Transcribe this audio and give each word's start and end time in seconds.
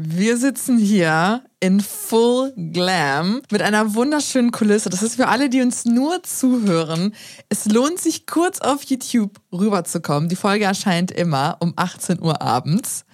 Wir 0.00 0.36
sitzen 0.36 0.78
hier 0.78 1.42
in 1.58 1.80
Full 1.80 2.52
Glam 2.72 3.42
mit 3.50 3.62
einer 3.62 3.96
wunderschönen 3.96 4.52
Kulisse. 4.52 4.90
Das 4.90 5.02
ist 5.02 5.16
für 5.16 5.26
alle, 5.26 5.48
die 5.48 5.60
uns 5.60 5.86
nur 5.86 6.22
zuhören. 6.22 7.16
Es 7.48 7.64
lohnt 7.64 7.98
sich 7.98 8.24
kurz 8.24 8.60
auf 8.60 8.84
YouTube 8.84 9.40
rüberzukommen. 9.50 10.28
Die 10.28 10.36
Folge 10.36 10.66
erscheint 10.66 11.10
immer 11.10 11.56
um 11.58 11.72
18 11.74 12.22
Uhr 12.22 12.40
abends 12.40 13.06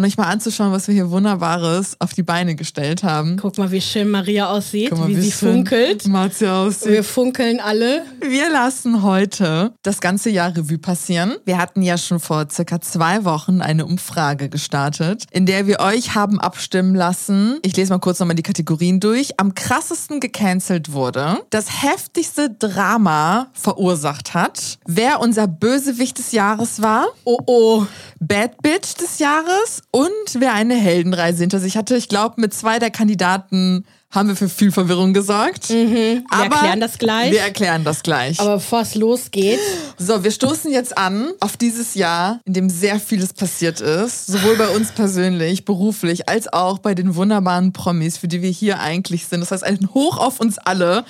und 0.00 0.06
euch 0.06 0.16
mal 0.16 0.28
anzuschauen, 0.28 0.72
was 0.72 0.88
wir 0.88 0.94
hier 0.94 1.10
Wunderbares 1.10 1.96
auf 1.98 2.14
die 2.14 2.22
Beine 2.22 2.54
gestellt 2.54 3.02
haben. 3.02 3.36
Guck 3.36 3.58
mal, 3.58 3.70
wie 3.70 3.82
schön 3.82 4.08
Maria 4.08 4.50
aussieht, 4.50 4.96
mal, 4.96 5.08
wie, 5.08 5.16
wie 5.16 5.20
sie 5.20 5.30
funkelt. 5.30 6.08
Marzia 6.08 6.62
aussieht. 6.62 6.90
Wir 6.90 7.04
funkeln 7.04 7.60
alle. 7.60 8.04
Wir 8.26 8.48
lassen 8.50 9.02
heute 9.02 9.74
das 9.82 10.00
ganze 10.00 10.30
Jahr 10.30 10.56
Revue 10.56 10.78
passieren. 10.78 11.36
Wir 11.44 11.58
hatten 11.58 11.82
ja 11.82 11.98
schon 11.98 12.18
vor 12.18 12.48
circa 12.50 12.80
zwei 12.80 13.24
Wochen 13.26 13.60
eine 13.60 13.84
Umfrage 13.84 14.48
gestartet, 14.48 15.24
in 15.32 15.44
der 15.44 15.66
wir 15.66 15.80
euch 15.80 16.14
haben 16.14 16.40
abstimmen 16.40 16.94
lassen. 16.94 17.58
Ich 17.62 17.76
lese 17.76 17.92
mal 17.92 17.98
kurz 17.98 18.20
nochmal 18.20 18.36
die 18.36 18.42
Kategorien 18.42 19.00
durch. 19.00 19.38
Am 19.38 19.54
krassesten 19.54 20.20
gecancelt 20.20 20.92
wurde, 20.92 21.42
das 21.50 21.82
heftigste 21.82 22.48
Drama 22.48 23.48
verursacht 23.52 24.32
hat, 24.32 24.78
wer 24.86 25.20
unser 25.20 25.46
Bösewicht 25.46 26.18
des 26.18 26.32
Jahres 26.32 26.80
war, 26.80 27.06
Oh 27.24 27.38
oh. 27.44 27.86
Bad 28.22 28.60
Bitch 28.62 28.96
des 29.00 29.18
Jahres 29.18 29.82
und 29.90 30.10
wer 30.34 30.52
eine 30.54 30.74
Heldenreise 30.74 31.40
hinter 31.40 31.60
sich 31.60 31.76
hatte. 31.76 31.96
Ich 31.96 32.08
glaube, 32.08 32.40
mit 32.40 32.54
zwei 32.54 32.78
der 32.78 32.90
Kandidaten 32.90 33.84
haben 34.10 34.28
wir 34.28 34.34
für 34.36 34.48
viel 34.48 34.72
Verwirrung 34.72 35.14
gesorgt. 35.14 35.68
Wir 35.70 36.24
erklären 36.32 36.80
das 36.80 36.98
gleich. 36.98 37.30
Wir 37.30 37.40
erklären 37.42 37.84
das 37.84 38.02
gleich. 38.02 38.40
Aber 38.40 38.54
bevor 38.54 38.80
es 38.80 38.96
losgeht, 38.96 39.60
So, 39.98 40.24
wir 40.24 40.32
stoßen 40.32 40.72
jetzt 40.72 40.98
an 40.98 41.30
auf 41.38 41.56
dieses 41.56 41.94
Jahr, 41.94 42.40
in 42.44 42.52
dem 42.54 42.68
sehr 42.70 42.98
vieles 42.98 43.32
passiert 43.32 43.80
ist. 43.80 44.26
Sowohl 44.26 44.56
bei 44.56 44.68
uns 44.70 44.90
persönlich, 44.90 45.64
beruflich, 45.64 46.28
als 46.28 46.52
auch 46.52 46.78
bei 46.78 46.94
den 46.96 47.14
wunderbaren 47.14 47.72
Promis, 47.72 48.16
für 48.18 48.26
die 48.26 48.42
wir 48.42 48.50
hier 48.50 48.80
eigentlich 48.80 49.26
sind. 49.26 49.40
Das 49.40 49.52
heißt, 49.52 49.64
ein 49.64 49.88
Hoch 49.94 50.18
auf 50.18 50.40
uns 50.40 50.58
alle, 50.58 51.04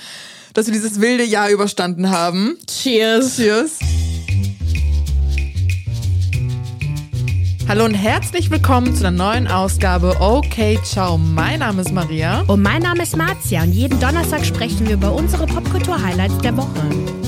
dass 0.52 0.66
wir 0.66 0.72
dieses 0.74 1.00
wilde 1.00 1.24
Jahr 1.24 1.48
überstanden 1.48 2.10
haben. 2.10 2.58
cheers. 2.66 3.36
Cheers. 3.36 3.78
Hallo 7.70 7.84
und 7.84 7.94
herzlich 7.94 8.50
willkommen 8.50 8.96
zu 8.96 9.06
einer 9.06 9.16
neuen 9.16 9.46
Ausgabe 9.46 10.16
Okay, 10.18 10.76
ciao. 10.82 11.16
Mein 11.16 11.60
Name 11.60 11.82
ist 11.82 11.92
Maria. 11.92 12.40
Und 12.48 12.62
mein 12.62 12.82
Name 12.82 13.04
ist 13.04 13.16
Marzia 13.16 13.62
und 13.62 13.70
jeden 13.70 14.00
Donnerstag 14.00 14.44
sprechen 14.44 14.88
wir 14.88 14.94
über 14.94 15.12
unsere 15.12 15.46
Popkultur-Highlights 15.46 16.38
der 16.38 16.56
Woche. 16.56 17.19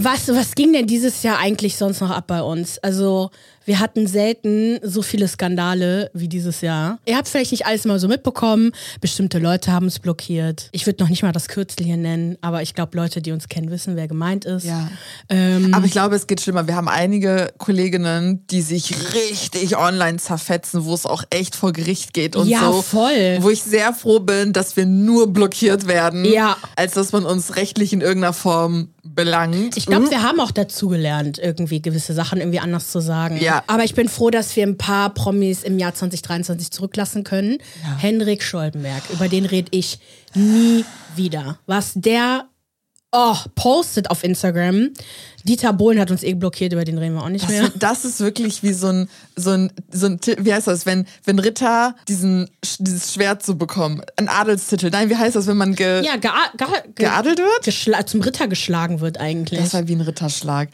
Was, 0.00 0.28
was 0.28 0.54
ging 0.54 0.72
denn 0.72 0.86
dieses 0.86 1.22
Jahr 1.22 1.38
eigentlich 1.38 1.76
sonst 1.76 2.00
noch 2.00 2.10
ab 2.10 2.26
bei 2.28 2.40
uns? 2.40 2.78
Also, 2.78 3.30
wir 3.64 3.80
hatten 3.80 4.06
selten 4.06 4.78
so 4.82 5.02
viele 5.02 5.28
Skandale 5.28 6.10
wie 6.14 6.28
dieses 6.28 6.62
Jahr. 6.62 6.98
Ihr 7.04 7.16
habt 7.18 7.28
vielleicht 7.28 7.50
nicht 7.50 7.66
alles 7.66 7.84
mal 7.84 7.98
so 7.98 8.08
mitbekommen. 8.08 8.70
Bestimmte 9.02 9.38
Leute 9.38 9.72
haben 9.72 9.86
es 9.86 9.98
blockiert. 9.98 10.68
Ich 10.72 10.86
würde 10.86 11.02
noch 11.02 11.10
nicht 11.10 11.22
mal 11.22 11.32
das 11.32 11.48
Kürzel 11.48 11.84
hier 11.84 11.98
nennen, 11.98 12.38
aber 12.40 12.62
ich 12.62 12.74
glaube, 12.74 12.96
Leute, 12.96 13.20
die 13.20 13.30
uns 13.32 13.48
kennen, 13.48 13.70
wissen, 13.70 13.94
wer 13.96 14.08
gemeint 14.08 14.46
ist. 14.46 14.64
Ja. 14.64 14.88
Ähm, 15.28 15.74
Aber 15.74 15.84
ich 15.84 15.92
glaube, 15.92 16.14
es 16.16 16.26
geht 16.26 16.40
schlimmer. 16.40 16.66
Wir 16.66 16.76
haben 16.76 16.88
einige 16.88 17.52
Kolleginnen, 17.58 18.46
die 18.46 18.62
sich 18.62 18.94
richtig 19.12 19.76
online 19.76 20.16
zerfetzen, 20.18 20.84
wo 20.86 20.94
es 20.94 21.04
auch 21.04 21.24
echt 21.28 21.54
vor 21.54 21.72
Gericht 21.72 22.14
geht 22.14 22.36
und 22.36 22.48
Ja, 22.48 22.72
so. 22.72 22.80
voll. 22.82 23.38
Wo 23.40 23.50
ich 23.50 23.62
sehr 23.62 23.92
froh 23.92 24.20
bin, 24.20 24.54
dass 24.54 24.76
wir 24.76 24.86
nur 24.86 25.30
blockiert 25.32 25.86
werden, 25.86 26.24
Ja. 26.24 26.56
als 26.76 26.94
dass 26.94 27.12
man 27.12 27.26
uns 27.26 27.56
rechtlich 27.56 27.92
in 27.92 28.00
irgendeiner 28.00 28.32
Form 28.32 28.88
belangt. 29.14 29.76
Ich 29.76 29.86
glaube, 29.86 30.10
wir 30.10 30.22
haben 30.22 30.40
auch 30.40 30.50
dazugelernt, 30.50 31.38
irgendwie 31.38 31.80
gewisse 31.80 32.14
Sachen 32.14 32.40
irgendwie 32.40 32.60
anders 32.60 32.90
zu 32.90 33.00
sagen. 33.00 33.38
Ja. 33.40 33.62
Aber 33.66 33.84
ich 33.84 33.94
bin 33.94 34.08
froh, 34.08 34.30
dass 34.30 34.54
wir 34.56 34.66
ein 34.66 34.76
paar 34.76 35.12
Promis 35.14 35.62
im 35.62 35.78
Jahr 35.78 35.94
2023 35.94 36.70
zurücklassen 36.70 37.24
können. 37.24 37.58
Henrik 37.98 38.42
Scholbenberg, 38.42 39.02
über 39.10 39.28
den 39.28 39.44
rede 39.44 39.68
ich 39.70 39.98
nie 40.34 40.84
wieder. 41.16 41.58
Was 41.66 41.92
der 41.94 42.46
oh, 43.12 43.36
postet 43.54 44.10
auf 44.10 44.22
Instagram. 44.24 44.90
Dieter 45.44 45.72
Bohlen 45.72 45.98
hat 45.98 46.10
uns 46.10 46.22
eh 46.22 46.34
blockiert, 46.34 46.72
über 46.72 46.84
den 46.84 46.98
reden 46.98 47.14
wir 47.14 47.22
auch 47.22 47.28
nicht 47.30 47.48
mehr. 47.48 47.62
Das, 47.62 48.02
das 48.02 48.04
ist 48.04 48.20
wirklich 48.20 48.62
wie 48.62 48.72
so 48.74 48.88
ein, 48.88 49.08
so 49.36 49.50
ein, 49.50 49.72
so 49.90 50.06
ein, 50.06 50.18
wie 50.38 50.52
heißt 50.52 50.66
das, 50.66 50.84
wenn, 50.84 51.06
wenn 51.24 51.38
Ritter 51.38 51.94
diesen, 52.08 52.50
dieses 52.78 53.14
Schwert 53.14 53.42
so 53.44 53.54
bekommen, 53.54 54.02
ein 54.16 54.28
Adelstitel. 54.28 54.90
Nein, 54.90 55.08
wie 55.08 55.16
heißt 55.16 55.36
das, 55.36 55.46
wenn 55.46 55.56
man 55.56 55.74
ge, 55.74 56.04
Ja, 56.04 56.16
ge 56.16 56.28
ge 56.56 56.66
geadelt 56.96 57.38
wird? 57.38 57.64
geschla- 57.64 58.04
zum 58.04 58.20
Ritter 58.20 58.46
geschlagen 58.48 59.00
wird 59.00 59.18
eigentlich. 59.18 59.60
Das 59.60 59.74
war 59.74 59.88
wie 59.88 59.94
ein 59.94 60.00
Ritterschlag. 60.02 60.68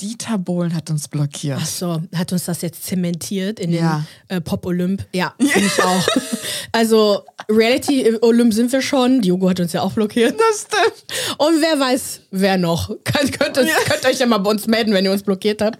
Dieter 0.00 0.38
Bohlen 0.38 0.74
hat 0.74 0.90
uns 0.90 1.08
blockiert. 1.08 1.58
Ach 1.60 1.66
so, 1.66 2.02
hat 2.14 2.32
uns 2.32 2.44
das 2.46 2.62
jetzt 2.62 2.84
zementiert 2.84 3.60
in 3.60 3.72
Ja. 3.72 4.04
den 4.30 4.36
äh, 4.38 4.40
Pop-Olymp? 4.40 5.06
Ja, 5.12 5.34
finde 5.38 5.66
ich 5.66 5.82
auch. 5.82 6.06
also, 6.72 7.24
Reality-Olymp 7.48 8.52
sind 8.54 8.72
wir 8.72 8.82
schon. 8.82 9.20
Diogo 9.20 9.48
hat 9.50 9.60
uns 9.60 9.72
ja 9.72 9.82
auch 9.82 9.92
blockiert. 9.92 10.38
Das 10.38 10.62
stimmt. 10.62 11.36
Und 11.38 11.60
wer 11.60 11.78
weiß, 11.78 12.20
wer 12.30 12.56
noch. 12.58 12.88
Könnt, 13.04 13.38
könnt, 13.38 13.56
könnt 13.56 14.06
euch 14.06 14.18
ja 14.18 14.26
mal 14.26 14.38
bei 14.38 14.50
uns 14.50 14.66
melden, 14.66 14.92
wenn 14.92 15.04
ihr 15.04 15.12
uns 15.12 15.22
blockiert 15.22 15.60
habt. 15.62 15.78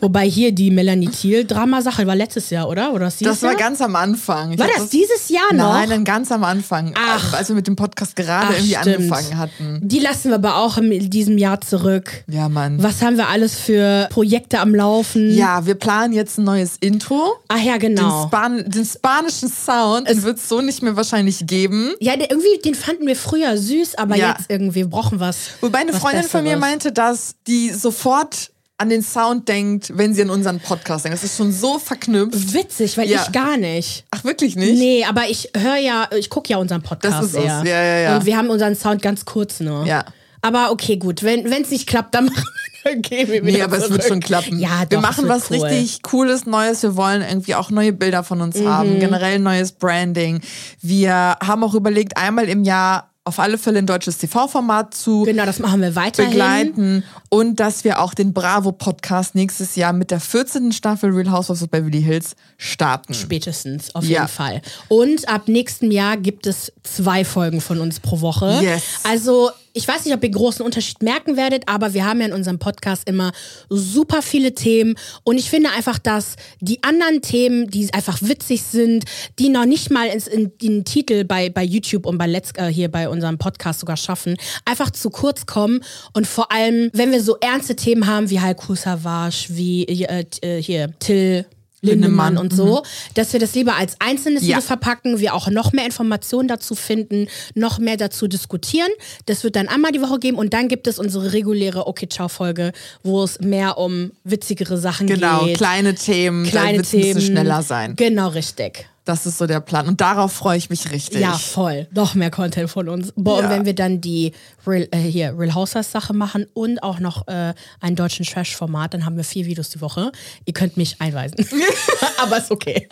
Wobei 0.00 0.28
hier 0.28 0.52
die 0.52 0.70
Melanie 0.70 1.08
Thiel-Drama-Sache 1.08 2.06
war 2.06 2.16
letztes 2.16 2.50
Jahr, 2.50 2.68
oder? 2.68 2.92
Oder 2.92 3.06
Das 3.20 3.42
war 3.42 3.50
Jahr? 3.52 3.58
ganz 3.60 3.80
am 3.80 3.94
Anfang. 3.96 4.52
Ich 4.52 4.58
War 4.58 4.66
hab 4.66 4.76
das 4.76 4.88
dieses 4.90 5.28
Jahr 5.28 5.52
noch? 5.52 5.72
Nein, 5.72 5.88
dann 5.90 6.04
ganz 6.04 6.30
am 6.32 6.44
Anfang. 6.44 6.92
Ach. 6.98 7.32
Als 7.34 7.48
wir 7.48 7.54
mit 7.56 7.66
dem 7.66 7.76
Podcast 7.76 8.16
gerade 8.16 8.48
Ach, 8.50 8.52
irgendwie 8.54 8.74
stimmt. 8.74 8.96
angefangen 9.12 9.38
hatten. 9.38 9.78
Die 9.82 9.98
lassen 10.00 10.28
wir 10.28 10.34
aber 10.36 10.56
auch 10.56 10.78
in 10.78 11.10
diesem 11.10 11.38
Jahr 11.38 11.60
zurück. 11.60 12.24
Ja, 12.28 12.48
Mann. 12.48 12.82
Was 12.82 13.02
haben 13.02 13.16
wir 13.16 13.28
alles 13.28 13.54
für 13.58 14.08
Projekte 14.10 14.58
am 14.60 14.74
Laufen? 14.74 15.30
Ja, 15.34 15.66
wir 15.66 15.74
planen 15.74 16.12
jetzt 16.12 16.38
ein 16.38 16.44
neues 16.44 16.76
Intro. 16.80 17.34
Ach 17.48 17.58
ja, 17.62 17.78
Den, 17.78 17.96
genau. 17.96 18.26
Span 18.26 18.64
den 18.70 18.84
spanischen 18.84 19.48
Sound 19.48 20.08
den 20.08 20.22
wird 20.22 20.38
es 20.38 20.48
so 20.48 20.60
nicht 20.60 20.82
mehr 20.82 20.96
wahrscheinlich 20.96 21.46
geben. 21.46 21.92
Ja, 22.00 22.16
der, 22.16 22.30
irgendwie, 22.30 22.58
den 22.64 22.74
fanden 22.74 23.06
wir 23.06 23.16
früher 23.16 23.56
süß, 23.56 23.96
aber 23.96 24.16
Ja. 24.16 24.34
jetzt 24.36 24.50
irgendwie 24.50 24.76
wir 24.76 24.88
brauchen 24.90 25.20
was. 25.20 25.36
Wobei 25.62 25.78
eine 25.78 25.92
Freundin 25.94 26.24
von 26.24 26.42
mir 26.42 26.56
Besseres. 26.56 26.60
meinte, 26.60 26.92
dass 26.92 27.34
die 27.46 27.70
sofort 27.70 28.50
an 28.78 28.90
den 28.90 29.02
Sound 29.02 29.48
denkt, 29.48 29.90
wenn 29.96 30.12
sie 30.12 30.22
an 30.22 30.30
unseren 30.30 30.60
Podcast 30.60 31.04
denkt. 31.04 31.16
Das 31.16 31.24
ist 31.24 31.36
schon 31.38 31.50
so 31.52 31.78
verknüpft. 31.78 32.52
Witzig, 32.52 32.98
weil 32.98 33.08
Ja. 33.08 33.22
ich 33.24 33.32
gar 33.32 33.56
nicht. 33.56 34.04
Ach, 34.10 34.22
wirklich 34.24 34.54
nicht? 34.56 34.78
Nee, 34.78 35.04
aber 35.08 35.28
ich 35.28 35.50
höre 35.56 35.76
ja, 35.78 36.08
ich 36.16 36.28
gucke 36.28 36.50
ja 36.50 36.58
unseren 36.58 36.82
Podcast 36.82 37.18
Das 37.18 37.26
ist 37.26 37.34
es. 37.34 37.42
eher. 37.44 37.62
Ja, 37.64 37.82
ja, 37.82 37.98
ja. 38.00 38.16
Und 38.16 38.26
wir 38.26 38.36
haben 38.36 38.50
unseren 38.50 38.76
Sound 38.76 39.00
ganz 39.00 39.24
kurz 39.24 39.60
nur. 39.60 39.86
Ja. 39.86 40.04
Aber 40.42 40.70
okay, 40.70 40.96
gut. 40.98 41.22
Wenn 41.22 41.46
es 41.46 41.70
nicht 41.70 41.86
klappt, 41.86 42.14
dann 42.14 42.26
machen 42.84 43.02
gehen 43.02 43.28
wir 43.32 43.42
Nee, 43.42 43.62
aber 43.62 43.78
es 43.78 43.84
zurück. 43.84 43.98
wird 43.98 44.08
schon 44.08 44.20
klappen. 44.20 44.58
Ja, 44.60 44.80
wir 44.80 44.98
doch, 44.98 45.00
machen 45.02 45.24
es 45.24 45.30
wird 45.30 45.30
was 45.30 45.50
cool. 45.50 45.66
richtig 45.66 46.02
Cooles, 46.02 46.44
Neues. 46.46 46.82
Wir 46.82 46.96
wollen 46.96 47.22
irgendwie 47.22 47.54
auch 47.54 47.70
neue 47.70 47.92
Bilder 47.94 48.22
von 48.24 48.40
uns 48.42 48.58
Mhm. 48.58 48.68
haben, 48.68 49.00
generell 49.00 49.38
neues 49.38 49.72
Branding. 49.72 50.40
Wir 50.82 51.36
haben 51.42 51.64
auch 51.64 51.74
überlegt, 51.74 52.16
einmal 52.18 52.48
im 52.48 52.62
Jahr 52.62 53.10
auf 53.26 53.40
alle 53.40 53.58
Fälle 53.58 53.80
ein 53.80 53.86
deutsches 53.86 54.18
TV-Format 54.18 54.94
zu 54.94 55.24
Genau, 55.24 55.44
das 55.44 55.58
machen 55.58 55.80
wir 55.82 55.96
weiterhin. 55.96 56.30
begleiten 56.30 57.04
und 57.28 57.56
dass 57.58 57.82
wir 57.82 58.00
auch 58.00 58.14
den 58.14 58.32
Bravo-Podcast 58.32 59.34
nächstes 59.34 59.74
Jahr 59.74 59.92
mit 59.92 60.10
der 60.12 60.20
14. 60.20 60.70
Staffel 60.72 61.10
Real 61.10 61.30
Housewives 61.32 61.62
of 61.64 61.68
Beverly 61.70 62.02
Hills 62.02 62.36
starten. 62.56 63.14
Spätestens, 63.14 63.94
auf 63.96 64.04
Ja. 64.04 64.20
jeden 64.22 64.28
Fall. 64.28 64.62
Und 64.88 65.28
ab 65.28 65.48
nächstem 65.48 65.90
Jahr 65.90 66.16
gibt 66.16 66.46
es 66.46 66.72
zwei 66.84 67.24
Folgen 67.24 67.60
von 67.60 67.80
uns 67.80 67.98
pro 67.98 68.20
Woche. 68.20 68.60
Yes. 68.62 68.82
Also, 69.02 69.50
ich 69.76 69.86
weiß 69.86 70.06
nicht, 70.06 70.14
ob 70.14 70.24
ihr 70.24 70.30
großen 70.30 70.64
Unterschied 70.64 71.02
merken 71.02 71.36
werdet, 71.36 71.68
aber 71.68 71.92
wir 71.92 72.06
haben 72.06 72.20
ja 72.20 72.26
in 72.26 72.32
unserem 72.32 72.58
Podcast 72.58 73.06
immer 73.06 73.32
super 73.68 74.22
viele 74.22 74.54
Themen. 74.54 74.94
Und 75.22 75.36
ich 75.36 75.50
finde 75.50 75.70
einfach, 75.70 75.98
dass 75.98 76.36
die 76.60 76.82
anderen 76.82 77.20
Themen, 77.20 77.68
die 77.68 77.92
einfach 77.92 78.18
witzig 78.22 78.62
sind, 78.62 79.04
die 79.38 79.50
noch 79.50 79.66
nicht 79.66 79.90
mal 79.90 80.06
ins, 80.08 80.26
in 80.26 80.56
den 80.62 80.84
Titel 80.84 81.24
bei, 81.24 81.50
bei 81.50 81.62
YouTube 81.62 82.06
und 82.06 82.16
bei 82.16 82.26
Let's, 82.26 82.52
äh, 82.56 82.68
hier 82.68 82.90
bei 82.90 83.06
unserem 83.08 83.36
Podcast 83.36 83.80
sogar 83.80 83.98
schaffen, 83.98 84.36
einfach 84.64 84.90
zu 84.90 85.10
kurz 85.10 85.44
kommen. 85.44 85.80
Und 86.14 86.26
vor 86.26 86.50
allem, 86.50 86.88
wenn 86.94 87.12
wir 87.12 87.22
so 87.22 87.36
ernste 87.40 87.76
Themen 87.76 88.06
haben 88.06 88.30
wie 88.30 88.40
Heiko 88.40 88.74
Savage, 88.74 89.48
wie 89.50 89.84
äh, 89.84 90.24
äh, 90.40 90.62
hier 90.62 90.98
Till 91.00 91.44
Lindemann 91.86 92.34
Lindemann, 92.34 92.38
und 92.38 92.54
so, 92.54 92.82
dass 93.14 93.32
wir 93.32 93.40
das 93.40 93.54
lieber 93.54 93.76
als 93.76 93.96
einzelnes 94.00 94.42
Ja. 94.42 94.48
Video 94.56 94.60
verpacken, 94.62 95.18
wir 95.20 95.34
auch 95.34 95.48
noch 95.48 95.72
mehr 95.72 95.84
Informationen 95.86 96.48
dazu 96.48 96.74
finden, 96.74 97.28
noch 97.54 97.78
mehr 97.78 97.96
dazu 97.96 98.26
diskutieren. 98.28 98.90
Das 99.26 99.44
wird 99.44 99.56
dann 99.56 99.68
einmal 99.68 99.92
die 99.92 100.00
Woche 100.02 100.18
geben 100.18 100.36
und 100.38 100.52
dann 100.52 100.68
gibt 100.68 100.86
es 100.86 100.98
unsere 100.98 101.32
reguläre 101.32 101.86
Okay 101.86 102.08
Ciao 102.08 102.28
Folge, 102.28 102.72
wo 103.02 103.22
es 103.22 103.40
mehr 103.40 103.78
um 103.78 104.12
witzigere 104.24 104.78
Sachen 104.78 105.06
Genau, 105.06 105.44
geht. 105.46 105.56
kleine 105.56 105.94
Themen, 105.94 106.44
kleine 106.46 106.72
da 106.72 106.76
wird's 106.78 106.92
ein 106.92 107.00
Themen. 107.00 107.14
bisschen 107.14 107.32
schneller 107.32 107.62
sein. 107.62 107.94
Genau, 107.96 108.28
richtig. 108.28 108.86
Das 109.06 109.24
ist 109.24 109.38
so 109.38 109.46
der 109.46 109.60
Plan. 109.60 109.86
Und 109.86 110.00
darauf 110.00 110.32
freue 110.32 110.58
ich 110.58 110.68
mich 110.68 110.90
richtig. 110.90 111.20
Ja, 111.20 111.32
voll. 111.32 111.86
Noch 111.92 112.14
mehr 112.14 112.30
Content 112.30 112.68
von 112.68 112.88
uns. 112.88 113.12
Boah, 113.16 113.38
Ja. 113.40 113.44
und 113.44 113.50
wenn 113.52 113.64
wir 113.64 113.74
dann 113.74 114.00
die 114.00 114.32
Real, 114.66 114.88
äh, 114.90 114.98
hier, 114.98 115.32
Real 115.38 115.54
Housewives 115.54 115.92
Sache 115.92 116.12
machen 116.12 116.46
und 116.54 116.82
auch 116.82 116.98
noch 116.98 117.26
äh, 117.28 117.54
einen 117.80 117.94
deutschen 117.96 118.26
Trash-Format, 118.26 118.92
dann 118.94 119.06
haben 119.06 119.16
wir 119.16 119.22
vier 119.24 119.46
Videos 119.46 119.70
die 119.70 119.80
Woche. 119.80 120.10
Ihr 120.44 120.52
könnt 120.52 120.76
mich 120.76 121.00
einweisen. 121.00 121.36
Aber 122.18 122.36
ist 122.38 122.50
okay. 122.50 122.88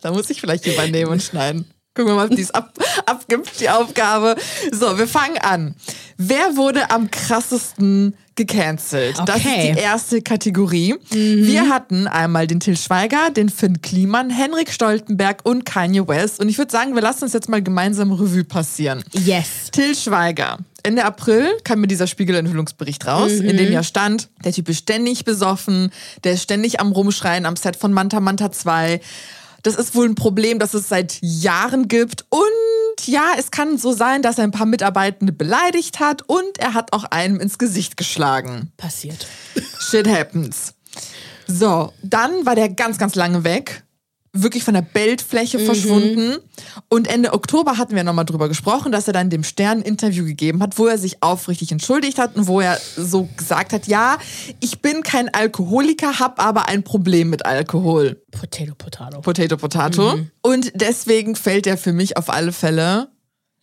Da 0.00 0.10
muss 0.10 0.30
ich 0.30 0.40
vielleicht 0.40 0.66
übernehmen 0.66 1.10
und 1.12 1.22
schneiden. 1.22 1.70
Gucken 1.94 2.12
wir 2.12 2.16
mal, 2.16 2.28
ob 2.30 2.34
die 2.36 2.40
es 2.42 2.52
ab, 2.52 2.72
abgibt, 3.04 3.60
die 3.60 3.68
Aufgabe. 3.68 4.36
So, 4.72 4.96
wir 4.96 5.06
fangen 5.06 5.36
an. 5.38 5.74
Wer 6.16 6.56
wurde 6.56 6.90
am 6.90 7.10
krassesten 7.10 8.16
gecancelt. 8.46 9.18
Das 9.26 9.36
ist 9.36 9.46
Okay. 9.46 9.72
die 9.74 9.80
erste 9.80 10.22
Kategorie. 10.22 10.94
Wir 11.10 11.68
hatten 11.68 12.06
einmal 12.06 12.46
den 12.46 12.60
Till 12.60 12.76
Schweiger, 12.76 13.30
den 13.30 13.48
Finn 13.48 13.82
Kliman, 13.82 14.30
Henrik 14.30 14.72
Stoltenberg 14.72 15.40
und 15.44 15.64
Kanye 15.66 16.06
West. 16.08 16.40
Und 16.40 16.48
ich 16.48 16.56
würde 16.58 16.72
sagen, 16.72 16.94
wir 16.94 17.02
lassen 17.02 17.24
uns 17.24 17.32
jetzt 17.32 17.48
mal 17.48 17.62
gemeinsam 17.62 18.12
Revue 18.12 18.44
passieren. 18.44 19.02
Yes. 19.12 19.70
Till 19.72 19.94
Schweiger. 19.94 20.58
Ende 20.82 21.04
April 21.04 21.46
kam 21.64 21.80
mir 21.82 21.86
dieser 21.88 22.06
Spiegelenthüllungsbericht 22.06 23.06
raus, 23.06 23.32
in 23.32 23.58
dem 23.58 23.70
ja 23.70 23.82
stand, 23.82 24.30
der 24.44 24.52
Typ 24.52 24.66
ist 24.70 24.78
ständig 24.78 25.26
besoffen, 25.26 25.90
der 26.24 26.32
ist 26.32 26.42
ständig 26.42 26.80
am 26.80 26.92
Rumschreien 26.92 27.44
am 27.44 27.56
Set 27.56 27.76
von 27.76 27.92
Manta 27.92 28.18
Manta 28.20 28.50
2. 28.50 29.00
Das 29.62 29.74
ist 29.74 29.94
wohl 29.94 30.08
ein 30.08 30.14
Problem, 30.14 30.58
das 30.58 30.74
es 30.74 30.88
seit 30.88 31.18
Jahren 31.20 31.88
gibt. 31.88 32.24
Und 32.30 33.06
ja, 33.06 33.32
es 33.38 33.50
kann 33.50 33.78
so 33.78 33.92
sein, 33.92 34.22
dass 34.22 34.38
er 34.38 34.44
ein 34.44 34.50
paar 34.50 34.66
Mitarbeitende 34.66 35.32
beleidigt 35.32 36.00
hat 36.00 36.22
und 36.22 36.58
er 36.58 36.74
hat 36.74 36.92
auch 36.92 37.04
einem 37.04 37.40
ins 37.40 37.58
Gesicht 37.58 37.96
geschlagen. 37.96 38.72
Passiert. 38.76 39.26
Shit 39.78 40.08
happens. 40.08 40.74
So, 41.46 41.92
dann 42.02 42.46
war 42.46 42.54
der 42.54 42.68
ganz, 42.68 42.98
ganz 42.98 43.14
lange 43.14 43.44
weg. 43.44 43.84
Wirklich 44.32 44.62
von 44.62 44.74
der 44.74 44.82
Bildfläche 44.82 45.58
verschwunden. 45.58 46.36
Und 46.88 47.08
Ende 47.08 47.32
Oktober 47.32 47.78
hatten 47.78 47.96
wir 47.96 48.04
nochmal 48.04 48.24
drüber 48.24 48.48
gesprochen, 48.48 48.92
dass 48.92 49.08
er 49.08 49.12
dann 49.12 49.28
dem 49.28 49.42
Stern 49.42 49.78
ein 49.78 49.82
Interview 49.82 50.24
gegeben 50.24 50.62
hat, 50.62 50.78
wo 50.78 50.86
er 50.86 50.98
sich 50.98 51.22
aufrichtig 51.22 51.72
entschuldigt 51.72 52.18
hat 52.18 52.36
und 52.36 52.46
wo 52.46 52.60
er 52.60 52.78
so 52.96 53.28
gesagt 53.36 53.72
hat, 53.72 53.88
ja, 53.88 54.18
ich 54.60 54.80
bin 54.80 55.02
kein 55.02 55.32
Alkoholiker, 55.34 56.20
hab 56.20 56.40
aber 56.40 56.68
ein 56.68 56.84
Problem 56.84 57.30
mit 57.30 57.44
Alkohol. 57.44 58.22
Potato, 58.30 58.74
Potato. 58.76 59.20
Potato, 59.20 59.56
Potato. 59.56 60.20
Und 60.42 60.72
deswegen 60.74 61.34
fällt 61.34 61.66
er 61.66 61.76
für 61.76 61.92
mich 61.92 62.16
auf 62.16 62.30
alle 62.30 62.52
Fälle 62.52 63.08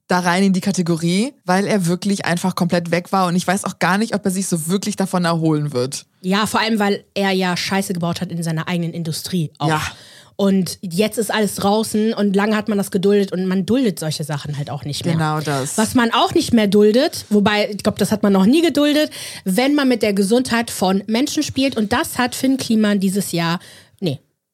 da 0.08 0.20
rein 0.20 0.44
in 0.44 0.54
die 0.54 0.62
Kategorie, 0.62 1.34
weil 1.46 1.68
er 1.68 1.86
wirklich 1.86 2.26
einfach 2.26 2.56
komplett 2.56 2.92
weg 2.92 3.12
war 3.12 3.28
und 3.28 3.36
ich 3.36 3.46
weiß 3.46 3.66
auch 3.66 3.78
gar 3.80 3.98
nicht, 3.98 4.16
ob 4.16 4.24
er 4.24 4.32
sich 4.32 4.48
so 4.48 4.68
wirklich 4.68 4.96
davon 4.96 5.26
erholen 5.26 5.74
wird. 5.74 6.06
Ja, 6.22 6.46
vor 6.46 6.62
allem, 6.62 6.80
weil 6.80 7.04
er 7.14 7.32
ja 7.32 7.56
Scheiße 7.58 7.94
gebaut 7.94 8.22
hat 8.22 8.32
in 8.32 8.42
seiner 8.42 8.68
eigenen 8.68 8.94
Industrie 8.94 9.52
auch. 9.60 9.68
Ja. 9.68 9.82
Und 10.40 10.78
jetzt 10.82 11.18
ist 11.18 11.34
alles 11.34 11.56
draußen 11.56 12.14
und 12.14 12.36
lange 12.36 12.56
hat 12.56 12.70
man 12.70 12.78
das 12.78 12.92
geduldet 12.92 13.32
und 13.32 13.48
man 13.48 13.66
duldet 13.66 13.98
solche 13.98 14.24
Sachen 14.24 14.56
halt 14.56 14.70
auch 14.70 14.86
nicht 14.86 15.04
mehr. 15.04 15.16
Genau 15.16 15.42
das. 15.42 15.80
Was 15.80 15.96
man 15.96 16.14
auch 16.14 16.36
nicht 16.36 16.54
mehr 16.54 16.68
duldet, 16.68 17.26
wobei 17.30 17.72
ich 17.72 17.80
glaube, 17.80 17.98
das 17.98 18.12
hat 18.12 18.22
man 18.22 18.34
noch 18.34 18.46
nie 18.46 18.62
geduldet, 18.62 19.10
wenn 19.46 19.74
man 19.74 19.88
mit 19.88 20.04
der 20.04 20.14
Gesundheit 20.14 20.70
von 20.70 21.04
Menschen 21.08 21.42
spielt. 21.42 21.76
Und 21.76 21.92
das 21.92 22.20
hat 22.20 22.36
Finn 22.36 22.58
Kliman 22.58 23.00
dieses 23.00 23.32
Jahr, 23.32 23.60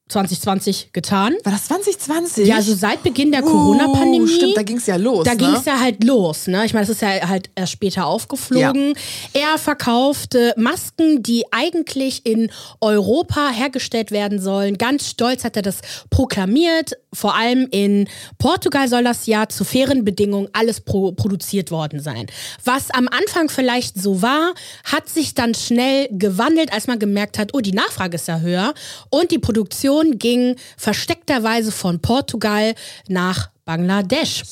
2020 0.09 0.89
getan. 0.93 1.33
War 1.43 1.51
das 1.53 1.65
2020? 1.65 2.47
Ja, 2.47 2.57
also 2.57 2.75
seit 2.75 3.03
Beginn 3.03 3.31
der 3.31 3.43
Oh, 3.43 3.49
Corona-Pandemie. 3.49 4.27
Stimmt, 4.27 4.57
da 4.57 4.63
ging's 4.63 4.85
ja 4.85 4.97
los. 4.97 5.23
Da 5.23 5.31
ne? 5.31 5.37
ging 5.37 5.53
es 5.55 5.65
ja 5.65 5.79
halt 5.79 6.03
los, 6.03 6.47
ne? 6.47 6.65
Ich 6.65 6.73
meine, 6.73 6.85
das 6.85 6.95
ist 6.95 7.01
ja 7.01 7.27
halt 7.27 7.49
erst 7.55 7.71
später 7.71 8.05
aufgeflogen. 8.05 8.95
Er 9.33 9.57
verkaufte 9.57 10.53
Masken, 10.57 11.23
die 11.23 11.45
eigentlich 11.51 12.25
in 12.25 12.51
Europa 12.81 13.49
hergestellt 13.49 14.11
werden 14.11 14.39
sollen. 14.39 14.77
Ganz 14.77 15.09
stolz 15.09 15.43
hat 15.43 15.55
er 15.55 15.61
das 15.61 15.79
proklamiert. 16.09 16.93
Vor 17.13 17.35
allem 17.35 17.67
in 17.71 18.07
Portugal 18.37 18.87
soll 18.87 19.03
das 19.03 19.25
ja 19.25 19.47
zu 19.47 19.63
fairen 19.63 20.03
Bedingungen 20.03 20.49
alles 20.53 20.81
pro 20.81 21.11
produziert 21.11 21.71
worden 21.71 21.99
sein. 21.99 22.27
Was 22.63 22.91
am 22.91 23.07
Anfang 23.07 23.49
vielleicht 23.49 24.01
so 24.01 24.21
war, 24.21 24.53
hat 24.83 25.09
sich 25.09 25.33
dann 25.33 25.53
schnell 25.53 26.07
gewandelt, 26.11 26.73
als 26.73 26.87
man 26.87 26.99
gemerkt 26.99 27.37
hat, 27.37 27.53
oh, 27.53 27.59
die 27.59 27.71
Nachfrage 27.71 28.15
ist 28.15 28.27
ja 28.27 28.39
höher. 28.39 28.73
Und 29.09 29.31
die 29.31 29.39
Produktion 29.39 30.17
ging 30.17 30.55
versteckterweise 30.77 31.71
von 31.71 32.01
Portugal 32.01 32.73
nach 33.07 33.52
Bangladesch. 33.65 34.43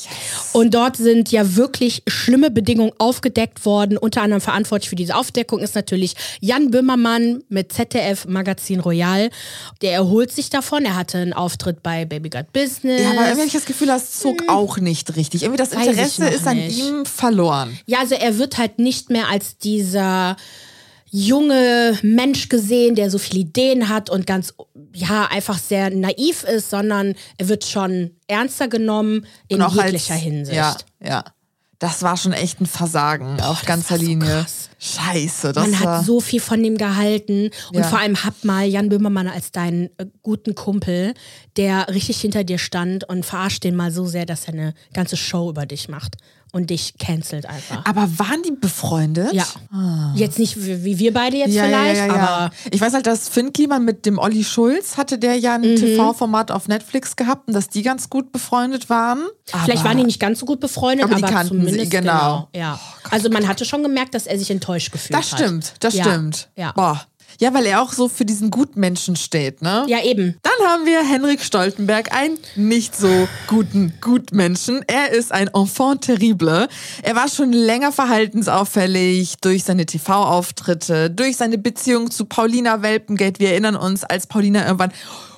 Und 0.53 0.73
dort 0.73 0.95
sind 0.97 1.31
ja 1.31 1.55
wirklich 1.55 2.03
schlimme 2.07 2.49
Bedingungen 2.51 2.91
aufgedeckt 2.97 3.65
worden. 3.65 3.97
Unter 3.97 4.21
anderem 4.21 4.41
verantwortlich 4.41 4.89
für 4.89 4.95
diese 4.95 5.15
Aufdeckung 5.15 5.59
ist 5.59 5.75
natürlich 5.75 6.15
Jan 6.39 6.71
Böhmermann 6.71 7.43
mit 7.49 7.73
ZDF 7.73 8.25
Magazin 8.25 8.79
Royal. 8.79 9.29
Der 9.81 9.93
erholt 9.93 10.31
sich 10.31 10.49
davon. 10.49 10.85
Er 10.85 10.95
hatte 10.95 11.17
einen 11.17 11.33
Auftritt 11.33 11.83
bei 11.83 12.05
Baby 12.05 12.29
Got 12.29 12.53
Business. 12.53 13.01
Ja, 13.01 13.11
aber 13.11 13.27
irgendwie 13.27 13.47
ich 13.47 13.53
das 13.53 13.65
Gefühl, 13.65 13.87
das 13.87 14.19
zog 14.19 14.43
auch 14.47 14.77
nicht 14.77 15.15
richtig. 15.15 15.43
Irgendwie 15.43 15.57
das 15.57 15.71
Hm. 15.73 15.81
Interesse 15.81 16.27
ist 16.29 16.47
an 16.47 16.57
nicht. 16.57 16.79
ihm 16.79 17.05
verloren. 17.05 17.77
Ja, 17.85 17.99
also 17.99 18.15
er 18.15 18.37
wird 18.37 18.57
halt 18.57 18.79
nicht 18.79 19.09
mehr 19.09 19.27
als 19.29 19.57
dieser 19.57 20.35
junge 21.11 21.99
Mensch 22.01 22.47
gesehen, 22.49 22.95
der 22.95 23.11
so 23.11 23.17
viele 23.17 23.41
Ideen 23.41 23.89
hat 23.89 24.09
und 24.09 24.25
ganz, 24.25 24.53
ja, 24.95 25.27
einfach 25.29 25.59
sehr 25.59 25.89
naiv 25.89 26.43
ist, 26.43 26.69
sondern 26.69 27.15
er 27.37 27.49
wird 27.49 27.65
schon 27.65 28.11
ernster 28.27 28.69
genommen 28.69 29.25
in 29.49 29.61
jeglicher 29.61 30.13
als, 30.13 30.23
Hinsicht. 30.23 30.55
Ja, 30.57 30.75
ja. 31.03 31.23
Das 31.79 32.03
war 32.03 32.15
schon 32.15 32.31
echt 32.31 32.61
ein 32.61 32.67
Versagen 32.67 33.41
auf 33.41 33.59
das 33.61 33.65
ganzer 33.65 33.97
so 33.97 34.05
Linie. 34.05 34.27
krass. 34.29 34.69
Scheiße, 34.77 35.51
das 35.51 35.67
Man 35.67 35.83
war. 35.83 35.97
hat 35.97 36.05
so 36.05 36.19
viel 36.21 36.39
von 36.39 36.61
dem 36.61 36.77
gehalten. 36.77 37.49
Und 37.73 37.79
Ja. 37.79 37.83
vor 37.83 37.97
allem 37.99 38.23
hab 38.23 38.43
mal 38.43 38.65
Jan 38.67 38.87
Böhmermann 38.89 39.27
als 39.27 39.51
deinen 39.51 39.87
äh, 39.97 40.05
guten 40.21 40.53
Kumpel, 40.53 41.15
der 41.57 41.87
richtig 41.89 42.21
hinter 42.21 42.43
dir 42.43 42.59
stand 42.59 43.09
und 43.09 43.25
verarscht 43.25 43.63
den 43.63 43.75
mal 43.75 43.91
so 43.91 44.05
sehr, 44.05 44.27
dass 44.27 44.45
er 44.45 44.53
eine 44.53 44.73
ganze 44.93 45.17
Show 45.17 45.49
über 45.49 45.65
dich 45.65 45.89
macht 45.89 46.17
und 46.51 46.69
dich 46.69 46.97
cancelt 46.97 47.45
einfach. 47.45 47.85
aber 47.85 48.07
waren 48.19 48.41
die 48.43 48.51
befreundet? 48.51 49.31
Ja. 49.33 49.45
Jetzt 50.15 50.37
nicht 50.39 50.57
wie, 50.57 50.99
wir 50.99 51.13
beide 51.13 51.37
jetzt 51.37 51.53
Ja, 51.53 51.63
vielleicht, 51.65 51.97
ja, 51.97 52.07
ja, 52.07 52.13
aber 52.13 52.55
Ich 52.71 52.81
weiß 52.81 52.93
halt, 52.93 53.07
dass 53.07 53.29
Finn 53.29 53.53
Kliman 53.53 53.85
mit 53.85 54.05
dem 54.05 54.17
Olli 54.17 54.43
Schulz 54.43 54.97
hatte 54.97 55.17
der 55.17 55.35
ja 55.37 55.55
ein 55.55 55.61
Mhm. 55.61 55.75
TV-Format 55.77 56.51
auf 56.51 56.67
Netflix 56.67 57.15
gehabt 57.15 57.47
und 57.47 57.53
dass 57.53 57.69
die 57.69 57.81
ganz 57.83 58.09
gut 58.09 58.31
befreundet 58.31 58.89
waren. 58.89 59.21
vielleicht 59.63 59.83
waren 59.83 59.97
die 59.97 60.03
nicht 60.03 60.19
ganz 60.19 60.39
so 60.39 60.45
gut 60.45 60.59
befreundet, 60.59 61.05
Aber 61.05 61.15
aber, 61.17 61.27
die 61.27 61.33
kannten 61.33 61.59
sie, 61.61 61.65
zumindest 61.67 61.91
genau. 61.91 62.49
ja. 62.55 62.79
also 63.09 63.29
man 63.29 63.47
hatte 63.47 63.65
schon 63.65 63.83
gemerkt, 63.83 64.13
dass 64.13 64.25
er 64.27 64.37
sich 64.37 64.51
enttäuscht 64.51 64.91
gefühlt 64.91 65.17
Das 65.17 65.31
hat. 65.31 65.39
stimmt, 65.39 65.73
das 65.79 65.95
stimmt. 65.97 66.49
Ja. 66.55 66.71
Boah. 66.73 67.01
Ja, 67.41 67.55
weil 67.55 67.65
er 67.65 67.81
auch 67.81 67.91
so 67.91 68.07
für 68.07 68.23
diesen 68.23 68.51
Gutmenschen 68.51 69.15
steht, 69.15 69.63
ne? 69.63 69.83
ja, 69.87 70.03
eben. 70.03 70.37
Dann 70.43 70.67
haben 70.67 70.85
wir 70.85 71.03
Henrik 71.03 71.41
Stoltenberg, 71.41 72.13
einen 72.13 72.37
nicht 72.55 72.95
so 72.95 73.27
guten 73.47 73.93
Gutmenschen. 73.99 74.85
Er 74.85 75.11
ist 75.11 75.31
ein 75.31 75.47
Enfant 75.47 76.03
terrible. 76.03 76.67
Er 77.01 77.15
war 77.15 77.27
schon 77.29 77.51
länger 77.51 77.91
verhaltensauffällig 77.91 79.37
durch 79.41 79.63
seine 79.63 79.87
TV-Auftritte, 79.87 81.09
durch 81.09 81.35
seine 81.37 81.57
Beziehung 81.57 82.11
zu 82.11 82.25
Paulina 82.25 82.83
Welpengate. 82.83 83.39
Wir 83.39 83.49
erinnern 83.49 83.75
uns, 83.75 84.03
als 84.03 84.27
Paulina 84.27 84.63
irgendwann 84.63 84.91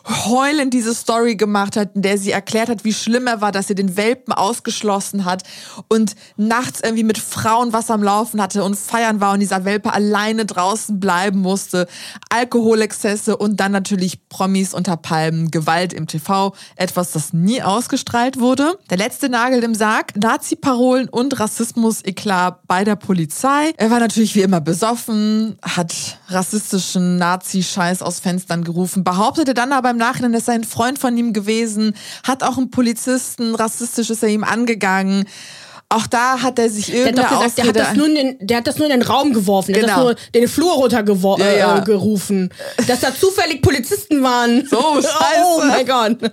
heulend 0.06 0.74
diese 0.74 0.94
Story 0.94 1.36
gemacht 1.36 1.78
hat, 1.78 1.96
in 1.96 2.02
der 2.02 2.18
sie 2.18 2.32
erklärt 2.32 2.70
hat, 2.70 2.84
wie 2.84 2.94
schlimm 2.94 3.26
er 3.28 3.40
war, 3.40 3.52
dass 3.52 3.70
er 3.70 3.76
den 3.76 3.96
Welpen 3.96 4.34
ausgeschlossen 4.34 5.24
hat 5.24 5.44
und 5.88 6.16
nachts 6.36 6.82
irgendwie 6.82 7.04
mit 7.04 7.18
Frauen 7.18 7.72
was 7.72 7.90
am 7.90 8.04
Laufen 8.04 8.42
hatte 8.42 8.64
und 8.64 8.78
feiern 8.78 9.22
war 9.22 9.34
und 9.34 9.40
dieser 9.40 9.64
Welpe 9.64 9.94
alleine 9.94 10.46
draußen 10.46 11.00
bleiben 11.00 11.40
musste. 11.40 11.88
Alkoholexzesse 12.30 13.38
und 13.38 13.60
dann 13.60 13.72
natürlich 13.72 14.28
Promis 14.28 14.74
unter 14.74 14.98
Palmen, 14.98 15.52
Gewalt 15.52 15.94
im 15.94 16.08
TV, 16.08 16.54
etwas, 16.76 17.12
das 17.12 17.32
nie 17.32 17.62
ausgestrahlt 17.62 18.40
wurde. 18.40 18.78
Der 18.90 18.98
letzte 18.98 19.30
Nagel 19.30 19.64
im 19.64 19.74
Sarg, 19.74 20.18
Nazi-Parolen 20.18 21.08
und 21.08 21.40
Rassismus-Eklat 21.40 22.68
bei 22.68 22.84
der 22.84 22.98
Polizei. 22.98 23.74
Er 23.78 23.90
war 23.90 24.00
natürlich 24.00 24.36
wie 24.36 24.42
immer 24.42 24.60
besoffen, 24.60 25.58
hat 25.62 25.94
rassistischen 26.28 27.18
Nazi-Scheiß 27.18 28.02
aus 28.02 28.20
Fenstern 28.20 28.64
gerufen, 28.64 29.04
behauptete 29.04 29.54
dann 29.54 29.72
aber 29.72 29.93
im 29.94 29.98
Nachhinein, 30.00 30.40
sei 30.42 30.54
ein 30.54 30.64
Freund 30.64 31.00
von 31.00 31.16
ihm 31.18 31.34
gewesen, 31.34 31.96
hat 32.24 32.44
auch 32.44 32.58
einen 32.58 32.70
Polizisten, 32.72 33.56
rassistisch 33.56 34.10
ist 34.10 34.24
er 34.24 34.30
ihm 34.30 34.44
angegangen. 34.44 35.26
Auch 35.90 36.08
da 36.08 36.42
hat 36.42 36.58
er 36.58 36.72
sich 36.72 36.88
Der 36.88 37.06
hat 37.06 37.16
gesagt, 37.16 37.30
der 37.30 37.36
hat, 37.36 37.46
Ausrede 37.46 37.74
das 37.74 37.94
nur 37.96 38.08
in 38.08 38.16
den, 38.16 38.48
der 38.48 38.58
hat 38.58 38.66
das 38.66 38.78
nur 38.78 38.88
in 38.90 39.00
den 39.00 39.04
Raum 39.04 39.32
geworfen. 39.32 39.74
Der 39.74 39.84
hat 39.84 39.90
Genau. 39.90 40.10
das 40.10 40.18
nur 40.24 40.42
den 40.42 40.48
Flur 40.50 40.72
runtergeworfen, 40.74 41.46
Ja, 41.46 41.54
ja. 41.54 41.78
Äh. 41.78 42.86
Dass 42.88 43.02
da 43.02 43.14
zufällig 43.14 43.62
Polizisten 43.62 44.24
waren. 44.24 44.66
So, 44.68 44.78
Oh 44.84 45.02
scheiße. 45.02 45.68
mein 45.68 45.86
Gott. 45.86 46.32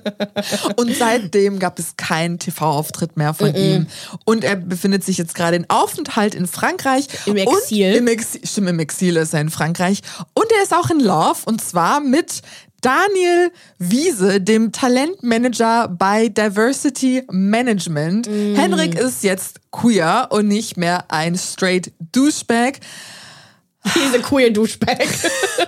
Und 0.76 0.96
seitdem 0.96 1.58
gab 1.58 1.78
es 1.78 1.94
keinen 1.98 2.38
TV-Auftritt 2.38 3.18
mehr 3.18 3.34
von 3.34 3.54
ihm. 3.54 3.86
Und 4.24 4.44
er 4.44 4.56
befindet 4.56 5.04
sich 5.04 5.18
jetzt 5.18 5.34
gerade 5.34 5.56
in 5.56 5.68
Aufenthalt 5.68 6.34
in 6.34 6.46
Frankreich. 6.46 7.06
Im 7.26 7.36
Exil. 7.36 7.96
Im 7.96 8.06
Exil. 8.06 8.40
Stimmt, 8.44 8.70
im 8.70 8.78
Exil 8.78 9.16
ist 9.16 9.34
er 9.34 9.42
in 9.42 9.50
Frankreich. 9.50 10.00
Und 10.32 10.46
er 10.56 10.62
ist 10.62 10.74
auch 10.74 10.88
in 10.88 11.00
Love. 11.00 11.40
Und 11.44 11.60
zwar 11.60 12.00
mit 12.00 12.40
Daniel 12.80 13.50
Wiese, 13.78 14.40
dem 14.40 14.72
Talentmanager 14.72 15.88
bei 15.88 16.28
Diversity 16.28 17.22
Management. 17.30 18.26
Henrik 18.28 18.98
ist 18.98 19.22
jetzt 19.22 19.60
queer 19.70 20.28
und 20.30 20.48
nicht 20.48 20.76
mehr 20.76 21.04
ein 21.08 21.36
straight 21.36 21.92
Douchebag. 22.12 22.80
Diese 23.94 24.20
queer 24.20 24.50
Duschbag. 24.50 25.06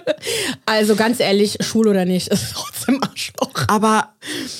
also 0.66 0.96
ganz 0.96 1.18
ehrlich, 1.18 1.56
schwul 1.60 1.88
oder 1.88 2.04
nicht, 2.04 2.28
ist 2.28 2.52
trotzdem 2.52 3.02
Arschloch. 3.02 3.50
Aber 3.68 4.12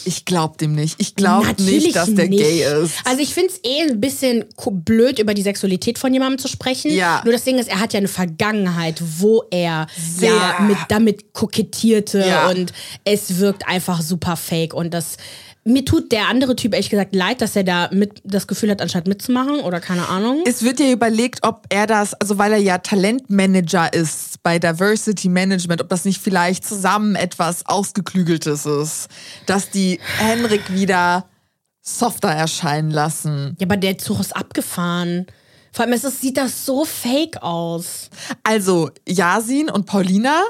ich 0.05 0.25
glaub 0.25 0.57
dem 0.59 0.75
nicht. 0.75 0.95
Ich 0.99 1.15
glaube 1.15 1.55
nicht, 1.63 1.95
dass 1.95 2.15
der 2.15 2.29
nicht. 2.29 2.43
gay 2.43 2.65
ist. 2.83 2.95
Also 3.05 3.21
ich 3.21 3.35
finde 3.35 3.51
es 3.53 3.61
eh 3.63 3.83
ein 3.83 4.01
bisschen 4.01 4.47
blöd, 4.71 5.19
über 5.19 5.35
die 5.35 5.43
Sexualität 5.43 5.99
von 5.99 6.13
jemandem 6.13 6.39
zu 6.39 6.49
sprechen. 6.49 6.93
Ja. 6.93 7.21
Nur 7.25 7.33
das 7.35 7.45
Ding 7.45 7.59
ist, 7.59 7.69
er 7.69 7.81
hat 7.81 7.93
ja 7.93 7.99
eine 7.99 8.09
Vergangenheit, 8.09 9.03
wo 9.19 9.45
er 9.51 9.87
Sehr. 9.99 10.31
ja 10.35 10.61
mit, 10.61 10.79
damit 10.89 11.33
kokettierte 11.35 12.21
Ja. 12.27 12.49
und 12.49 12.73
es 13.05 13.39
wirkt 13.39 13.69
einfach 13.69 14.01
super 14.01 14.37
fake 14.37 14.73
und 14.73 14.95
das 14.95 15.17
mir 15.65 15.85
tut 15.85 16.11
der 16.11 16.29
andere 16.29 16.57
Typ 16.57 16.73
ehrlich 16.73 16.91
gesagt 16.91 17.15
leid, 17.15 17.41
dass 17.41 17.55
er 17.55 17.65
da 17.65 17.89
mit 17.93 18.21
das 18.25 18.47
Gefühl 18.47 18.71
hat, 18.71 18.83
anstatt 18.83 19.07
mitzumachen 19.07 19.61
oder 19.61 19.81
keine 19.81 20.09
Ahnung. 20.09 20.43
Es 20.45 20.63
wird 20.63 20.81
ja 20.81 20.91
überlegt, 20.91 21.41
ob 21.43 21.67
er 21.69 21.87
das, 21.87 22.15
also 22.15 22.39
weil 22.39 22.53
er 22.53 22.59
ja 22.59 22.79
Talentmanager 22.79 23.93
ist 23.93 24.43
bei 24.43 24.59
Diversity 24.59 25.29
Management, 25.29 25.81
ob 25.81 25.89
das 25.89 26.05
nicht 26.05 26.21
vielleicht 26.21 26.65
zusammen 26.67 27.15
etwas 27.15 27.67
Ausgeklügeltes 27.67 28.67
ist, 28.67 29.09
dass 29.47 29.71
die 29.71 30.01
Henrik 30.19 30.73
wieder 30.73 31.27
softer 31.81 32.31
erscheinen 32.31 32.91
lassen. 32.91 33.57
Ja, 33.61 33.67
aber 33.67 33.77
der 33.77 33.99
Zug 33.99 34.21
ist 34.21 34.35
abgefahren. 34.35 35.27
Vor 35.73 35.85
allem 35.85 35.95
es 35.95 36.05
ist, 36.05 36.21
sieht 36.21 36.37
das 36.37 36.67
so 36.67 36.85
fake 36.85 37.43
aus. 37.43 38.11
Also 38.43 38.91
Yasin 39.09 39.71
und 39.71 39.87
Paulina 39.87 40.43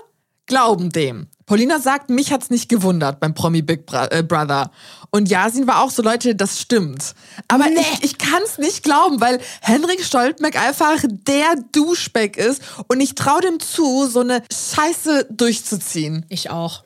glauben 0.46 0.90
dem. 0.90 1.28
Paulina 1.46 1.78
sagt, 1.80 2.08
mich 2.10 2.32
hat's 2.32 2.50
nicht 2.50 2.68
gewundert 2.68 3.20
beim 3.20 3.34
Promi 3.34 3.62
Big 3.62 3.84
äh, 3.92 4.22
Brother. 4.22 4.70
Und 5.10 5.28
Yasin 5.28 5.66
war 5.66 5.82
auch 5.82 5.90
so, 5.90 6.02
Leute, 6.02 6.34
das 6.34 6.60
stimmt. 6.60 7.14
Aber 7.48 7.68
Nee. 7.68 7.80
ich, 8.00 8.04
ich 8.04 8.18
kann's 8.18 8.58
nicht 8.58 8.82
glauben, 8.82 9.20
weil 9.20 9.40
Henrik 9.60 10.04
Stoltenberg 10.04 10.56
einfach 10.56 11.02
der 11.06 11.56
Duschbeck 11.72 12.36
ist 12.36 12.62
und 12.88 13.00
ich 13.00 13.14
traue 13.14 13.40
dem 13.42 13.60
zu, 13.60 14.06
so 14.08 14.20
eine 14.20 14.42
Scheiße 14.52 15.26
durchzuziehen, 15.30 16.24
Ich 16.28 16.48
auch. 16.50 16.82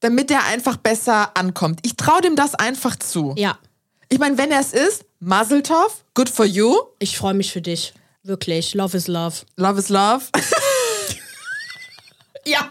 damit 0.00 0.30
er 0.30 0.44
einfach 0.44 0.76
besser 0.76 1.36
ankommt. 1.36 1.80
Ich 1.82 1.96
traue 1.96 2.20
dem 2.20 2.36
das 2.36 2.54
einfach 2.54 2.96
zu. 2.96 3.34
Ja, 3.36 3.58
Ich 4.08 4.18
meine, 4.20 4.38
wenn 4.38 4.52
er 4.52 4.60
es 4.60 4.72
ist, 4.72 5.04
Mazel 5.18 5.62
tov, 5.62 6.04
good 6.14 6.28
for 6.28 6.44
you, 6.44 6.76
ich 7.00 7.16
freue 7.18 7.34
mich 7.34 7.50
für 7.52 7.62
dich. 7.62 7.94
Wirklich. 8.22 8.74
Love 8.74 8.96
is 8.96 9.06
love. 9.08 9.36
love 9.56 9.78
is 9.80 9.88
love. 9.88 10.26
Ja. 12.44 12.70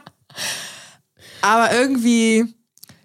Aber 1.45 1.71
irgendwie, 1.71 2.55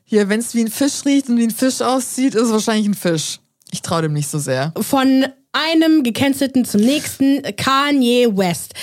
hier, 0.02 0.30
wenn 0.30 0.40
es 0.40 0.54
wie 0.54 0.62
ein 0.62 0.70
Fisch 0.70 1.04
riecht 1.04 1.28
und 1.28 1.36
wie 1.36 1.44
ein 1.44 1.50
Fisch 1.50 1.82
aussieht, 1.82 2.34
ist 2.34 2.44
es 2.44 2.50
wahrscheinlich 2.50 2.86
ein 2.86 2.94
Fisch. 2.94 3.38
Ich 3.70 3.82
traue 3.82 4.00
dem 4.00 4.14
nicht 4.14 4.30
so 4.30 4.38
sehr. 4.38 4.72
Von 4.80 5.26
einem 5.52 6.02
gecancelten 6.02 6.64
zum 6.64 6.80
nächsten, 6.80 7.42
Kanye 7.56 8.28
West. 8.36 8.74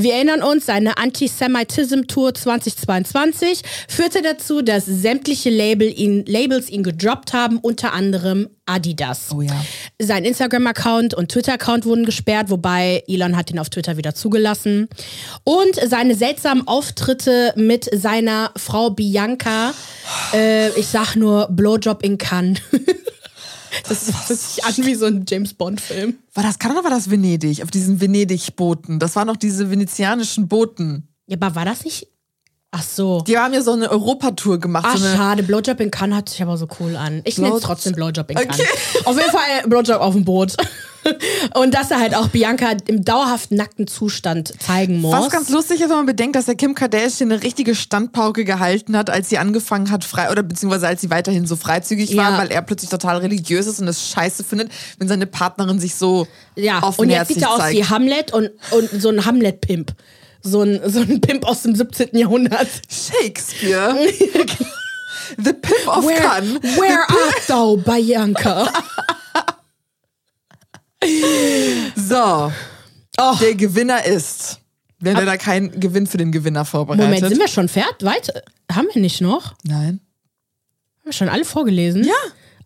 Wir 0.00 0.14
erinnern 0.14 0.44
uns, 0.44 0.66
seine 0.66 0.96
Antisemitism-Tour 0.96 2.32
2022 2.32 3.62
führte 3.88 4.22
dazu, 4.22 4.62
dass 4.62 4.86
sämtliche 4.86 5.50
Label 5.50 5.92
ihn, 5.92 6.24
Labels 6.24 6.70
ihn 6.70 6.84
gedroppt 6.84 7.32
haben, 7.32 7.58
unter 7.58 7.92
anderem 7.92 8.48
Adidas. 8.64 9.30
Oh 9.34 9.40
ja. 9.40 9.60
Sein 10.00 10.24
Instagram-Account 10.24 11.14
und 11.14 11.32
Twitter-Account 11.32 11.84
wurden 11.84 12.04
gesperrt, 12.04 12.48
wobei 12.48 13.02
Elon 13.08 13.36
hat 13.36 13.50
ihn 13.50 13.58
auf 13.58 13.70
Twitter 13.70 13.96
wieder 13.96 14.14
zugelassen. 14.14 14.88
Und 15.42 15.74
seine 15.74 16.14
seltsamen 16.14 16.68
Auftritte 16.68 17.52
mit 17.56 17.90
seiner 17.92 18.52
Frau 18.54 18.90
Bianca, 18.90 19.74
äh, 20.32 20.68
ich 20.78 20.86
sag 20.86 21.16
nur 21.16 21.48
Blowjob 21.50 22.04
in 22.04 22.18
Cannes. 22.18 22.60
Das 23.88 24.06
hört 24.06 24.38
sich 24.38 24.64
an 24.64 24.74
wie 24.86 24.94
so 24.94 25.06
ein 25.06 25.24
James 25.28 25.54
Bond-Film. 25.54 26.18
War 26.34 26.42
das 26.42 26.58
Kanada 26.58 26.84
war 26.84 26.90
das 26.90 27.10
Venedig? 27.10 27.62
Auf 27.62 27.70
diesen 27.70 28.00
Venedig-Booten. 28.00 28.98
Das 28.98 29.16
waren 29.16 29.26
noch 29.26 29.36
diese 29.36 29.70
venezianischen 29.70 30.48
Booten. 30.48 31.08
Ja, 31.26 31.36
aber 31.40 31.54
war 31.54 31.64
das 31.64 31.84
nicht. 31.84 32.08
Ach 32.70 32.82
so. 32.82 33.22
Die 33.22 33.38
haben 33.38 33.54
ja 33.54 33.62
so 33.62 33.72
eine 33.72 33.90
Europatour 33.90 34.58
gemacht. 34.60 34.84
Ach, 34.86 34.96
so 34.98 35.06
schade. 35.16 35.42
Blowjob 35.42 35.80
in 35.80 35.90
Cannes 35.90 36.16
hört 36.16 36.28
sich 36.28 36.42
aber 36.42 36.58
so 36.58 36.68
cool 36.80 36.96
an. 36.96 37.22
Ich 37.24 37.38
nenne 37.38 37.56
es 37.56 37.62
trotzdem 37.62 37.94
Blowjob 37.94 38.30
in 38.30 38.36
Cannes. 38.36 38.60
Okay. 38.60 39.02
Auf 39.04 39.16
jeden 39.16 39.30
Fall 39.30 39.40
Blowjob 39.66 40.00
auf 40.00 40.12
dem 40.14 40.24
Boot. 40.24 40.54
Und 41.54 41.72
dass 41.72 41.90
er 41.90 42.00
halt 42.00 42.14
auch 42.14 42.28
Bianca 42.28 42.72
im 42.86 43.02
dauerhaft 43.02 43.52
nackten 43.52 43.86
Zustand 43.86 44.52
zeigen 44.60 45.00
muss. 45.00 45.12
was 45.14 45.30
ganz 45.30 45.48
lustig 45.48 45.80
ist, 45.80 45.88
wenn 45.88 45.96
man 45.96 46.06
bedenkt, 46.06 46.36
dass 46.36 46.44
der 46.44 46.56
Kim 46.56 46.74
Kardashian 46.74 47.32
eine 47.32 47.42
richtige 47.42 47.74
Standpauke 47.74 48.44
gehalten 48.44 48.94
hat, 48.96 49.08
als 49.08 49.30
sie 49.30 49.38
angefangen 49.38 49.90
hat, 49.90 50.04
frei, 50.04 50.30
oder 50.30 50.42
beziehungsweise 50.42 50.86
als 50.88 51.00
sie 51.00 51.08
weiterhin 51.08 51.46
so 51.46 51.56
freizügig 51.56 52.14
war, 52.16 52.32
Ja. 52.32 52.38
weil 52.38 52.50
er 52.50 52.60
plötzlich 52.60 52.90
total 52.90 53.18
religiös 53.18 53.66
ist 53.66 53.80
und 53.80 53.88
es 53.88 54.10
scheiße 54.10 54.44
findet, 54.44 54.70
wenn 54.98 55.08
seine 55.08 55.26
Partnerin 55.26 55.78
sich 55.78 55.94
so 55.94 56.26
ja, 56.56 56.80
und 56.80 57.08
jetzt 57.08 57.28
sieht 57.28 57.40
er 57.42 57.52
aus 57.52 57.70
wie. 57.70 57.84
Hamlet 57.84 58.34
und, 58.34 58.50
und 58.72 59.00
so 59.00 59.08
ein 59.08 59.24
Hamlet-Pimp. 59.24 59.92
So 60.42 60.62
ein, 60.62 60.80
so 60.88 61.00
ein 61.00 61.20
Pimp 61.20 61.44
aus 61.46 61.62
dem 61.62 61.74
17. 61.74 62.16
Jahrhundert. 62.16 62.68
Shakespeare. 62.88 63.94
The 65.36 65.52
Pimp 65.52 65.86
of 65.88 66.06
Where, 66.06 66.20
Cannes. 66.22 66.62
where 66.78 67.00
art 67.00 67.46
thou, 67.48 67.76
Bianca? 67.76 68.72
So, 71.96 72.52
Oh. 73.20 73.34
der 73.40 73.54
Gewinner 73.54 74.04
ist. 74.04 74.58
Wir 75.00 75.12
haben 75.14 75.24
leider 75.24 75.38
keinen 75.38 75.78
Gewinn 75.78 76.06
für 76.06 76.16
den 76.18 76.32
Gewinner 76.32 76.64
vorbereitet. 76.64 77.04
Moment, 77.04 77.28
sind 77.28 77.38
wir 77.38 77.48
schon 77.48 77.68
fertig? 77.68 78.02
Weiter? 78.06 78.42
Haben 78.72 78.88
wir 78.92 79.02
nicht 79.02 79.20
noch? 79.20 79.46
Haben 79.50 79.56
Nein. 79.64 80.00
wir 81.04 81.12
schon 81.12 81.28
alle 81.28 81.44
vorgelesen? 81.44 82.04
Ja. 82.04 82.14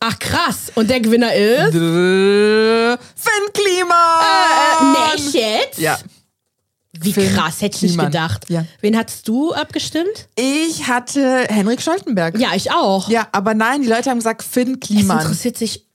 Ach 0.00 0.18
krass. 0.18 0.72
Und 0.74 0.88
der 0.90 1.00
Gewinner 1.00 1.32
ist? 1.32 1.72
Finn 1.72 3.52
Kliman! 3.54 4.96
Äh, 5.12 5.14
nicht 5.16 5.34
jetzt? 5.34 5.78
Ja. 5.78 5.98
Wie 7.04 7.12
Finn 7.12 7.34
krass, 7.34 7.60
hätte 7.60 7.76
ich 7.76 7.82
nicht 7.82 7.92
Kliman. 7.92 8.06
gedacht. 8.06 8.44
Ja. 8.48 8.64
Wen 8.80 8.96
hattest 8.96 9.26
du 9.28 9.52
abgestimmt? 9.52 10.28
Ich 10.36 10.86
hatte 10.88 11.46
Henrik 11.48 11.80
Stoltenberg. 11.82 12.38
Ja, 12.38 12.50
ich 12.54 12.70
auch. 12.72 13.08
Ja, 13.08 13.28
aber 13.32 13.54
nein, 13.54 13.82
die 13.82 13.88
Leute 13.88 14.10
haben 14.10 14.18
gesagt 14.18 14.42
Finn 14.42 14.78
es 14.80 14.88
Kliman. 14.88 15.20
interessiert 15.20 15.56
sich 15.58 15.86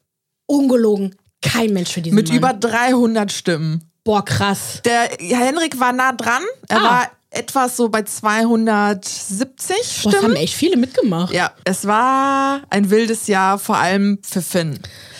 ungelogen 0.45 1.15
kein 1.41 1.71
Mensch 1.73 1.91
für 1.91 2.01
diesen 2.01 2.15
Mit 2.15 2.29
Mann. 2.29 2.37
über 2.37 2.53
300 2.53 3.31
Stimmen. 3.31 3.83
Boah, 4.03 4.23
krass. 4.23 4.81
Der 4.85 5.09
Henrik 5.19 5.79
war 5.79 5.93
nah 5.93 6.13
dran. 6.13 6.41
Er 6.67 6.77
Ah. 6.79 6.83
war 6.83 7.11
etwas 7.29 7.75
so 7.77 7.89
bei 7.89 8.03
270 8.03 9.75
Boah, 9.77 9.83
Stimmen. 9.83 10.15
es 10.15 10.23
haben 10.23 10.35
echt 10.35 10.53
viele 10.53 10.77
mitgemacht. 10.77 11.33
Ja, 11.33 11.51
es 11.65 11.85
war 11.85 12.61
ein 12.69 12.89
wildes 12.89 13.27
Jahr, 13.27 13.59
vor 13.59 13.77
allem 13.77 14.19
für 14.23 14.41
Finn. 14.41 14.79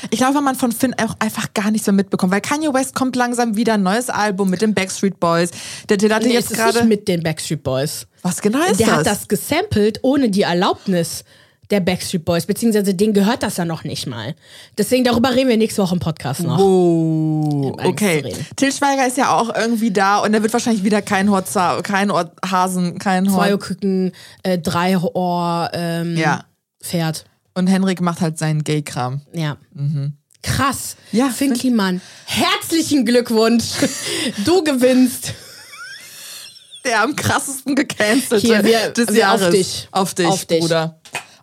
Ich 0.09 0.19
glaube, 0.19 0.39
man 0.41 0.55
von 0.55 0.71
Finn 0.71 0.93
auch 1.01 1.15
einfach 1.19 1.53
gar 1.53 1.71
nichts 1.71 1.85
mehr 1.87 1.93
mitbekommt, 1.93 2.31
weil 2.31 2.41
Kanye 2.41 2.73
West 2.73 2.95
kommt 2.95 3.15
langsam 3.15 3.55
wieder 3.55 3.73
ein 3.73 3.83
neues 3.83 4.09
Album 4.09 4.49
mit 4.49 4.61
den 4.61 4.73
Backstreet 4.73 5.19
Boys. 5.19 5.49
Der, 5.89 5.97
der 5.97 6.15
hatte 6.15 6.27
Nee, 6.27 6.33
jetzt 6.33 6.53
gerade. 6.53 6.83
mit 6.85 7.07
den 7.07 7.23
Backstreet 7.23 7.63
Boys. 7.63 8.07
Was 8.21 8.41
genau 8.41 8.63
ist 8.63 8.79
Der 8.79 8.87
das? 8.87 8.97
hat 8.97 9.05
das 9.07 9.27
gesampelt 9.27 9.99
ohne 10.03 10.29
die 10.29 10.43
Erlaubnis 10.43 11.23
der 11.69 11.79
Backstreet 11.81 12.23
Boys, 12.23 12.45
beziehungsweise 12.45 12.93
denen 12.93 13.13
gehört 13.13 13.43
das 13.43 13.57
ja 13.57 13.65
noch 13.65 13.83
nicht 13.83 14.07
mal. 14.07 14.35
Deswegen 14.77 15.03
darüber 15.03 15.35
reden 15.35 15.49
wir 15.49 15.57
nächste 15.57 15.81
Woche 15.81 15.95
im 15.95 15.99
Podcast 15.99 16.41
noch. 16.43 16.57
Oh, 16.59 17.75
okay. 17.83 18.33
Till 18.55 18.71
Schweiger 18.71 19.05
ist 19.05 19.17
ja 19.17 19.35
auch 19.37 19.53
irgendwie 19.55 19.91
da 19.91 20.19
und 20.19 20.33
er 20.33 20.41
wird 20.43 20.53
wahrscheinlich 20.53 20.83
wieder 20.83 21.01
kein 21.01 21.29
Hotza, 21.31 21.81
kein 21.81 22.09
Ort 22.11 22.31
Hasen, 22.49 22.97
kein 22.99 23.25
Zwei 23.27 23.51
Hort. 23.51 23.61
Küken, 23.61 24.11
äh, 24.43 24.57
drei 24.57 24.97
Ohr, 24.97 25.69
ähm, 25.73 26.15
Ja. 26.15 26.45
Pferd. 26.81 27.25
Und 27.53 27.67
Henrik 27.67 28.01
macht 28.01 28.21
halt 28.21 28.37
seinen 28.37 28.63
Gay-Kram. 28.63 29.21
Ja. 29.33 29.57
Krass. 30.43 30.95
Mhm. 31.11 31.17
Ja, 31.17 31.25
Finn 31.29 31.49
Finn- 31.49 31.59
Kliman. 31.59 32.01
Herzlichen 32.25 33.03
Glückwunsch. 33.05 33.63
Du 34.45 34.63
gewinnst. 34.63 35.33
Der 36.85 37.01
am 37.03 37.15
krassesten 37.15 37.75
gecancelte 37.75 38.37
Hier, 38.47 38.63
wir- 38.63 38.91
des 38.91 39.07
wir 39.13 39.33
auf 39.33 39.41
Jahres. 39.41 39.49
dich. 39.55 39.87
Auf 39.91 40.13
dich, 40.13 40.25
Auf 40.27 40.45
dich. 40.45 40.59
Bruder. 40.61 40.96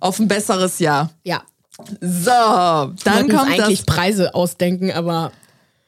Auf 0.05 0.19
ein 0.19 0.29
besseres 0.29 0.81
Jahr. 0.81 1.11
Ja. 1.23 1.43
So, 1.79 2.31
dann 2.31 2.93
wollten 3.05 3.31
uns 3.31 3.35
kommt 3.41 3.51
eigentlich 3.53 3.85
das. 3.85 3.87
Preise 3.87 4.35
ausdenken, 4.35 4.93
aber 4.93 5.33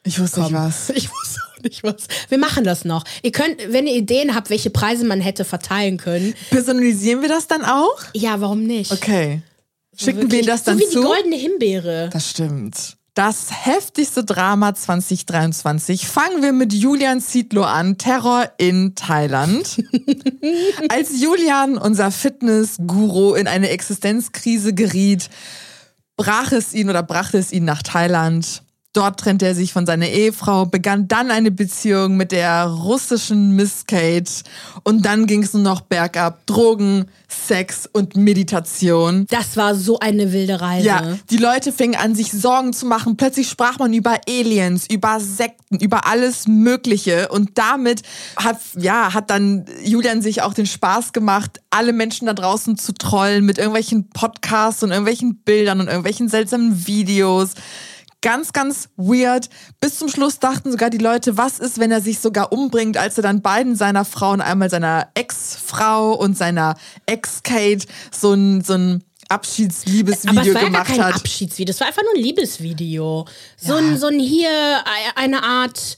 Ich 0.04 0.18
wusste 0.18 0.40
nicht 0.40 0.54
was. 0.54 0.88
ich 0.94 1.10
wusste 1.10 1.40
auch 1.52 1.62
nicht 1.62 1.84
was. 1.84 2.06
Wir 2.30 2.38
machen 2.38 2.64
das 2.64 2.86
noch. 2.86 3.04
Ihr 3.22 3.30
könnt, 3.30 3.58
wenn 3.68 3.86
ihr 3.86 3.94
Ideen 3.94 4.34
habt, 4.34 4.48
welche 4.48 4.70
Preise 4.70 5.04
man 5.04 5.20
hätte 5.20 5.44
verteilen 5.44 5.98
können. 5.98 6.34
Personalisieren 6.48 7.20
wir 7.20 7.28
das 7.28 7.46
dann 7.46 7.62
auch? 7.62 7.98
Ja, 8.14 8.40
warum 8.40 8.62
nicht? 8.62 8.90
Okay. 8.90 9.42
Schicken 9.94 10.22
wir 10.22 10.30
Wirklich. 10.30 10.46
das 10.46 10.64
dann 10.64 10.78
so 10.78 10.84
wie 10.84 10.88
zu? 10.90 11.00
die 11.00 11.06
goldene 11.06 11.36
Himbeere. 11.36 12.08
Das 12.10 12.30
stimmt. 12.30 12.96
Das 13.16 13.46
heftigste 13.50 14.24
Drama 14.24 14.74
2023 14.74 16.06
fangen 16.06 16.42
wir 16.42 16.52
mit 16.52 16.74
Julian 16.74 17.22
Zietlow 17.22 17.64
an, 17.64 17.96
Terror 17.96 18.52
in 18.58 18.94
Thailand. 18.94 19.82
Als 20.90 21.18
Julian, 21.18 21.78
unser 21.78 22.10
Fitness-Guru, 22.10 23.32
in 23.32 23.48
eine 23.48 23.70
Existenzkrise 23.70 24.74
geriet, 24.74 25.30
brach 26.18 26.52
es 26.52 26.74
ihn 26.74 26.90
oder 26.90 27.02
brachte 27.02 27.38
es 27.38 27.52
ihn 27.52 27.64
nach 27.64 27.82
Thailand. 27.82 28.62
Dort 28.96 29.20
trennte 29.20 29.44
er 29.44 29.54
sich 29.54 29.74
von 29.74 29.84
seiner 29.84 30.08
Ehefrau, 30.08 30.64
begann 30.64 31.06
dann 31.06 31.30
eine 31.30 31.50
Beziehung 31.50 32.16
mit 32.16 32.32
der 32.32 32.64
russischen 32.64 33.50
Miss 33.50 33.84
Kate 33.86 34.32
und 34.84 35.04
dann 35.04 35.26
ging 35.26 35.42
es 35.42 35.52
nur 35.52 35.62
noch 35.62 35.82
bergab. 35.82 36.46
Drogen, 36.46 37.04
Sex 37.28 37.86
und 37.92 38.16
Meditation. 38.16 39.26
Das 39.28 39.58
war 39.58 39.74
so 39.74 39.98
eine 39.98 40.32
wilde 40.32 40.62
Reise. 40.62 40.86
Ja, 40.86 41.02
die 41.28 41.36
Leute 41.36 41.72
fingen 41.72 41.94
an, 41.96 42.14
sich 42.14 42.32
Sorgen 42.32 42.72
zu 42.72 42.86
machen. 42.86 43.18
Plötzlich 43.18 43.50
sprach 43.50 43.78
man 43.78 43.92
über 43.92 44.18
Aliens, 44.26 44.86
über 44.88 45.20
Sekten, 45.20 45.78
über 45.78 46.06
alles 46.06 46.48
Mögliche. 46.48 47.28
Und 47.28 47.58
damit 47.58 48.00
hat, 48.36 48.56
ja, 48.78 49.12
hat 49.12 49.28
dann 49.28 49.66
Julian 49.84 50.22
sich 50.22 50.40
auch 50.40 50.54
den 50.54 50.66
Spaß 50.66 51.12
gemacht, 51.12 51.60
alle 51.68 51.92
Menschen 51.92 52.28
da 52.28 52.32
draußen 52.32 52.78
zu 52.78 52.94
trollen 52.94 53.44
mit 53.44 53.58
irgendwelchen 53.58 54.08
Podcasts 54.08 54.82
und 54.82 54.90
irgendwelchen 54.90 55.36
Bildern 55.36 55.80
und 55.80 55.88
irgendwelchen 55.88 56.30
seltsamen 56.30 56.86
Videos. 56.86 57.50
Ganz, 58.26 58.52
ganz 58.52 58.88
weird. 58.96 59.48
Bis 59.80 60.00
zum 60.00 60.08
Schluss 60.08 60.40
dachten 60.40 60.72
sogar 60.72 60.90
die 60.90 60.98
Leute, 60.98 61.36
was 61.36 61.60
ist, 61.60 61.78
wenn 61.78 61.92
er 61.92 62.00
sich 62.00 62.18
sogar 62.18 62.50
umbringt, 62.50 62.96
als 62.96 63.16
er 63.16 63.22
dann 63.22 63.40
beiden 63.40 63.76
seiner 63.76 64.04
Frauen, 64.04 64.40
einmal 64.40 64.68
seiner 64.68 65.10
Ex-Frau 65.14 66.12
und 66.14 66.36
seiner 66.36 66.74
Ex-Kate, 67.06 67.86
so 68.10 68.32
ein, 68.32 68.64
so 68.64 68.72
ein 68.72 69.04
Abschiedsliebesvideo 69.28 70.40
Aber 70.40 70.48
es 70.48 70.54
war 70.54 70.62
ja 70.62 70.66
gemacht 70.66 70.88
kein 70.88 71.04
hat. 71.04 71.14
Abschiedsvideo, 71.14 71.70
es 71.70 71.78
war 71.78 71.86
einfach 71.86 72.02
nur 72.02 72.14
ein 72.16 72.20
Liebesvideo. 72.20 73.26
So, 73.56 73.74
ein, 73.74 73.96
so 73.96 74.08
ein 74.08 74.18
hier, 74.18 74.50
eine 75.14 75.44
Art, 75.44 75.96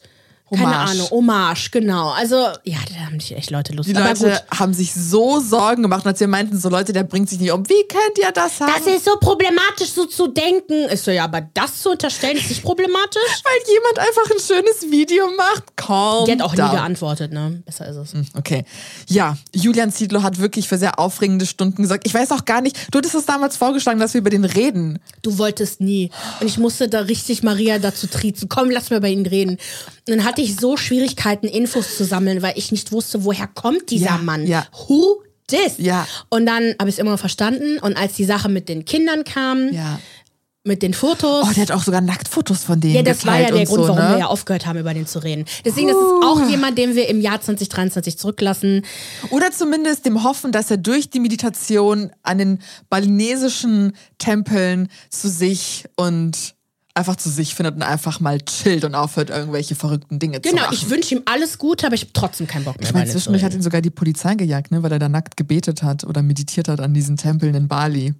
keine 0.50 0.66
Hommage. 0.66 0.90
Ahnung, 0.90 1.10
Hommage, 1.10 1.70
genau. 1.70 2.10
Also, 2.10 2.36
ja, 2.64 2.78
da 2.88 3.06
haben 3.06 3.20
sich 3.20 3.36
echt 3.36 3.50
Leute 3.50 3.72
Lust. 3.72 3.88
Die 3.88 3.96
Aber 3.96 4.08
Leute 4.08 4.24
gut. 4.48 4.58
haben 4.58 4.74
sich 4.74 4.92
so 4.94 5.40
Sorgen 5.40 5.82
gemacht, 5.82 6.06
als 6.06 6.20
wir 6.20 6.28
meinten, 6.28 6.58
so 6.58 6.68
Leute, 6.68 6.92
der 6.92 7.04
bringt 7.04 7.28
sich 7.28 7.38
nicht 7.40 7.52
um. 7.52 7.68
Wie 7.68 7.86
könnt 7.88 8.18
ihr 8.18 8.32
das 8.32 8.58
sagen? 8.58 8.72
Das 8.76 8.86
ist 8.86 9.04
so 9.04 9.16
problematisch, 9.18 9.90
so 9.92 10.06
zu 10.06 10.28
denken. 10.28 10.88
Ist 10.88 11.04
so, 11.04 11.10
ja, 11.10 11.24
aber 11.24 11.42
das 11.54 11.82
zu 11.82 11.90
unterstellen, 11.90 12.36
ist 12.36 12.48
nicht 12.48 12.62
problematisch. 12.62 13.22
Weil 13.44 13.74
jemand 13.74 13.98
einfach 13.98 14.30
ein 14.30 14.40
schönes 14.40 14.90
Video 14.90 15.26
macht. 15.36 15.76
Calm 15.76 16.24
Die 16.26 16.32
hat 16.32 16.42
auch 16.42 16.54
down. 16.54 16.70
nie 16.70 16.76
geantwortet, 16.76 17.32
ne? 17.32 17.62
Besser 17.64 17.88
ist 17.88 17.96
es. 17.96 18.12
Okay. 18.34 18.64
Ja, 19.08 19.36
Julian 19.54 19.92
Ziedlow 19.92 20.22
hat 20.22 20.38
wirklich 20.38 20.68
für 20.68 20.78
sehr 20.78 20.98
aufregende 20.98 21.46
Stunden 21.46 21.82
gesagt. 21.82 22.06
Ich 22.06 22.14
weiß 22.14 22.30
auch 22.32 22.44
gar 22.44 22.60
nicht, 22.60 22.76
du 22.90 22.98
hattest 22.98 23.14
es 23.14 23.26
damals 23.26 23.56
vorgeschlagen, 23.56 24.00
dass 24.00 24.14
wir 24.14 24.20
über 24.20 24.30
den 24.30 24.44
reden. 24.44 24.98
Du 25.22 25.38
wolltest 25.38 25.80
nie. 25.80 26.10
Und 26.40 26.46
ich 26.46 26.58
musste 26.58 26.88
da 26.88 27.00
richtig 27.00 27.42
Maria 27.42 27.78
dazu 27.78 28.06
triezen. 28.06 28.48
Komm, 28.48 28.70
lass 28.70 28.90
mal 28.90 29.00
bei 29.00 29.10
ihnen 29.10 29.26
reden. 29.26 29.58
Und 30.08 30.16
dann 30.16 30.24
hatte 30.24 30.40
ich 30.40 30.56
so 30.56 30.76
Schwierigkeiten, 30.76 31.46
Infos 31.46 31.96
zu 31.96 32.04
sammeln, 32.04 32.40
weil 32.42 32.54
ich 32.56 32.72
nicht 32.72 32.92
wusste, 32.92 33.24
woher 33.24 33.46
kommt 33.46 33.90
dieser 33.90 34.06
Ja, 34.06 34.18
Mann. 34.18 34.46
ja. 34.46 34.66
Who 34.88 35.22
this? 35.48 35.74
Ja. 35.78 36.06
Und 36.30 36.46
dann 36.46 36.74
habe 36.78 36.88
ich 36.88 36.96
es 36.96 36.98
immer 36.98 37.18
verstanden. 37.18 37.78
Und 37.78 37.96
als 37.96 38.14
die 38.14 38.24
Sache 38.24 38.48
mit 38.48 38.68
den 38.68 38.84
Kindern 38.86 39.24
kam, 39.24 39.72
Ja. 39.72 40.00
mit 40.64 40.82
den 40.82 40.92
Fotos. 40.92 41.46
Oh, 41.48 41.52
der 41.54 41.62
hat 41.62 41.70
auch 41.72 41.82
sogar 41.82 42.00
Nacktfotos 42.02 42.62
von 42.64 42.78
denen 42.80 42.94
ja, 42.96 43.02
das 43.02 43.24
war 43.24 43.38
ja 43.40 43.46
der 43.48 43.56
und 43.56 43.64
Grund, 43.68 43.82
so, 43.86 43.88
warum 43.88 44.02
ne? 44.04 44.10
wir 44.10 44.18
ja 44.18 44.26
aufgehört 44.26 44.66
haben, 44.66 44.78
über 44.78 44.92
den 44.92 45.06
zu 45.06 45.18
reden. 45.22 45.46
Deswegen, 45.64 45.88
das 45.88 45.96
ist 45.96 46.02
auch 46.24 46.46
jemand, 46.48 46.76
den 46.76 46.94
wir 46.94 47.08
im 47.08 47.20
Jahr 47.22 47.40
2023 47.40 48.18
zurücklassen. 48.18 48.84
Oder 49.30 49.50
zumindest 49.50 50.04
dem 50.04 50.24
Hoffen, 50.24 50.52
dass 50.52 50.70
er 50.70 50.76
durch 50.76 51.08
die 51.08 51.20
Meditation 51.20 52.10
an 52.22 52.36
den 52.38 52.58
balinesischen 52.90 53.92
Tempeln 54.18 54.88
zu 55.10 55.28
sich 55.30 55.84
und 55.96 56.54
einfach 56.98 57.16
zu 57.16 57.30
sich 57.30 57.54
findet 57.54 57.76
und 57.76 57.82
einfach 57.82 58.20
mal 58.20 58.40
chillt 58.42 58.84
und 58.84 58.94
aufhört, 58.94 59.30
irgendwelche 59.30 59.74
verrückten 59.74 60.18
Dinge 60.18 60.42
zu 60.42 60.50
Genau, 60.50 60.62
machen. 60.62 60.74
ich 60.74 60.90
wünsche 60.90 61.14
ihm 61.14 61.22
alles 61.24 61.56
Gute, 61.58 61.86
aber 61.86 61.94
ich 61.94 62.02
habe 62.02 62.12
trotzdem 62.12 62.46
keinen 62.46 62.64
Bock 62.64 62.76
mehr. 62.78 62.86
Ich 62.86 62.92
meine, 62.92 63.06
zu 63.06 63.12
zwischendurch 63.12 63.44
hat 63.44 63.54
ihn 63.54 63.62
sogar 63.62 63.80
die 63.80 63.90
Polizei 63.90 64.34
gejagt, 64.34 64.70
ne, 64.70 64.82
weil 64.82 64.92
er 64.92 64.98
da 64.98 65.08
nackt 65.08 65.36
gebetet 65.36 65.82
hat 65.82 66.04
oder 66.04 66.20
meditiert 66.22 66.68
hat 66.68 66.80
an 66.80 66.92
diesen 66.92 67.16
Tempeln 67.16 67.54
in 67.54 67.68
Bali. 67.68 68.14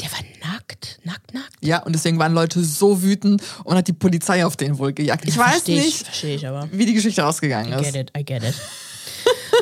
Der 0.00 0.08
war 0.12 0.52
nackt, 0.52 1.00
nackt, 1.04 1.34
nackt. 1.34 1.48
Ja, 1.62 1.82
und 1.82 1.92
deswegen 1.94 2.16
waren 2.20 2.32
Leute 2.32 2.62
so 2.62 3.02
wütend 3.02 3.42
und 3.64 3.76
hat 3.76 3.88
die 3.88 3.92
Polizei 3.92 4.46
auf 4.46 4.56
den 4.56 4.78
wohl 4.78 4.92
gejagt. 4.92 5.24
Ich 5.26 5.36
weiß 5.36 5.50
Versteh 5.54 5.78
ich, 5.78 5.84
nicht, 5.84 6.04
Verstehe 6.04 6.34
ich 6.36 6.46
aber. 6.46 6.68
wie 6.70 6.86
die 6.86 6.94
Geschichte 6.94 7.26
ausgegangen 7.26 7.72
I 7.72 7.76
ist. 7.82 7.92
get 7.92 7.96
it, 7.96 8.12
I 8.16 8.24
get 8.24 8.44
it. 8.44 8.54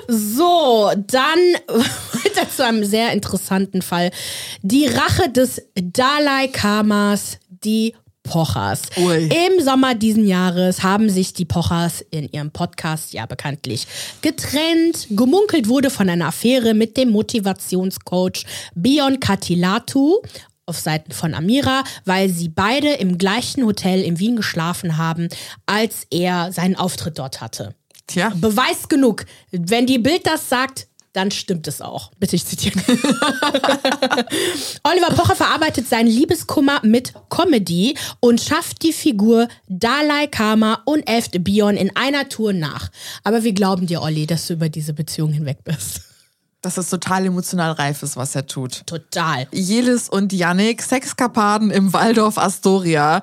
So, 0.08 0.90
dann 1.06 1.38
weiter 1.68 2.48
zu 2.54 2.64
einem 2.64 2.84
sehr 2.84 3.12
interessanten 3.12 3.82
Fall. 3.82 4.10
Die 4.62 4.86
Rache 4.86 5.28
des 5.30 5.62
Dalai 5.74 6.48
Kamas, 6.48 7.38
die 7.64 7.94
Pochers. 8.28 8.82
Ui. 8.98 9.28
Im 9.28 9.64
Sommer 9.64 9.94
diesen 9.94 10.26
Jahres 10.26 10.82
haben 10.82 11.08
sich 11.08 11.32
die 11.32 11.44
Pochers 11.44 12.04
in 12.10 12.28
ihrem 12.30 12.50
Podcast 12.50 13.12
ja 13.12 13.26
bekanntlich 13.26 13.86
getrennt. 14.20 15.06
Gemunkelt 15.10 15.68
wurde 15.68 15.90
von 15.90 16.08
einer 16.08 16.26
Affäre 16.26 16.74
mit 16.74 16.96
dem 16.96 17.10
Motivationscoach 17.10 18.44
Bion 18.74 19.18
Katilatu 19.18 20.20
auf 20.66 20.78
Seiten 20.78 21.12
von 21.12 21.32
Amira, 21.34 21.82
weil 22.04 22.28
sie 22.28 22.50
beide 22.50 22.92
im 22.94 23.16
gleichen 23.16 23.64
Hotel 23.64 24.02
in 24.02 24.18
Wien 24.18 24.36
geschlafen 24.36 24.98
haben, 24.98 25.28
als 25.64 26.06
er 26.10 26.52
seinen 26.52 26.76
Auftritt 26.76 27.18
dort 27.18 27.40
hatte. 27.40 27.74
Tja, 28.06 28.32
Beweis 28.36 28.88
genug. 28.88 29.24
Wenn 29.50 29.86
die 29.86 29.98
Bild 29.98 30.26
das 30.26 30.48
sagt, 30.48 30.88
dann 31.18 31.32
stimmt 31.32 31.66
es 31.66 31.80
auch. 31.82 32.12
Bitte, 32.20 32.36
ich 32.36 32.46
zitiere. 32.46 32.78
Oliver 34.84 35.10
Pocher 35.16 35.34
verarbeitet 35.34 35.88
seinen 35.88 36.06
Liebeskummer 36.06 36.80
mit 36.84 37.12
Comedy 37.28 37.98
und 38.20 38.40
schafft 38.40 38.84
die 38.84 38.92
Figur 38.92 39.48
Dalai 39.66 40.28
Karma 40.28 40.80
und 40.84 41.08
Eft 41.08 41.42
Bion 41.42 41.76
in 41.76 41.96
einer 41.96 42.28
Tour 42.28 42.52
nach. 42.52 42.90
Aber 43.24 43.42
wir 43.42 43.52
glauben 43.52 43.88
dir, 43.88 44.00
Olli, 44.00 44.28
dass 44.28 44.46
du 44.46 44.52
über 44.52 44.68
diese 44.68 44.92
Beziehung 44.92 45.32
hinweg 45.32 45.64
bist. 45.64 46.02
dass 46.62 46.76
es 46.78 46.88
total 46.88 47.26
emotional 47.26 47.72
reif 47.72 48.04
ist, 48.04 48.16
was 48.16 48.36
er 48.36 48.46
tut. 48.46 48.86
Total. 48.86 49.48
Jelis 49.50 50.08
und 50.08 50.32
Yannick, 50.32 50.82
Sexkapaden 50.82 51.72
im 51.72 51.92
Waldorf 51.92 52.38
Astoria. 52.38 53.22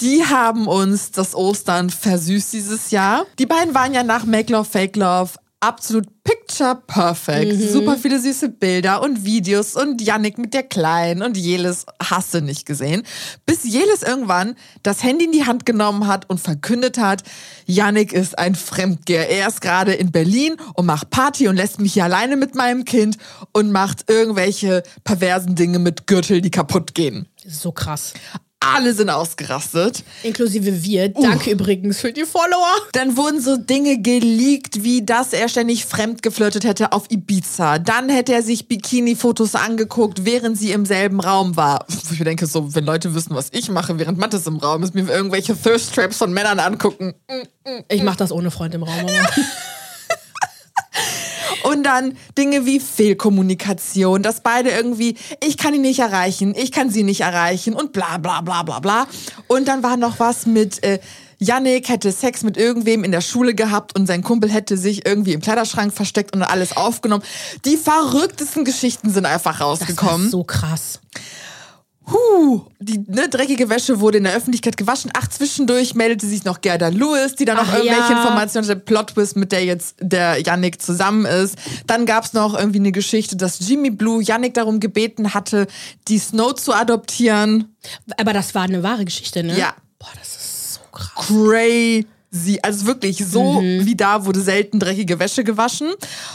Die 0.00 0.24
haben 0.24 0.66
uns 0.66 1.10
das 1.10 1.34
Ostern 1.34 1.90
versüßt 1.90 2.54
dieses 2.54 2.90
Jahr. 2.90 3.26
Die 3.38 3.46
beiden 3.46 3.74
waren 3.74 3.92
ja 3.92 4.02
nach 4.02 4.24
Make 4.24 4.50
Love, 4.50 4.64
Fake 4.64 4.96
Love 4.96 5.32
absolut 5.60 6.06
picture 6.22 6.80
perfect. 6.86 7.52
Super 7.72 7.96
viele 7.96 8.20
süße 8.20 8.48
Bilder 8.50 9.02
und 9.02 9.24
Videos 9.24 9.74
und 9.74 10.00
Yannick 10.00 10.38
mit 10.38 10.54
der 10.54 10.62
Kleinen 10.62 11.22
und 11.22 11.36
Jelis 11.36 11.86
hast 12.02 12.34
du 12.34 12.40
nicht 12.40 12.66
gesehen. 12.66 13.02
Bis 13.46 13.64
Jelis 13.64 14.02
irgendwann 14.02 14.54
das 14.82 15.02
Handy 15.02 15.24
in 15.24 15.32
die 15.32 15.46
Hand 15.46 15.66
genommen 15.66 16.06
hat 16.06 16.28
und 16.30 16.38
verkündet 16.40 16.98
hat, 16.98 17.22
Yannick 17.66 18.12
ist 18.12 18.38
ein 18.38 18.54
Fremdgeher. 18.54 19.28
Er 19.28 19.48
ist 19.48 19.60
gerade 19.60 19.94
in 19.94 20.12
Berlin 20.12 20.56
und 20.74 20.86
macht 20.86 21.10
Party 21.10 21.48
und 21.48 21.56
lässt 21.56 21.80
mich 21.80 21.94
hier 21.94 22.04
alleine 22.04 22.36
mit 22.36 22.54
meinem 22.54 22.84
Kind 22.84 23.16
und 23.52 23.72
macht 23.72 24.10
irgendwelche 24.10 24.82
perversen 25.04 25.54
Dinge 25.54 25.78
mit 25.78 26.06
Gürtel, 26.06 26.40
die 26.40 26.50
kaputt 26.50 26.94
gehen. 26.94 27.28
So 27.46 27.72
krass. 27.72 28.14
Alle 28.60 28.92
sind 28.92 29.08
ausgerastet. 29.08 30.02
Inklusive 30.24 30.82
wir. 30.82 31.08
Danke 31.10 31.52
übrigens 31.52 32.00
für 32.00 32.12
die 32.12 32.24
Follower. 32.24 32.74
Dann 32.92 33.16
wurden 33.16 33.40
so 33.40 33.56
Dinge 33.56 34.00
geleakt, 34.02 34.82
wie 34.82 35.04
dass 35.04 35.32
er 35.32 35.48
ständig 35.48 35.84
fremd 35.84 36.22
geflirtet 36.22 36.64
hätte 36.64 36.92
auf 36.92 37.10
Ibiza. 37.10 37.78
Dann 37.78 38.08
hätte 38.08 38.32
er 38.32 38.42
sich 38.42 38.66
Bikini-Fotos 38.66 39.54
angeguckt, 39.54 40.24
während 40.24 40.58
sie 40.58 40.72
im 40.72 40.86
selben 40.86 41.20
Raum 41.20 41.56
war. 41.56 41.86
Ich 42.10 42.18
denke, 42.18 42.46
so, 42.46 42.74
wenn 42.74 42.84
Leute 42.84 43.14
wissen, 43.14 43.34
was 43.34 43.48
ich 43.52 43.70
mache, 43.70 43.98
während 43.98 44.18
Mattes 44.18 44.46
im 44.46 44.56
Raum 44.56 44.82
ist, 44.82 44.94
mir 44.94 45.08
irgendwelche 45.08 45.56
Thirst 45.56 45.94
Traps 45.94 46.16
von 46.16 46.32
Männern 46.32 46.58
angucken. 46.58 47.14
Ich 47.88 48.02
mach 48.02 48.16
das 48.16 48.32
ohne 48.32 48.50
Freund 48.50 48.74
im 48.74 48.82
Raum. 48.82 49.06
Aber. 49.06 49.08
Und 51.68 51.84
dann 51.84 52.16
Dinge 52.36 52.66
wie 52.66 52.80
Fehlkommunikation, 52.80 54.22
dass 54.22 54.40
beide 54.40 54.70
irgendwie, 54.70 55.16
ich 55.44 55.56
kann 55.56 55.74
ihn 55.74 55.82
nicht 55.82 55.98
erreichen, 55.98 56.54
ich 56.56 56.72
kann 56.72 56.90
sie 56.90 57.02
nicht 57.02 57.20
erreichen 57.20 57.74
und 57.74 57.92
bla 57.92 58.18
bla 58.18 58.40
bla 58.40 58.62
bla 58.62 58.80
bla. 58.80 59.06
Und 59.46 59.68
dann 59.68 59.82
war 59.82 59.96
noch 59.96 60.18
was 60.18 60.46
mit, 60.46 60.82
äh, 60.82 60.98
Yannick 61.38 61.88
hätte 61.88 62.10
Sex 62.10 62.42
mit 62.42 62.56
irgendwem 62.56 63.04
in 63.04 63.12
der 63.12 63.20
Schule 63.20 63.54
gehabt 63.54 63.96
und 63.96 64.06
sein 64.06 64.22
Kumpel 64.22 64.50
hätte 64.50 64.76
sich 64.76 65.06
irgendwie 65.06 65.34
im 65.34 65.40
Kleiderschrank 65.40 65.92
versteckt 65.92 66.34
und 66.34 66.42
alles 66.42 66.76
aufgenommen. 66.76 67.22
Die 67.64 67.76
verrücktesten 67.76 68.64
Geschichten 68.64 69.10
sind 69.10 69.24
einfach 69.24 69.52
Das 69.52 69.60
war 69.60 69.66
rausgekommen. 69.68 70.30
so 70.30 70.42
krass. 70.44 71.00
Huh, 72.10 72.62
die 72.78 72.98
ne, 73.06 73.28
dreckige 73.28 73.68
Wäsche 73.68 74.00
wurde 74.00 74.18
in 74.18 74.24
der 74.24 74.34
Öffentlichkeit 74.34 74.76
gewaschen. 74.76 75.10
Ach, 75.14 75.28
zwischendurch 75.28 75.94
meldete 75.94 76.26
sich 76.26 76.44
noch 76.44 76.60
Gerda 76.60 76.88
Lewis, 76.88 77.34
die 77.34 77.44
dann 77.44 77.56
noch 77.56 77.68
Ach 77.68 77.78
irgendwelche 77.78 78.12
ja. 78.12 78.18
Informationen 78.18 78.68
hatte, 78.68 78.80
Plot-Twist, 78.80 79.36
mit 79.36 79.52
der 79.52 79.64
jetzt 79.64 79.96
der 80.00 80.40
Yannick 80.40 80.80
zusammen 80.80 81.26
ist. 81.26 81.56
Dann 81.86 82.06
gab's 82.06 82.32
noch 82.32 82.58
irgendwie 82.58 82.78
eine 82.78 82.92
Geschichte, 82.92 83.36
dass 83.36 83.58
Jimmy 83.60 83.90
Blue 83.90 84.22
Yannick 84.22 84.54
darum 84.54 84.80
gebeten 84.80 85.34
hatte, 85.34 85.66
die 86.08 86.18
Snow 86.18 86.54
zu 86.54 86.72
adoptieren. 86.72 87.76
Aber 88.16 88.32
das 88.32 88.54
war 88.54 88.62
eine 88.62 88.82
wahre 88.82 89.04
Geschichte, 89.04 89.42
ne? 89.42 89.58
Ja. 89.58 89.74
Boah, 89.98 90.08
das 90.18 90.36
ist 90.36 90.74
so 90.74 90.80
krass. 90.92 91.26
Crazy. 91.26 92.06
Also 92.62 92.86
wirklich, 92.86 93.24
so 93.24 93.60
Mhm. 93.62 93.86
wie 93.86 93.96
da 93.96 94.26
wurde 94.26 94.40
selten 94.40 94.78
dreckige 94.78 95.18
Wäsche 95.18 95.44
gewaschen. 95.44 95.88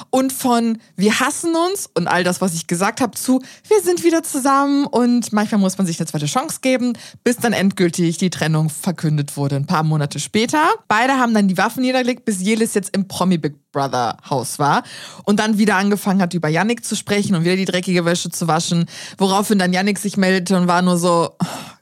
Und 0.10 0.34
von 0.34 0.80
wir 0.96 1.20
hassen 1.20 1.54
uns 1.56 1.90
und 1.94 2.08
all 2.08 2.24
das, 2.24 2.42
was 2.42 2.56
ich 2.56 2.66
gesagt 2.68 3.00
habe, 3.00 3.12
zu 3.18 3.42
wir 3.68 3.82
sind 3.82 4.04
wieder 4.04 4.24
zusammen 4.24 4.86
und 4.88 5.32
manchmal 5.34 5.62
muss 5.62 5.78
man 5.78 5.86
sich 5.86 6.00
eine 6.00 6.08
zweite 6.08 6.26
Chance 6.26 6.60
geben, 6.62 6.94
bis 7.24 7.38
dann 7.38 7.54
endgültig 7.54 8.18
die 8.18 8.30
Trennung 8.32 8.70
verkündet 8.70 9.38
wurde, 9.38 9.56
ein 9.56 9.68
paar 9.68 9.84
Monate 9.84 10.20
später. 10.20 10.64
Beide 10.88 11.14
haben 11.14 11.34
dann 11.34 11.48
die 11.48 11.58
Waffen 11.58 11.82
niedergelegt, 11.84 12.26
bis 12.26 12.42
Jelis 12.42 12.74
jetzt 12.74 12.96
im 12.96 13.08
Promi 13.08 13.38
Big 13.38 13.54
Brother 13.72 14.18
Haus 14.30 14.60
war 14.60 14.84
und 15.26 15.40
dann 15.40 15.58
wieder 15.58 15.76
angefangen 15.76 16.22
hat, 16.22 16.34
über 16.34 16.48
Yannick 16.48 16.86
zu 16.86 16.96
sprechen 16.96 17.36
und 17.36 17.44
wieder 17.44 17.56
die 17.56 17.66
dreckige 17.66 18.06
Wäsche 18.06 18.30
zu 18.30 18.48
waschen, 18.48 18.86
woraufhin 19.18 19.60
dann 19.60 19.74
Yannick 19.74 19.98
sich 19.98 20.16
meldete 20.18 20.56
und 20.58 20.68
war 20.68 20.82
nur 20.82 20.98
so, 20.98 21.32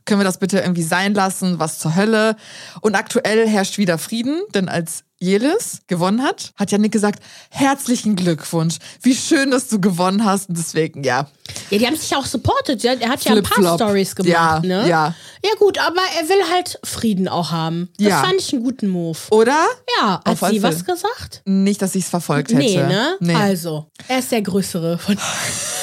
können 0.06 0.20
wir 0.20 0.26
das 0.26 0.40
bitte 0.40 0.60
irgendwie 0.60 0.84
sein 0.84 1.14
lassen? 1.14 1.60
Was 1.60 1.80
zur 1.80 1.96
Hölle? 1.96 2.36
Und 2.82 2.96
aktuell 2.96 3.48
herrscht 3.48 3.78
wieder 3.78 3.98
Frieden, 3.98 4.42
denn 4.54 4.68
als 4.70 5.04
Jelis 5.20 5.82
gewonnen 5.86 6.24
hat, 6.24 6.52
hat 6.56 6.72
Yannick 6.72 6.92
gesagt, 6.92 7.22
herzlichen 7.52 8.16
Glückwunsch. 8.16 8.78
Wie 9.04 9.16
schön, 9.16 9.52
dass 9.52 9.68
du 9.68 9.80
gewonnen 9.80 10.26
hast. 10.26 10.50
Und 10.50 10.58
deswegen, 10.58 11.04
ja. 11.04 11.28
Ja, 11.70 11.78
die 11.78 11.86
haben 11.86 11.96
sich 11.96 12.10
ja 12.10 12.18
auch 12.18 12.26
supportet. 12.26 12.82
ja. 12.82 12.94
Er 12.94 13.10
hat 13.10 13.24
ja 13.24 13.36
ein 13.36 13.44
paar. 13.44 13.76
Stories 13.76 14.16
gemacht, 14.16 14.32
Ja, 14.34 14.60
ne? 14.62 14.90
ja. 14.90 15.14
Ja, 15.44 15.52
gut, 15.60 15.78
aber 15.78 16.02
er 16.20 16.28
will 16.28 16.52
halt 16.52 16.80
Frieden 16.84 17.28
auch 17.28 17.52
haben. 17.52 17.90
Das 18.00 18.08
Ja. 18.08 18.22
fand 18.24 18.36
ich 18.40 18.52
einen 18.52 18.64
guten 18.64 18.88
Move. 18.88 19.18
Oder? 19.30 19.64
Ja, 20.00 20.22
hat 20.26 20.28
Auf 20.42 20.50
sie 20.50 20.64
was 20.64 20.84
gesagt? 20.86 21.44
Nicht, 21.46 21.82
dass 21.84 21.94
ich 21.94 22.06
es 22.06 22.10
verfolgt 22.10 22.50
hätte. 22.50 22.60
Nee, 22.60 22.78
ne? 22.78 23.18
Nee. 23.20 23.36
Also, 23.36 23.92
er 24.08 24.20
ist 24.20 24.32
der 24.32 24.42
Größere 24.42 24.98
von. 24.98 25.18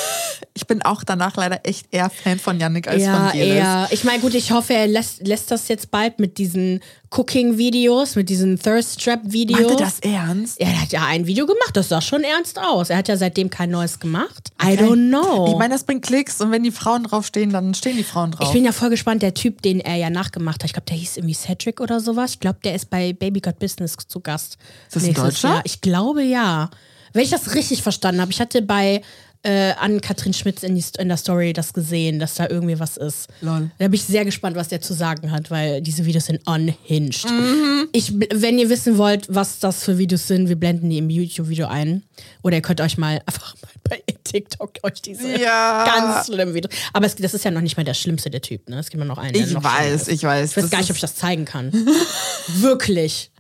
Ich 0.59 0.67
bin 0.67 0.83
auch 0.83 1.05
danach 1.05 1.37
leider 1.37 1.61
echt 1.63 1.87
eher 1.93 2.11
Fan 2.11 2.41
von 2.41 2.59
Yannick 2.59 2.89
als 2.89 3.05
ja, 3.05 3.31
von 3.31 3.33
Geles. 3.33 3.57
eher. 3.57 3.89
Ich 3.93 4.03
meine, 4.03 4.19
gut, 4.19 4.35
ich 4.35 4.51
hoffe, 4.51 4.75
er 4.75 4.89
lässt, 4.89 5.25
lässt 5.25 5.53
das 5.53 5.69
jetzt 5.69 5.93
bald 5.93 6.19
mit 6.19 6.37
diesen 6.37 6.81
Cooking-Videos, 7.11 8.17
mit 8.17 8.29
diesen 8.29 8.59
Thirst-Trap-Videos. 8.59 9.71
Er 9.71 9.77
das 9.77 10.01
ernst? 10.01 10.61
Er 10.61 10.81
hat 10.81 10.91
ja 10.91 11.07
ein 11.07 11.27
Video 11.29 11.47
gemacht, 11.47 11.71
das 11.75 11.89
sah 11.89 12.01
schon 12.01 12.25
ernst 12.25 12.59
aus. 12.59 12.91
Er 12.91 12.97
hat 12.97 13.07
ja 13.07 13.17
seitdem 13.17 13.51
kein 13.51 13.71
neues 13.71 14.01
gemacht. 14.01 14.51
I 14.61 14.77
don't 14.77 15.09
know. 15.09 15.47
Ich 15.47 15.57
meine, 15.57 15.75
das 15.75 15.85
bringt 15.85 16.05
Klicks 16.05 16.41
und 16.41 16.51
wenn 16.51 16.65
die 16.65 16.73
Frauen 16.73 17.05
draufstehen, 17.05 17.51
dann 17.51 17.73
stehen 17.75 17.97
die 17.97 18.05
Frauen 18.05 18.33
drauf. 18.33 18.49
Ich 18.49 18.53
bin 18.53 18.65
ja 18.65 18.73
voll 18.73 18.91
gespannt, 18.91 19.23
der 19.23 19.35
Typ, 19.35 19.63
den 19.63 19.79
er 19.79 19.95
ja 19.95 20.11
nachgemacht 20.11 20.63
hat, 20.63 20.67
ich 20.67 20.73
glaube, 20.73 20.87
der 20.87 20.97
hieß 20.97 21.19
irgendwie 21.19 21.35
Cedric 21.35 21.81
oder 21.81 22.01
sowas. 22.01 22.33
Ich 22.33 22.41
glaube, 22.41 22.59
der 22.65 22.75
ist 22.75 22.91
bei 22.91 23.13
Baby 23.13 23.41
Got 23.41 23.61
Business 23.61 23.97
zu 24.09 24.19
Gast. 24.19 24.59
Ist 24.89 24.97
das 24.97 25.05
ein 25.05 25.15
Deutscher? 25.15 25.49
Jahr. 25.49 25.63
Ich 25.65 25.81
glaube 25.81 26.25
ja. 26.25 26.69
Wenn 27.13 27.23
ich 27.23 27.31
das 27.31 27.55
richtig 27.55 27.83
verstanden 27.83 28.21
habe, 28.21 28.31
ich 28.31 28.41
hatte 28.41 28.61
bei 28.61 29.01
äh, 29.43 29.73
Ann-Kathrin 29.79 30.33
Schmitz 30.35 30.63
in, 30.63 30.75
die, 30.75 30.85
in 30.99 31.09
der 31.09 31.17
Story 31.17 31.53
das 31.53 31.73
gesehen, 31.73 32.19
dass 32.19 32.35
da 32.35 32.49
irgendwie 32.49 32.79
was 32.81 32.97
ist. 32.97 33.29
Lol. 33.41 33.71
Da 33.79 33.87
bin 33.87 33.95
ich 33.95 34.05
sehr 34.05 34.25
gespannt, 34.25 34.57
was 34.57 34.69
der 34.69 34.81
zu 34.81 34.95
sagen 34.95 35.31
hat, 35.31 35.51
weil 35.51 35.81
diese 35.81 36.05
Videos 36.05 36.27
sind 36.27 36.47
unhinged. 36.47 37.31
Mhm. 37.31 37.89
Ich, 37.93 38.13
wenn 38.19 38.59
ihr 38.59 38.69
wissen 38.69 38.99
wollt, 38.99 39.27
was 39.33 39.59
das 39.61 39.85
für 39.85 39.97
Videos 39.99 40.27
sind, 40.27 40.49
wir 40.49 40.57
blenden 40.57 40.91
die 40.91 40.99
im 40.99 41.09
YouTube-Video 41.09 41.67
ein. 41.69 42.03
Oder 42.43 42.57
ihr 42.57 42.63
könnt 42.63 42.81
euch 42.81 42.99
mal 42.99 43.21
einfach 43.27 43.55
mal 43.63 43.71
bei 43.89 44.03
TikTok 44.25 44.73
euch 44.83 45.01
diese 45.03 45.41
Ja. 45.41 45.85
ganz 45.85 46.27
schlimmen 46.27 46.55
Videos. 46.55 46.75
Aber 46.93 47.07
es, 47.07 47.17
das 47.17 47.33
ist 47.35 47.45
ja 47.45 47.51
noch 47.51 47.61
nicht 47.63 47.77
mal 47.77 47.85
der 47.85 47.95
schlimmste 47.95 48.31
der 48.31 48.43
Typ, 48.43 48.69
ne? 48.69 48.79
Es 48.79 48.91
gibt 48.91 49.03
noch 49.05 49.19
einen. 49.19 49.35
Ich 49.35 49.53
noch 49.53 49.63
schlimmer 49.63 49.65
weiß, 49.65 50.09
ich 50.09 50.23
weiß. 50.23 50.51
Ich 50.51 50.57
weiß 50.65 50.71
gar 50.71 50.79
nicht, 50.81 50.91
ob 50.91 50.97
ich 50.97 51.01
das 51.01 51.15
zeigen 51.15 51.45
kann. 51.45 51.73
Wirklich. 52.57 53.31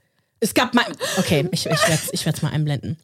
Es 0.41 0.55
gab 0.55 0.75
mal. 0.75 0.85
Okay, 1.17 1.49
ich, 1.51 1.67
ich 1.67 1.73
werde 1.73 1.95
es 1.95 2.13
ich 2.13 2.25
werd's 2.25 2.43
mal 2.43 2.53
einblenden. 2.53 2.97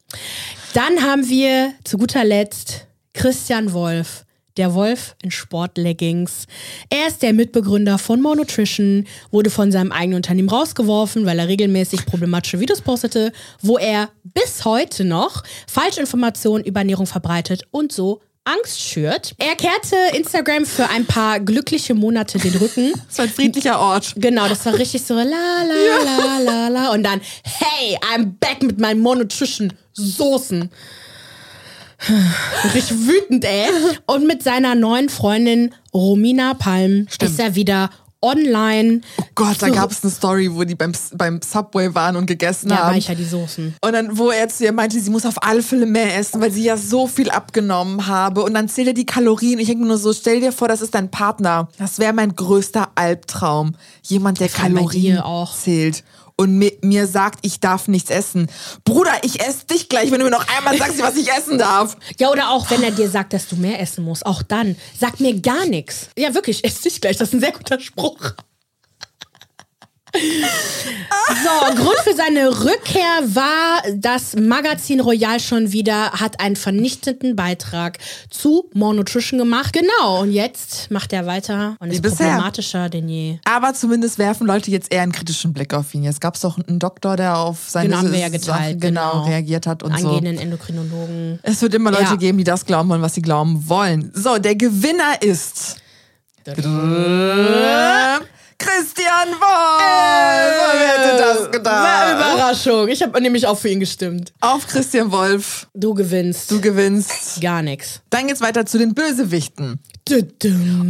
Dann 0.73 1.01
haben 1.01 1.27
wir 1.27 1.73
zu 1.83 1.97
guter 1.97 2.23
Letzt 2.23 2.87
Christian 3.13 3.73
Wolf. 3.73 4.25
Der 4.57 4.73
Wolf 4.73 5.17
in 5.21 5.31
Sportleggings. 5.31 6.47
Er 6.89 7.07
ist 7.07 7.21
der 7.21 7.33
Mitbegründer 7.33 7.97
von 7.97 8.21
More 8.21 8.37
Nutrition, 8.37 9.05
wurde 9.29 9.49
von 9.49 9.69
seinem 9.69 9.91
eigenen 9.91 10.15
Unternehmen 10.15 10.47
rausgeworfen, 10.47 11.25
weil 11.25 11.39
er 11.39 11.49
regelmäßig 11.49 12.05
problematische 12.05 12.61
Videos 12.61 12.79
postete, 12.79 13.33
wo 13.61 13.77
er 13.77 14.11
bis 14.23 14.63
heute 14.63 15.03
noch 15.03 15.43
Falschinformationen 15.67 16.65
über 16.65 16.79
Ernährung 16.79 17.05
verbreitet 17.05 17.63
und 17.71 17.91
so 17.91 18.21
Angst 18.45 18.79
schürt. 18.79 19.33
Er 19.39 19.55
kehrte 19.55 19.95
Instagram 20.15 20.65
für 20.65 20.87
ein 20.89 21.05
paar 21.05 21.39
glückliche 21.39 21.93
Monate 21.95 22.37
den 22.37 22.55
Rücken. 22.55 22.93
Das 23.07 23.17
war 23.17 23.25
ein 23.25 23.31
friedlicher 23.31 23.79
Ort. 23.79 24.13
Genau, 24.17 24.47
das 24.47 24.65
war 24.65 24.77
richtig 24.77 25.03
so 25.03 25.15
la 25.15 25.23
la 25.23 26.03
la 26.03 26.39
la 26.39 26.67
la 26.67 26.91
und 26.91 27.03
dann 27.03 27.21
hey, 27.43 27.97
I'm 28.13 28.33
back 28.39 28.61
mit 28.61 28.79
meinen 28.79 29.01
Monotrition 29.01 29.73
Soßen. 29.93 30.69
Richtig 32.73 32.97
wütend, 33.07 33.45
ey. 33.45 33.67
Und 34.05 34.27
mit 34.27 34.43
seiner 34.43 34.75
neuen 34.75 35.07
Freundin 35.09 35.73
Romina 35.93 36.53
Palm 36.53 37.07
ist 37.21 37.39
er 37.39 37.55
wieder 37.55 37.89
online. 38.25 39.01
Oh 39.17 39.23
Gott, 39.35 39.57
da 39.61 39.69
gab 39.69 39.91
es 39.91 40.03
eine 40.03 40.11
Story, 40.11 40.53
wo 40.53 40.63
die 40.63 40.75
beim, 40.75 40.93
beim 41.13 41.39
Subway 41.41 41.93
waren 41.93 42.15
und 42.15 42.25
gegessen 42.25 42.69
Ja, 42.69 42.77
haben. 42.77 42.95
weicher 42.95 43.15
die 43.15 43.23
Soßen. 43.25 43.75
Und 43.81 43.93
dann, 43.93 44.17
wo 44.17 44.29
er 44.31 44.49
zu 44.49 44.63
ihr 44.65 44.71
meinte, 44.71 44.99
sie 44.99 45.09
muss 45.09 45.25
auf 45.25 45.41
alle 45.43 45.61
Fälle 45.61 45.85
mehr 45.85 46.17
essen, 46.17 46.41
weil 46.41 46.51
sie 46.51 46.63
ja 46.63 46.77
so 46.77 47.07
viel 47.07 47.29
abgenommen 47.29 48.07
habe. 48.07 48.43
Und 48.43 48.53
dann 48.53 48.67
zählt 48.69 48.87
er 48.87 48.93
die 48.93 49.05
Kalorien. 49.05 49.59
Ich 49.59 49.67
denke 49.67 49.83
mir 49.83 49.89
nur 49.89 49.97
so, 49.97 50.13
stell 50.13 50.39
dir 50.39 50.51
vor, 50.51 50.67
das 50.67 50.81
ist 50.81 50.95
dein 50.95 51.11
Partner. 51.11 51.67
Das 51.77 51.99
wäre 51.99 52.13
mein 52.13 52.35
größter 52.35 52.89
Albtraum. 52.95 53.75
Jemand, 54.03 54.39
der 54.39 54.49
Kalorien 54.49 55.21
zählt. 55.53 56.03
Und 56.37 56.57
mir, 56.57 56.73
mir 56.81 57.07
sagt, 57.07 57.39
ich 57.43 57.61
darf 57.61 57.87
nichts 57.87 58.09
essen. 58.09 58.47
Bruder, 58.83 59.13
ich 59.23 59.39
esse 59.39 59.65
dich 59.67 59.87
gleich, 59.87 60.11
wenn 60.11 60.19
du 60.19 60.25
mir 60.25 60.31
noch 60.31 60.47
einmal 60.57 60.77
sagst, 60.77 61.01
was 61.01 61.15
ich 61.15 61.31
essen 61.31 61.57
darf. 61.57 61.95
Ja, 62.19 62.29
oder 62.29 62.49
auch, 62.49 62.69
wenn 62.69 62.83
er 62.83 62.91
dir 62.91 63.09
sagt, 63.09 63.31
dass 63.31 63.47
du 63.47 63.55
mehr 63.55 63.79
essen 63.79 64.03
musst, 64.03 64.25
auch 64.25 64.41
dann. 64.41 64.75
Sag 64.99 65.21
mir 65.21 65.39
gar 65.39 65.65
nichts. 65.65 66.09
Ja, 66.17 66.33
wirklich, 66.33 66.65
ess 66.65 66.81
dich 66.81 66.99
gleich. 66.99 67.15
Das 67.15 67.29
ist 67.29 67.35
ein 67.35 67.39
sehr 67.39 67.53
guter 67.53 67.79
Spruch. 67.79 68.33
So, 71.43 71.75
Grund 71.75 71.97
für 72.03 72.13
seine 72.15 72.49
Rückkehr 72.63 73.21
war, 73.33 73.81
dass 73.95 74.35
Magazin 74.35 74.99
Royal 74.99 75.39
schon 75.39 75.71
wieder 75.71 76.11
hat 76.11 76.39
einen 76.39 76.55
vernichtenden 76.55 77.35
Beitrag 77.35 77.97
zu 78.29 78.69
More 78.73 78.93
Nutrition 78.95 79.39
gemacht. 79.39 79.73
Genau, 79.73 80.21
und 80.21 80.31
jetzt 80.31 80.89
macht 80.91 81.13
er 81.13 81.25
weiter 81.25 81.75
und 81.79 81.91
ist 81.91 82.01
bisher. 82.01 82.27
problematischer 82.27 82.89
denn 82.89 83.09
je. 83.09 83.39
Aber 83.45 83.73
zumindest 83.73 84.17
werfen 84.19 84.45
Leute 84.47 84.69
jetzt 84.71 84.91
eher 84.93 85.01
einen 85.01 85.11
kritischen 85.11 85.51
Blick 85.53 85.73
auf 85.73 85.93
ihn. 85.93 86.03
Jetzt 86.03 86.21
gab 86.21 86.35
es 86.35 86.41
doch 86.41 86.57
einen 86.59 86.79
Doktor, 86.79 87.15
der 87.17 87.37
auf 87.37 87.57
seine 87.67 87.87
Genau, 87.89 87.97
haben 87.99 88.11
wir 88.11 88.19
ja 88.19 88.29
Sachen 88.29 88.41
geteilt. 88.41 88.81
genau, 88.81 89.25
reagiert 89.25 89.65
hat 89.67 89.81
und 89.83 89.97
so. 89.99 90.07
Angehenden 90.07 90.37
Endokrinologen. 90.37 91.39
Es 91.43 91.61
wird 91.61 91.73
immer 91.73 91.91
Leute 91.91 92.03
Ja. 92.03 92.15
geben, 92.15 92.37
die 92.37 92.43
das 92.43 92.65
glauben 92.65 92.89
wollen, 92.89 93.01
was 93.01 93.15
sie 93.15 93.21
glauben 93.21 93.67
wollen. 93.67 94.11
So, 94.13 94.37
der 94.37 94.55
Gewinner 94.55 95.21
ist 95.21 95.77
Christian 98.57 99.29
Wolf. 99.39 100.73
Wer 100.73 100.87
hätte 100.87 101.17
das 101.23 101.51
gedacht? 101.51 102.13
Überraschung. 102.15 102.87
Ich 102.87 103.01
habe 103.01 103.19
nämlich 103.21 103.45
auch 103.47 103.57
für 103.57 103.69
ihn 103.69 103.79
gestimmt. 103.79 104.33
Auf 104.41 104.65
Christian 104.67 105.11
Wolf. 105.11 105.67
Du 105.73 105.93
gewinnst. 105.93 106.49
Du 106.51 106.61
gewinnst. 106.61 107.41
Gar 107.41 107.61
nichts. 107.61 108.01
Dann 108.09 108.27
geht's 108.27 108.41
weiter 108.41 108.65
zu 108.65 108.77
den 108.77 108.93
Bösewichten. 108.93 109.79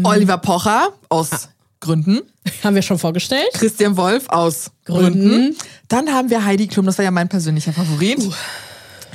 Oliver 0.04 0.38
Pocher 0.38 0.90
aus 1.10 1.30
Ah. 1.32 1.40
Gründen. 1.82 2.22
Haben 2.64 2.76
wir 2.76 2.82
schon 2.82 2.98
vorgestellt? 2.98 3.50
Christian 3.54 3.96
Wolf 3.98 4.26
aus 4.30 4.72
Gründen. 4.86 5.56
Dann 5.88 6.12
haben 6.12 6.30
wir 6.30 6.44
Heidi 6.44 6.68
Klum, 6.68 6.86
das 6.86 6.98
war 6.98 7.06
ja 7.06 7.12
mein 7.12 7.30
persönlicher 7.30 7.74
Favorit. 7.74 8.20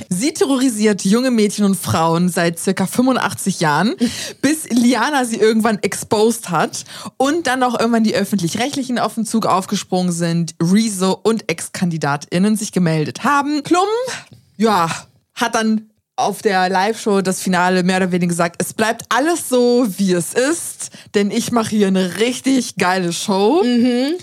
Sie 0.09 0.33
terrorisiert 0.33 1.05
junge 1.05 1.31
Mädchen 1.31 1.65
und 1.65 1.75
Frauen 1.75 2.29
seit 2.29 2.59
circa 2.59 2.85
85 2.85 3.59
Jahren, 3.59 3.95
bis 4.41 4.69
Liana 4.69 5.25
sie 5.25 5.37
irgendwann 5.37 5.79
exposed 5.79 6.49
hat 6.49 6.85
und 7.17 7.47
dann 7.47 7.63
auch 7.63 7.79
irgendwann 7.79 8.03
die 8.03 8.15
Öffentlich-Rechtlichen 8.15 8.99
auf 8.99 9.15
den 9.15 9.25
Zug 9.25 9.45
aufgesprungen 9.45 10.11
sind, 10.11 10.55
Rezo 10.61 11.19
und 11.23 11.49
Ex-KandidatInnen 11.49 12.55
sich 12.55 12.71
gemeldet 12.71 13.23
haben. 13.23 13.63
Klum, 13.63 13.87
ja, 14.57 14.89
hat 15.35 15.55
dann 15.55 15.90
auf 16.15 16.41
der 16.41 16.69
Live-Show 16.69 17.21
das 17.21 17.41
Finale 17.41 17.83
mehr 17.83 17.97
oder 17.97 18.11
weniger 18.11 18.29
gesagt, 18.29 18.61
es 18.61 18.73
bleibt 18.73 19.03
alles 19.09 19.49
so, 19.49 19.87
wie 19.97 20.13
es 20.13 20.33
ist, 20.33 20.91
denn 21.15 21.31
ich 21.31 21.51
mache 21.51 21.69
hier 21.69 21.87
eine 21.87 22.19
richtig 22.19 22.75
geile 22.75 23.13
Show. 23.13 23.63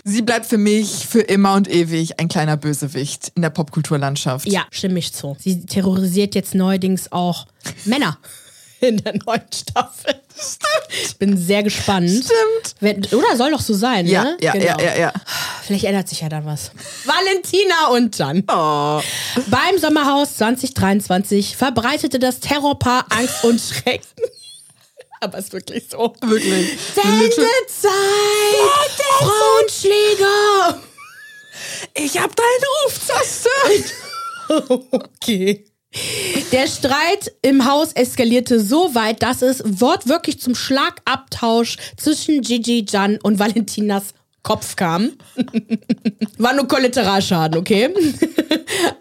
Sie 0.05 0.23
bleibt 0.23 0.47
für 0.47 0.59
mich 0.59 1.07
für 1.07 1.21
immer 1.21 1.55
und 1.55 1.69
ewig 1.69 2.21
ein 2.21 2.29
kleiner 2.29 2.57
Bösewicht 2.57 3.33
in 3.35 3.43
der 3.43 3.51
Popkulturlandschaft. 3.51 4.47
Ja, 4.47 4.67
stimme 4.71 4.99
ich 4.99 5.13
zu. 5.13 5.37
Sie 5.41 5.67
terrorisiert 5.67 6.35
jetzt 6.35 6.55
neuerdings 6.55 7.11
auch 7.11 7.47
Männer 7.85 8.19
in 8.81 8.97
der 8.99 9.15
neuen 9.25 9.43
Staffel. 9.53 10.21
Ich 10.91 11.17
bin 11.17 11.37
sehr 11.37 11.63
gespannt. 11.63 12.09
Stimmt. 12.11 12.75
Wenn, 12.81 13.05
oder 13.07 13.37
soll 13.37 13.51
doch 13.51 13.61
so 13.61 13.75
sein, 13.75 14.07
Ja, 14.07 14.25
ne? 14.25 14.37
ja, 14.41 14.55
ja, 14.57 14.81
ja, 14.81 14.97
ja. 14.97 15.13
Vielleicht 15.65 15.85
ändert 15.85 16.09
sich 16.09 16.21
ja 16.21 16.29
dann 16.29 16.47
was. 16.47 16.71
Valentina 17.05 17.89
und 17.93 18.17
Jan. 18.19 18.45
Oh. 18.49 19.01
Beim 19.49 19.79
Sommerhaus 19.79 20.37
2023 20.37 21.57
verbreitete 21.57 22.19
das 22.19 22.41
Terrorpaar 22.41 23.07
Angst 23.11 23.45
und 23.45 23.61
Schrecken. 23.61 24.07
Aber 25.21 25.39
ist 25.39 25.53
wirklich 25.53 25.85
so. 25.91 26.15
Wirklich. 26.21 26.79
Sendezeit! 26.95 27.93
Frauenschläger! 29.19 30.81
Ich 31.95 32.17
hab 32.21 32.35
deinen 32.37 32.65
Ruf 32.85 33.01
zerstört. 33.05 33.95
Okay. 34.91 35.67
Der 36.53 36.67
Streit 36.67 37.33
im 37.43 37.65
Haus 37.65 37.93
eskalierte 37.93 38.61
so 38.61 38.95
weit, 38.95 39.23
dass 39.23 39.43
es 39.43 39.63
wortwörtlich 39.65 40.41
zum 40.41 40.55
Schlagabtausch 40.55 41.77
zwischen 41.97 42.43
Gigi, 42.43 42.85
Jan 42.89 43.19
und 43.23 43.39
Valentinas 43.39 44.15
Kopf 44.43 44.77
kam. 44.77 45.13
War 46.39 46.55
nur 46.55 46.69
Kollateralschaden, 46.69 47.59
okay? 47.59 47.89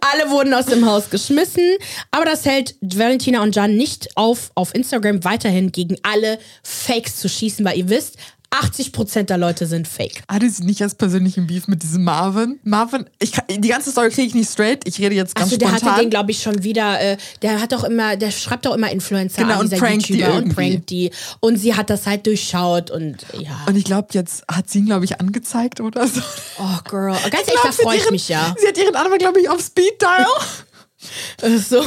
Alle 0.01 0.29
wurden 0.29 0.53
aus 0.53 0.65
dem 0.65 0.85
Haus 0.85 1.09
geschmissen, 1.09 1.63
aber 2.11 2.25
das 2.25 2.45
hält 2.45 2.75
Valentina 2.81 3.41
und 3.41 3.55
Jan 3.55 3.75
nicht 3.75 4.17
auf, 4.17 4.51
auf 4.55 4.73
Instagram 4.73 5.23
weiterhin 5.23 5.71
gegen 5.71 5.97
alle 6.03 6.39
Fakes 6.63 7.17
zu 7.17 7.29
schießen, 7.29 7.63
weil 7.63 7.77
ihr 7.77 7.89
wisst, 7.89 8.17
80% 8.51 9.23
der 9.23 9.37
Leute 9.37 9.65
sind 9.67 9.87
fake. 9.87 10.23
Hatte 10.29 10.49
sie 10.49 10.63
nicht 10.63 10.81
erst 10.81 10.97
persönlichen 10.97 11.47
Beef 11.47 11.67
mit 11.67 11.83
diesem 11.83 12.03
Marvin? 12.03 12.59
Marvin, 12.63 13.05
ich 13.19 13.33
kann, 13.33 13.45
die 13.49 13.67
ganze 13.67 13.91
Story 13.91 14.09
kriege 14.09 14.27
ich 14.27 14.33
nicht 14.35 14.49
straight. 14.49 14.87
Ich 14.87 14.99
rede 14.99 15.15
jetzt 15.15 15.35
ganz 15.35 15.47
Also 15.47 15.57
der 15.57 15.67
spontan. 15.67 15.91
hatte 15.91 16.01
den, 16.01 16.09
glaube 16.09 16.31
ich, 16.31 16.41
schon 16.41 16.63
wieder, 16.63 16.99
äh, 16.99 17.17
der 17.41 17.61
hat 17.61 17.71
doch 17.71 17.83
immer, 17.83 18.15
der 18.15 18.31
schreibt 18.31 18.65
doch 18.65 18.73
immer 18.75 18.89
Influencer 18.89 19.41
Genau, 19.43 19.55
an, 19.59 19.67
und 19.67 19.77
prankt 19.77 20.07
die 20.09 20.13
YouTuber 20.13 20.33
und 20.33 20.37
irgendwie. 20.47 20.55
prankt 20.71 20.89
die. 20.89 21.11
Und 21.39 21.57
sie 21.57 21.75
hat 21.75 21.89
das 21.89 22.07
halt 22.07 22.25
durchschaut 22.25 22.89
und 22.89 23.25
ja. 23.37 23.63
und 23.67 23.75
ich 23.75 23.83
glaube, 23.83 24.07
jetzt 24.13 24.43
hat 24.49 24.69
sie 24.69 24.79
ihn, 24.79 24.85
glaube 24.85 25.05
ich, 25.05 25.19
angezeigt 25.19 25.81
oder 25.81 26.07
so. 26.07 26.21
Oh, 26.59 26.77
Girl. 26.89 27.11
Ganz 27.29 27.47
ehrlich, 27.47 27.61
da 27.63 27.71
freue 27.71 27.97
ich 27.97 28.09
mich 28.11 28.29
ja. 28.29 28.55
Sie 28.59 28.67
hat 28.67 28.77
ihren 28.77 28.95
Anwalt, 28.95 29.19
glaube 29.19 29.39
ich, 29.41 29.49
auf 29.49 29.61
Speed 29.61 30.01
Dial. 30.01 30.25
So. 31.59 31.85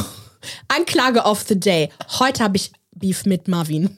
Anklage 0.69 1.21
of 1.23 1.43
the 1.47 1.59
Day. 1.59 1.89
Heute 2.19 2.43
habe 2.43 2.57
ich 2.57 2.71
Beef 3.01 3.25
mit 3.25 3.47
Marvin. 3.47 3.89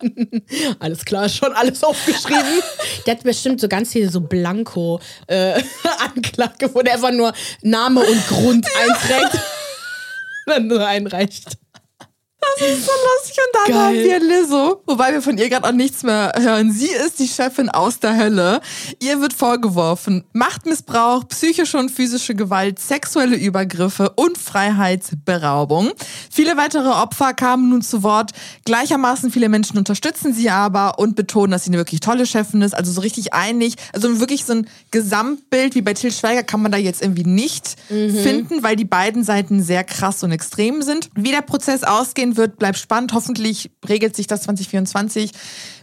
alles 0.78 1.04
klar, 1.04 1.28
schon 1.28 1.52
alles 1.52 1.82
aufgeschrieben. 1.84 2.62
Der 3.06 3.16
hat 3.16 3.24
bestimmt 3.24 3.60
so 3.60 3.68
ganz 3.68 3.92
viele 3.92 4.08
so 4.08 4.20
Blanko 4.20 5.00
äh, 5.26 5.60
Anklage, 5.98 6.74
wo 6.74 6.82
der 6.82 6.94
einfach 6.94 7.12
nur 7.12 7.32
Name 7.62 8.00
und 8.00 8.26
Grund 8.28 8.66
einträgt. 8.80 9.38
Dann 10.46 10.66
nur 10.68 10.86
einreicht. 10.86 11.58
Das 12.42 12.68
ist 12.68 12.84
so 12.84 12.92
lustig. 12.92 13.36
Und 13.38 13.54
dann 13.54 13.72
Geil. 13.72 13.84
haben 13.84 13.94
wir 13.94 14.20
Lizzo, 14.20 14.82
wobei 14.86 15.12
wir 15.12 15.22
von 15.22 15.38
ihr 15.38 15.48
gerade 15.48 15.68
auch 15.68 15.72
nichts 15.72 16.02
mehr 16.02 16.32
hören. 16.36 16.72
Sie 16.72 16.88
ist 16.88 17.18
die 17.18 17.28
Chefin 17.28 17.68
aus 17.68 18.00
der 18.00 18.16
Hölle. 18.16 18.60
Ihr 19.00 19.20
wird 19.20 19.32
vorgeworfen 19.32 20.24
Machtmissbrauch, 20.32 21.28
psychische 21.28 21.78
und 21.78 21.90
physische 21.90 22.34
Gewalt, 22.34 22.78
sexuelle 22.78 23.36
Übergriffe 23.36 24.10
und 24.16 24.38
Freiheitsberaubung. 24.38 25.92
Viele 26.30 26.56
weitere 26.56 26.88
Opfer 26.88 27.32
kamen 27.32 27.68
nun 27.68 27.82
zu 27.82 28.02
Wort. 28.02 28.32
Gleichermaßen 28.64 29.30
viele 29.30 29.48
Menschen 29.48 29.78
unterstützen 29.78 30.34
sie 30.34 30.50
aber 30.50 30.98
und 30.98 31.14
betonen, 31.14 31.52
dass 31.52 31.64
sie 31.64 31.70
eine 31.70 31.78
wirklich 31.78 32.00
tolle 32.00 32.26
Chefin 32.26 32.62
ist. 32.62 32.74
Also 32.74 32.90
so 32.90 33.00
richtig 33.00 33.32
einig. 33.32 33.76
Also 33.92 34.18
wirklich 34.20 34.44
so 34.44 34.54
ein 34.54 34.66
Gesamtbild 34.90 35.74
wie 35.74 35.82
bei 35.82 35.94
Till 35.94 36.12
Schweiger 36.12 36.42
kann 36.42 36.60
man 36.60 36.72
da 36.72 36.78
jetzt 36.78 37.02
irgendwie 37.02 37.24
nicht 37.24 37.76
finden, 37.88 38.62
weil 38.62 38.76
die 38.76 38.84
beiden 38.84 39.22
Seiten 39.24 39.62
sehr 39.62 39.84
krass 39.84 40.22
und 40.22 40.32
extrem 40.32 40.82
sind. 40.82 41.08
Wie 41.14 41.30
der 41.30 41.42
Prozess 41.42 41.84
ausgehen 41.84 42.31
wird, 42.36 42.58
bleibt 42.58 42.78
spannend. 42.78 43.12
Hoffentlich 43.12 43.70
regelt 43.88 44.16
sich 44.16 44.26
das 44.26 44.42
2024. 44.42 45.32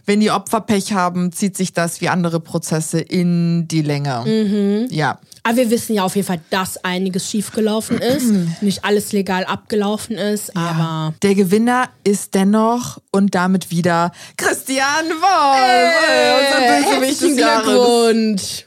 Wenn 0.06 0.20
die 0.20 0.30
Opfer 0.30 0.60
Pech 0.60 0.92
haben, 0.92 1.32
zieht 1.32 1.56
sich 1.56 1.72
das 1.72 2.00
wie 2.00 2.08
andere 2.08 2.40
Prozesse 2.40 3.00
in 3.00 3.68
die 3.68 3.82
Länge. 3.82 4.86
Ja. 4.90 5.18
Aber 5.42 5.56
wir 5.56 5.70
wissen 5.70 5.94
ja 5.94 6.04
auf 6.04 6.16
jeden 6.16 6.26
Fall, 6.26 6.40
dass 6.50 6.84
einiges 6.84 7.30
schiefgelaufen 7.30 7.98
ist. 8.00 8.32
Nicht 8.62 8.84
alles 8.84 9.12
legal 9.12 9.44
abgelaufen 9.44 10.16
ist, 10.16 10.56
aber. 10.56 11.14
Der 11.22 11.34
Gewinner 11.34 11.88
ist 12.04 12.34
dennoch 12.34 12.98
und 13.10 13.34
damit 13.34 13.70
wieder 13.70 14.12
Christian 14.36 15.06
Wolf, 15.20 15.94
unser 16.40 16.66
Bösewicht 16.66 17.20
herzlichen 17.20 17.36
des 17.36 17.44
Jahres. 17.44 18.59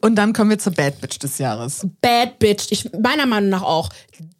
Und 0.00 0.16
dann 0.16 0.32
kommen 0.32 0.50
wir 0.50 0.58
zur 0.58 0.72
Bad 0.72 1.00
Bitch 1.00 1.18
des 1.22 1.38
Jahres. 1.38 1.86
Bad 2.00 2.38
Bitch. 2.38 2.66
Ich, 2.70 2.90
meiner 2.92 3.26
Meinung 3.26 3.50
nach 3.50 3.62
auch 3.62 3.88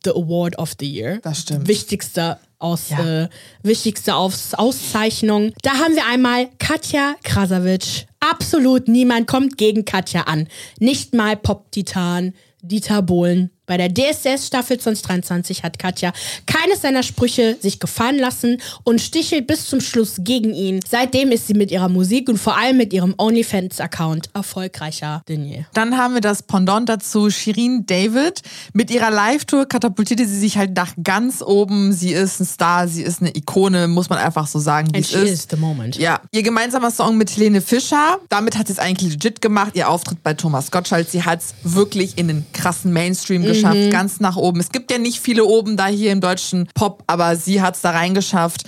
The 0.04 0.10
Award 0.10 0.58
of 0.58 0.72
the 0.78 0.86
Year. 0.90 1.18
Das 1.22 1.40
stimmt. 1.40 1.66
Wichtigste, 1.68 2.38
aus, 2.58 2.90
Ja. 2.90 3.24
äh, 3.24 3.28
wichtigste 3.62 4.14
Aus, 4.14 4.54
Auszeichnung. 4.54 5.52
Da 5.62 5.72
haben 5.74 5.94
wir 5.94 6.06
einmal 6.06 6.48
Katja 6.58 7.14
Krasavic. 7.22 8.06
Absolut 8.20 8.88
niemand 8.88 9.26
kommt 9.26 9.58
gegen 9.58 9.84
Katja 9.84 10.22
an. 10.22 10.48
Nicht 10.78 11.14
mal 11.14 11.36
Pop-Titan 11.36 12.34
Dieter 12.62 13.02
Bohlen. 13.02 13.50
Bei 13.68 13.76
der 13.76 13.92
DSDS-Staffel 13.92 14.80
2023 14.80 15.62
hat 15.62 15.78
Katja 15.78 16.12
keines 16.46 16.80
seiner 16.80 17.02
Sprüche 17.02 17.56
sich 17.60 17.78
gefallen 17.78 18.18
lassen 18.18 18.60
und 18.82 19.00
stichelt 19.00 19.46
bis 19.46 19.66
zum 19.66 19.80
Schluss 19.82 20.16
gegen 20.20 20.54
ihn. 20.54 20.80
Seitdem 20.88 21.30
ist 21.30 21.46
sie 21.46 21.54
mit 21.54 21.70
ihrer 21.70 21.90
Musik 21.90 22.30
und 22.30 22.38
vor 22.38 22.56
allem 22.56 22.78
mit 22.78 22.94
ihrem 22.94 23.14
OnlyFans-Account 23.18 24.30
erfolgreicher 24.34 25.22
denn 25.28 25.44
je. 25.44 25.64
Dann 25.74 25.98
haben 25.98 26.14
wir 26.14 26.22
das 26.22 26.42
Pendant 26.42 26.88
dazu, 26.88 27.28
Shirin 27.30 27.84
David. 27.84 28.40
Mit 28.72 28.90
ihrer 28.90 29.10
Live-Tour 29.10 29.66
katapultierte 29.66 30.26
sie 30.26 30.38
sich 30.38 30.56
halt 30.56 30.74
nach 30.74 30.94
ganz 31.04 31.42
oben. 31.42 31.92
Sie 31.92 32.12
ist 32.12 32.40
ein 32.40 32.46
Star, 32.46 32.88
sie 32.88 33.02
ist 33.02 33.20
eine 33.20 33.36
Ikone, 33.36 33.86
muss 33.86 34.08
man 34.08 34.18
einfach 34.18 34.46
so 34.46 34.58
sagen, 34.58 34.88
wie 34.92 34.96
And 34.96 35.04
es 35.04 35.10
she 35.10 35.18
ist. 35.18 35.30
is 35.30 35.46
the 35.50 35.56
moment. 35.56 35.96
Ja, 35.98 36.20
ihr 36.32 36.42
gemeinsamer 36.42 36.90
Song 36.90 37.18
mit 37.18 37.36
Helene 37.36 37.60
Fischer, 37.60 38.18
damit 38.30 38.56
hat 38.56 38.68
sie 38.68 38.72
es 38.72 38.78
eigentlich 38.78 39.12
legit 39.12 39.42
gemacht. 39.42 39.72
Ihr 39.74 39.90
Auftritt 39.90 40.22
bei 40.22 40.32
Thomas 40.32 40.70
Gottschalk, 40.70 41.06
sie 41.10 41.22
hat 41.22 41.40
es 41.40 41.54
wirklich 41.64 42.16
in 42.16 42.28
den 42.28 42.46
krassen 42.54 42.92
Mainstream 42.94 43.42
geschafft, 43.42 43.57
ganz 43.90 44.20
nach 44.20 44.36
oben. 44.36 44.60
Es 44.60 44.70
gibt 44.70 44.90
ja 44.90 44.98
nicht 44.98 45.20
viele 45.20 45.44
oben 45.44 45.76
da 45.76 45.86
hier 45.86 46.12
im 46.12 46.20
deutschen 46.20 46.68
Pop, 46.74 47.02
aber 47.06 47.36
sie 47.36 47.60
hat 47.62 47.76
es 47.76 47.82
da 47.82 47.90
reingeschafft. 47.90 48.62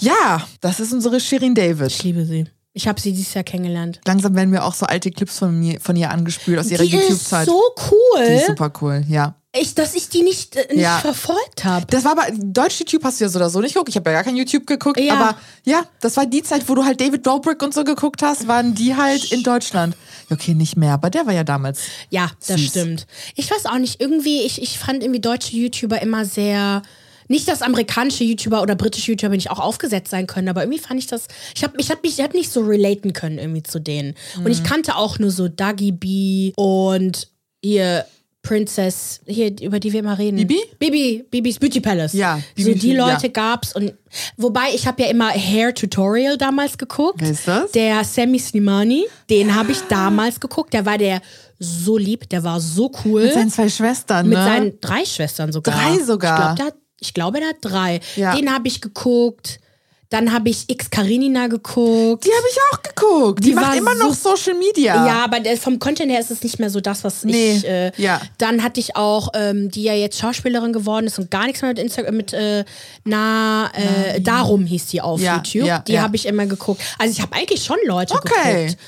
Ja, 0.00 0.46
das 0.60 0.80
ist 0.80 0.92
unsere 0.92 1.20
Shirin 1.20 1.54
David. 1.54 1.86
Ich 1.88 2.02
liebe 2.02 2.24
sie. 2.24 2.46
Ich 2.76 2.88
habe 2.88 3.00
sie 3.00 3.12
dieses 3.12 3.32
Jahr 3.34 3.44
kennengelernt. 3.44 4.00
Langsam 4.04 4.34
werden 4.34 4.50
mir 4.50 4.64
auch 4.64 4.74
so 4.74 4.84
alte 4.86 5.10
Clips 5.12 5.38
von, 5.38 5.56
mir, 5.60 5.78
von 5.80 5.94
ihr 5.94 6.10
angespült 6.10 6.58
aus 6.58 6.70
ihrer 6.72 6.82
Die 6.82 6.88
ist 6.96 7.02
YouTube-Zeit. 7.02 7.46
so 7.46 7.60
Die 7.78 7.82
ist 7.82 7.92
cool, 7.92 8.42
super 8.48 8.72
cool, 8.82 9.04
ja. 9.08 9.36
ich, 9.56 9.76
dass 9.76 9.94
ich 9.94 10.08
die 10.08 10.22
nicht, 10.22 10.56
äh, 10.56 10.66
nicht 10.72 10.80
Ja. 10.82 10.98
verfolgt 10.98 11.64
habe. 11.64 11.86
Das 11.88 12.04
war 12.04 12.18
aber, 12.18 12.24
deutsch 12.36 12.80
YouTube 12.80 13.04
hast 13.04 13.20
du 13.20 13.26
ja 13.26 13.28
so 13.28 13.38
oder 13.38 13.48
so 13.48 13.60
nicht 13.60 13.74
geguckt. 13.74 13.90
Ich 13.90 13.96
habe 13.96 14.10
ja 14.10 14.16
gar 14.16 14.24
kein 14.24 14.34
YouTube 14.34 14.66
geguckt. 14.66 14.98
Ja. 14.98 15.14
Aber 15.14 15.36
ja, 15.64 15.84
das 16.00 16.16
war 16.16 16.26
die 16.26 16.42
Zeit, 16.42 16.68
wo 16.68 16.74
du 16.74 16.84
halt 16.84 17.00
David 17.00 17.24
Dobrik 17.24 17.62
und 17.62 17.72
so 17.72 17.84
geguckt 17.84 18.22
hast, 18.22 18.48
waren 18.48 18.74
die 18.74 18.96
halt 18.96 19.30
in 19.30 19.44
Deutschland. 19.44 19.96
Okay, 20.30 20.54
nicht 20.54 20.76
mehr, 20.76 20.92
aber 20.92 21.10
der 21.10 21.26
war 21.26 21.32
ja 21.32 21.44
damals. 21.44 21.80
Ja, 22.10 22.30
das 22.46 22.60
Süß. 22.60 22.70
stimmt. 22.70 23.06
Ich 23.34 23.50
weiß 23.50 23.66
auch 23.66 23.78
nicht, 23.78 24.00
irgendwie, 24.00 24.42
ich, 24.42 24.60
ich 24.62 24.78
fand 24.78 25.02
irgendwie 25.02 25.20
deutsche 25.20 25.56
YouTuber 25.56 26.00
immer 26.02 26.24
sehr. 26.24 26.82
Nicht, 27.26 27.48
dass 27.48 27.62
amerikanische 27.62 28.22
YouTuber 28.22 28.60
oder 28.60 28.74
britische 28.74 29.12
YouTuber 29.12 29.34
nicht 29.34 29.50
auch 29.50 29.58
aufgesetzt 29.58 30.10
sein 30.10 30.26
können, 30.26 30.48
aber 30.48 30.62
irgendwie 30.62 30.78
fand 30.80 31.00
ich 31.00 31.06
das. 31.06 31.26
Ich 31.56 31.64
habe 31.64 31.74
ich 31.78 31.90
hab 31.90 32.02
mich 32.02 32.18
ich 32.18 32.22
hab 32.24 32.34
nicht 32.34 32.50
so 32.52 32.60
relaten 32.60 33.14
können 33.14 33.38
irgendwie 33.38 33.62
zu 33.62 33.78
denen. 33.80 34.14
Und 34.36 34.44
Mhm. 34.44 34.50
ich 34.50 34.62
kannte 34.62 34.96
auch 34.96 35.18
nur 35.18 35.30
so 35.30 35.48
Dagi 35.48 35.92
B 35.92 36.52
und 36.56 37.28
hier 37.62 38.04
Princess, 38.44 39.20
hier, 39.26 39.50
über 39.60 39.80
die 39.80 39.92
wir 39.92 40.00
immer 40.00 40.16
reden. 40.16 40.36
Bibi? 40.36 40.60
Bibi, 40.78 41.24
Bibis 41.30 41.58
Beauty 41.58 41.80
Palace. 41.80 42.12
Ja, 42.12 42.38
so 42.56 42.70
Bibi- 42.70 42.78
die 42.78 42.94
Leute 42.94 43.26
ja. 43.26 43.32
gab's 43.32 43.74
und 43.74 43.92
wobei 44.36 44.66
ich 44.74 44.86
habe 44.86 45.02
ja 45.02 45.08
immer 45.08 45.30
Hair 45.30 45.74
Tutorial 45.74 46.36
damals 46.38 46.78
geguckt. 46.78 47.20
Wer 47.20 47.30
ist 47.30 47.48
das? 47.48 47.72
Der 47.72 48.04
Sammy 48.04 48.38
Slimani, 48.38 49.06
den 49.28 49.54
habe 49.54 49.72
ich 49.72 49.80
damals 49.88 50.38
geguckt. 50.38 50.72
Der 50.74 50.86
war 50.86 50.98
der 50.98 51.20
so 51.58 51.96
lieb, 51.98 52.28
der 52.28 52.44
war 52.44 52.60
so 52.60 52.92
cool. 53.04 53.24
Mit 53.24 53.32
seinen 53.32 53.50
zwei 53.50 53.68
Schwestern, 53.68 54.28
Mit 54.28 54.38
ne? 54.38 54.44
seinen 54.44 54.80
drei 54.80 55.04
Schwestern 55.04 55.50
sogar. 55.50 55.74
Drei 55.74 55.98
sogar? 56.04 56.38
Ich, 56.38 56.44
glaub, 56.44 56.56
der 56.56 56.66
hat, 56.66 56.74
ich 57.00 57.14
glaube, 57.14 57.38
der 57.40 57.48
hat 57.48 57.56
drei. 57.62 58.00
Ja. 58.16 58.36
Den 58.36 58.52
habe 58.52 58.68
ich 58.68 58.80
geguckt. 58.80 59.58
Dann 60.14 60.32
habe 60.32 60.48
ich 60.48 60.70
X 60.70 60.90
Karinina 60.90 61.48
geguckt. 61.48 62.24
die 62.24 62.30
habe 62.30 62.46
ich 62.48 62.58
auch 62.70 62.82
geguckt. 62.82 63.40
Die, 63.44 63.48
Die 63.48 63.54
macht 63.54 63.66
war 63.66 63.76
immer 63.76 63.94
noch 63.96 64.14
Social 64.14 64.54
Media. 64.56 65.06
Ja, 65.06 65.24
aber 65.24 65.38
vom 65.56 65.80
Content 65.80 66.12
her 66.12 66.20
ist 66.20 66.30
es 66.30 66.40
nicht 66.44 66.60
mehr 66.60 66.70
so 66.70 66.80
das, 66.80 67.02
was 67.02 67.24
Nee, 67.24 67.56
ich. 67.56 67.64
Äh, 67.66 67.90
ja. 67.96 68.20
Dann 68.38 68.62
hatte 68.62 68.78
ich 68.78 68.94
auch, 68.94 69.30
ähm, 69.34 69.72
die 69.72 69.82
ja 69.82 69.94
jetzt 69.94 70.18
Schauspielerin 70.20 70.72
geworden 70.72 71.06
ist 71.06 71.18
und 71.18 71.32
gar 71.32 71.46
nichts 71.46 71.62
mehr 71.62 71.70
mit 71.72 71.80
Instagram, 71.80 72.16
mit 72.16 72.32
äh, 72.32 72.64
na, 73.04 73.70
äh, 73.74 74.20
darum 74.20 74.64
hieß 74.66 74.86
die 74.86 75.00
auf 75.00 75.20
Ja, 75.20 75.36
YouTube. 75.44 75.66
ja, 75.66 75.78
die 75.80 75.98
habe 75.98 76.14
ich 76.14 76.26
immer 76.26 76.46
geguckt. 76.46 76.80
Also 76.98 77.10
ich 77.12 77.20
habe 77.20 77.34
eigentlich 77.34 77.64
schon 77.64 77.78
Leute 77.84 78.14
Okay. 78.14 78.66
geguckt. 78.66 78.78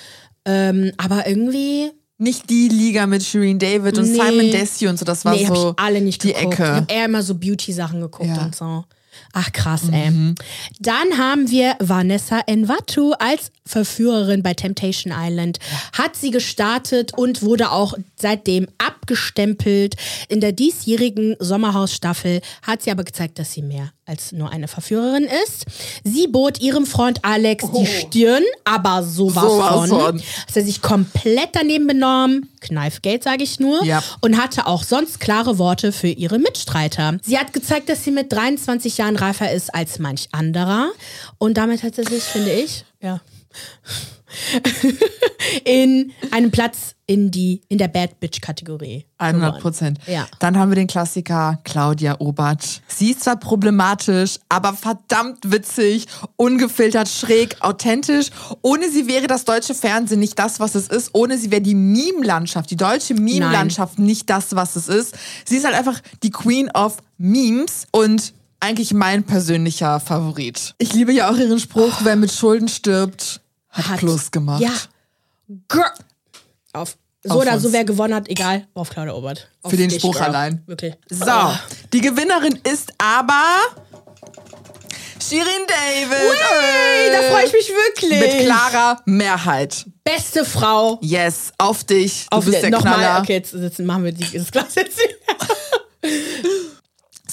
Ähm, 0.45 0.93
aber 0.97 1.27
irgendwie. 1.27 1.91
Nicht 2.19 2.49
die 2.49 2.69
Liga 2.69 3.07
mit 3.07 3.25
Shirin 3.25 3.59
David 3.59 3.99
und 3.99 4.11
Nee. 4.13 4.21
Simon 4.23 4.51
Desio 4.53 4.91
und 4.91 4.99
so, 4.99 5.05
das 5.05 5.25
war 5.25 5.35
nee, 5.35 5.45
so 5.45 5.55
hab 5.71 5.81
ich 5.81 5.85
alle 5.85 6.01
nicht 6.01 6.23
die 6.23 6.29
geguckt. 6.33 6.55
Ich 6.55 6.61
Ecke. 6.61 6.73
habe 6.73 6.87
eher 6.89 7.05
immer 7.07 7.23
so 7.23 7.35
Beauty-Sachen 7.35 8.01
geguckt 8.01 8.29
Ja. 8.35 8.43
Und 8.45 8.55
so. 8.57 8.85
Ach 9.33 9.53
krass, 9.53 9.83
ey. 9.93 10.35
Dann 10.81 11.19
haben 11.19 11.51
wir 11.51 11.77
Vanessa 11.79 12.41
Envatu 12.47 13.13
als 13.19 13.51
Verführerin 13.67 14.43
bei 14.43 14.55
Temptation 14.55 15.13
Island. 15.17 15.59
Hat 15.93 16.17
sie 16.17 16.31
gestartet 16.31 17.13
und 17.17 17.43
wurde 17.43 17.71
auch 17.73 17.95
seitdem 18.17 18.69
abgestempelt. 18.79 19.97
In 20.29 20.41
der 20.41 20.53
diesjährigen 20.53 21.37
Sommerhausstaffel 21.39 22.41
hat 22.63 22.83
sie 22.83 22.91
aber 22.91 23.05
gezeigt, 23.05 23.39
dass 23.39 23.53
sie 23.53 23.63
mehr 23.63 23.93
als 24.05 24.31
nur 24.33 24.51
eine 24.51 24.69
Verführerin 24.69 25.29
ist. 25.45 25.65
Sie 26.05 26.29
bot 26.29 26.61
ihrem 26.61 26.87
Freund 26.87 27.25
Alex 27.25 27.65
die 27.73 27.87
Stirn, 27.87 28.45
aber 28.65 29.03
sowas, 29.03 29.45
Oh. 29.45 29.49
Sowas 29.57 29.69
von. 29.69 29.89
von. 29.89 30.21
Hat 30.21 30.57
er 30.57 30.65
sich 30.65 30.81
komplett 30.81 31.51
daneben 31.53 31.87
benommen. 31.89 32.49
Kneifgeld, 32.67 33.23
sage 33.23 33.45
ich 33.45 33.61
nur. 33.61 33.85
Ja. 33.85 34.03
Und 34.21 34.37
hatte 34.37 34.67
auch 34.67 34.83
sonst 34.83 35.21
klare 35.21 35.59
Worte 35.59 35.93
für 35.93 36.09
ihre 36.09 36.39
Mitstreiter. 36.39 37.19
Sie 37.23 37.39
hat 37.39 37.53
gezeigt, 37.53 37.89
dass 37.89 38.05
sie 38.05 38.11
mit 38.11 38.33
23 38.33 38.99
Jahren 38.99 39.17
reifer 39.17 39.51
ist 39.53 39.75
als 39.75 39.99
manch 39.99 40.29
anderer. 40.33 40.91
Und 41.39 41.57
damit 41.57 41.83
hat 41.83 41.95
sie 41.95 42.05
sich, 42.05 42.23
finde 42.23 42.53
ich, 42.53 42.85
ja, 43.01 43.21
in 45.65 46.13
einen 46.31 46.51
Platz 46.51 46.95
in 47.07 47.31
die 47.31 47.61
in 47.69 47.79
der 47.79 47.89
Bad 47.89 48.19
Bitch 48.19 48.41
Kategorie. 48.41 49.07
100 49.19 49.61
Prozent. 49.61 49.99
Ja. 50.07 50.27
Dann 50.41 50.59
haben 50.59 50.71
wir 50.71 50.77
den 50.77 50.89
Klassiker 50.89 51.59
Claudia 51.65 52.17
Obert. 52.19 52.83
Sie 52.89 53.13
ist 53.13 53.23
zwar 53.23 53.37
problematisch, 53.37 54.39
aber 54.49 54.73
verdammt 54.75 55.51
witzig, 55.51 56.07
ungefiltert, 56.35 57.09
schräg, 57.09 57.57
authentisch. 57.61 58.31
Ohne 58.63 58.91
sie 58.91 59.07
wäre 59.07 59.29
das 59.29 59.45
deutsche 59.45 59.75
Fernsehen 59.75 60.21
nicht 60.21 60.39
das, 60.39 60.59
was 60.59 60.75
es 60.75 60.89
ist. 60.89 61.11
Ohne 61.13 61.39
sie 61.39 61.51
wäre 61.51 61.63
die 61.63 61.77
Meme-Landschaft, 61.77 62.71
die 62.71 62.77
deutsche 62.77 63.15
Meme-Landschaft 63.15 63.99
nicht 63.99 64.29
das, 64.29 64.57
was 64.57 64.77
es 64.77 64.89
ist. 64.89 65.17
Sie 65.45 65.57
ist 65.57 65.65
halt 65.65 65.77
einfach 65.77 66.01
die 66.23 66.31
Queen 66.31 66.71
of 66.73 66.99
Memes 67.19 67.87
und 67.93 68.35
eigentlich 68.59 68.93
mein 68.93 69.23
persönlicher 69.23 70.01
Favorit. 70.01 70.75
Ich 70.79 70.93
liebe 70.93 71.13
ja 71.13 71.31
auch 71.31 71.37
ihren 71.37 71.61
Spruch, 71.61 72.01
wer 72.03 72.17
mit 72.17 72.33
Schulden 72.33 72.69
stirbt, 72.69 73.41
hat, 73.77 73.89
Hat- 73.89 73.99
Plus 74.01 74.31
gemacht. 74.31 74.61
Ja. 74.61 74.73
Girl. 75.69 75.91
Auf. 76.73 76.97
So 77.23 77.35
Auf 77.35 77.41
oder 77.43 77.55
uns. 77.55 77.63
so, 77.65 77.73
wer 77.73 77.85
gewonnen 77.85 78.15
hat, 78.15 78.29
egal. 78.29 78.67
Auf 78.75 78.91
Claudia 78.91 79.13
Obert. 79.15 79.49
Auf 79.63 79.71
Für 79.73 79.77
den 79.77 79.89
dich, 79.89 79.99
Spruch 79.99 80.15
Girl. 80.15 80.27
allein. 80.27 80.63
Wirklich. 80.67 80.95
So, 81.11 81.25
Oh. 81.29 81.53
die 81.93 82.01
Gewinnerin 82.01 82.61
ist 82.71 82.93
aber 82.99 83.57
Shirin 85.21 85.45
David. 85.67 86.39
Hey, 86.39 87.11
da 87.11 87.23
freue 87.33 87.47
ich 87.47 87.53
mich 87.53 87.69
wirklich. 87.69 88.21
Mit 88.21 88.47
klarer 88.47 89.01
Mehrheit. 89.07 89.87
Beste 90.05 90.45
Frau. 90.45 90.99
Yes, 91.03 91.53
auf 91.59 91.83
dich. 91.83 92.27
Du 92.31 92.37
Auf 92.37 92.45
bist 92.45 92.63
der 92.63 92.71
nochmal, 92.71 92.95
Knaller. 92.99 93.21
okay, 93.23 93.33
jetzt, 93.35 93.55
jetzt 93.55 93.81
machen 93.81 94.05
wir 94.05 94.13
die, 94.13 94.31
das 94.39 94.53
Glas 94.53 94.75
jetzt 94.77 94.97
wieder. 94.99 95.15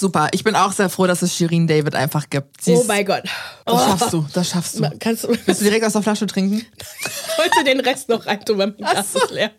Super. 0.04 0.28
Ich 0.34 0.44
bin 0.44 0.54
auch 0.58 0.74
sehr 0.74 0.90
froh, 0.90 1.08
dass 1.08 1.22
es 1.22 1.34
Shirin 1.34 1.66
David 1.66 1.96
einfach 1.96 2.30
gibt. 2.30 2.62
Sie 2.62 2.74
Oh 2.74 2.82
ist- 2.82 2.88
mein 2.90 3.06
Gott. 3.06 3.24
Das 3.66 3.74
Oh. 3.74 3.78
schaffst 3.88 4.12
du, 4.14 4.26
das 4.34 4.50
schaffst 4.50 4.78
du. 4.80 4.92
Kannst 5.00 5.24
du 5.24 5.30
Willst 5.30 5.62
du 5.62 5.64
direkt 5.64 5.86
aus 5.86 5.94
der 5.94 6.02
Flasche 6.02 6.28
trinken? 6.28 6.66
heute 7.38 7.64
den 7.64 7.80
Rest 7.80 8.10
noch 8.10 8.26
rein 8.26 8.44
tun, 8.44 8.58
weil 8.58 8.68
mein 8.78 8.92
Glas 8.92 9.16
ist 9.16 9.32
leer. 9.32 9.52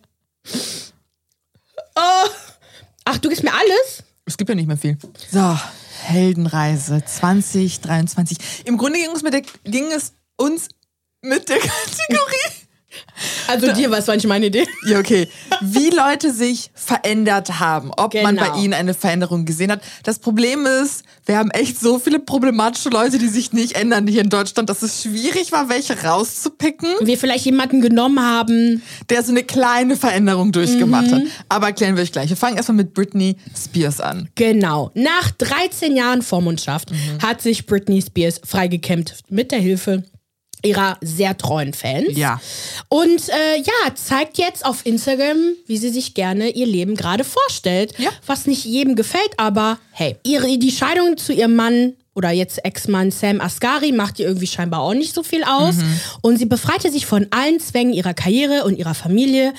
Oh. 1.96 2.28
Ach, 3.06 3.16
du 3.18 3.30
gibst 3.30 3.42
mir 3.42 3.54
alles? 3.54 4.02
Es 4.26 4.36
gibt 4.36 4.50
ja 4.50 4.54
nicht 4.54 4.66
mehr 4.68 4.76
viel. 4.76 4.98
So, 5.30 5.58
Heldenreise 6.02 7.02
2023. 7.02 8.36
Im 8.66 8.76
Grunde 8.76 8.98
ging 8.98 9.10
es, 9.16 9.22
mit 9.22 9.32
der, 9.32 9.42
ging 9.64 9.90
es 9.92 10.12
uns 10.36 10.68
mit 11.22 11.48
der 11.48 11.56
Kategorie. 11.58 12.52
Also 13.48 13.72
dir, 13.72 13.90
was 13.90 14.08
war 14.08 14.14
nicht 14.16 14.26
meine 14.26 14.46
Idee? 14.46 14.66
Ja, 14.86 14.98
okay. 14.98 15.28
Wie 15.60 15.90
Leute 15.90 16.32
sich 16.32 16.70
verändert 16.74 17.60
haben. 17.60 17.90
Ob 17.96 18.14
man 18.14 18.36
bei 18.36 18.46
Genau. 18.46 18.62
ihnen 18.62 18.74
eine 18.74 18.94
Veränderung 18.94 19.44
gesehen 19.44 19.70
hat. 19.70 19.82
Das 20.02 20.18
Problem 20.18 20.66
ist, 20.66 21.04
wir 21.26 21.36
haben 21.38 21.50
echt 21.50 21.78
so 21.80 21.98
viele 21.98 22.18
problematische 22.18 22.88
Leute, 22.88 23.18
die 23.18 23.28
sich 23.28 23.52
nicht 23.52 23.76
ändern 23.76 24.06
hier 24.06 24.20
in 24.22 24.30
Deutschland, 24.30 24.68
dass 24.68 24.82
es 24.82 25.02
schwierig 25.02 25.52
war, 25.52 25.68
welche 25.68 26.02
rauszupicken, 26.02 26.88
Wir 27.02 27.16
vielleicht 27.18 27.44
jemanden 27.44 27.80
genommen 27.80 28.20
haben. 28.20 28.82
der 29.10 29.22
so 29.22 29.30
eine 29.30 29.42
kleine 29.44 29.96
Veränderung 29.96 30.52
durchgemacht 30.52 31.06
Mhm. 31.10 31.14
hat. 31.14 31.22
Aber 31.48 31.66
erklären 31.68 31.96
wir 31.96 32.02
euch 32.02 32.12
gleich. 32.12 32.28
Wir 32.30 32.36
fangen 32.36 32.56
erstmal 32.56 32.76
mit 32.76 32.94
Britney 32.94 33.36
Spears 33.56 34.00
an. 34.00 34.28
Genau. 34.34 34.90
Nach 34.94 35.30
13 35.38 35.96
Jahren 35.96 36.22
Vormundschaft 36.22 36.90
hat 37.22 37.40
sich 37.42 37.66
Britney 37.66 38.02
Spears 38.02 38.40
freigekämpft 38.44 39.30
mit 39.30 39.50
der 39.52 39.58
Hilfe 39.60 40.04
ihrer 40.64 40.98
sehr 41.00 41.36
treuen 41.36 41.72
Fans. 41.72 42.16
Ja. 42.16 42.40
Und 42.88 43.28
äh, 43.28 43.58
ja, 43.58 43.94
zeigt 43.94 44.38
jetzt 44.38 44.64
auf 44.64 44.84
Instagram, 44.86 45.54
wie 45.66 45.76
sie 45.76 45.90
sich 45.90 46.14
gerne 46.14 46.50
ihr 46.50 46.66
Leben 46.66 46.96
gerade 46.96 47.24
vorstellt. 47.24 47.94
Ja. 47.98 48.10
Was 48.26 48.46
nicht 48.46 48.64
jedem 48.64 48.96
gefällt, 48.96 49.32
aber 49.36 49.78
hey, 49.92 50.16
ihre, 50.24 50.58
die 50.58 50.70
Scheidung 50.72 51.16
zu 51.16 51.32
ihrem 51.32 51.56
Mann 51.56 51.94
oder 52.14 52.30
jetzt 52.30 52.64
Ex-Mann 52.64 53.10
Sam 53.10 53.40
Asghari 53.40 53.92
macht 53.92 54.20
ihr 54.20 54.26
irgendwie 54.26 54.46
scheinbar 54.46 54.80
auch 54.80 54.94
nicht 54.94 55.14
so 55.14 55.22
viel 55.22 55.42
aus. 55.42 55.76
Und 56.22 56.38
sie 56.38 56.46
befreite 56.46 56.90
sich 56.90 57.06
von 57.06 57.26
allen 57.30 57.58
Zwängen 57.58 57.92
ihrer 57.92 58.14
Karriere 58.14 58.64
und 58.64 58.78
ihrer 58.78 58.94
Familie. 58.94 59.52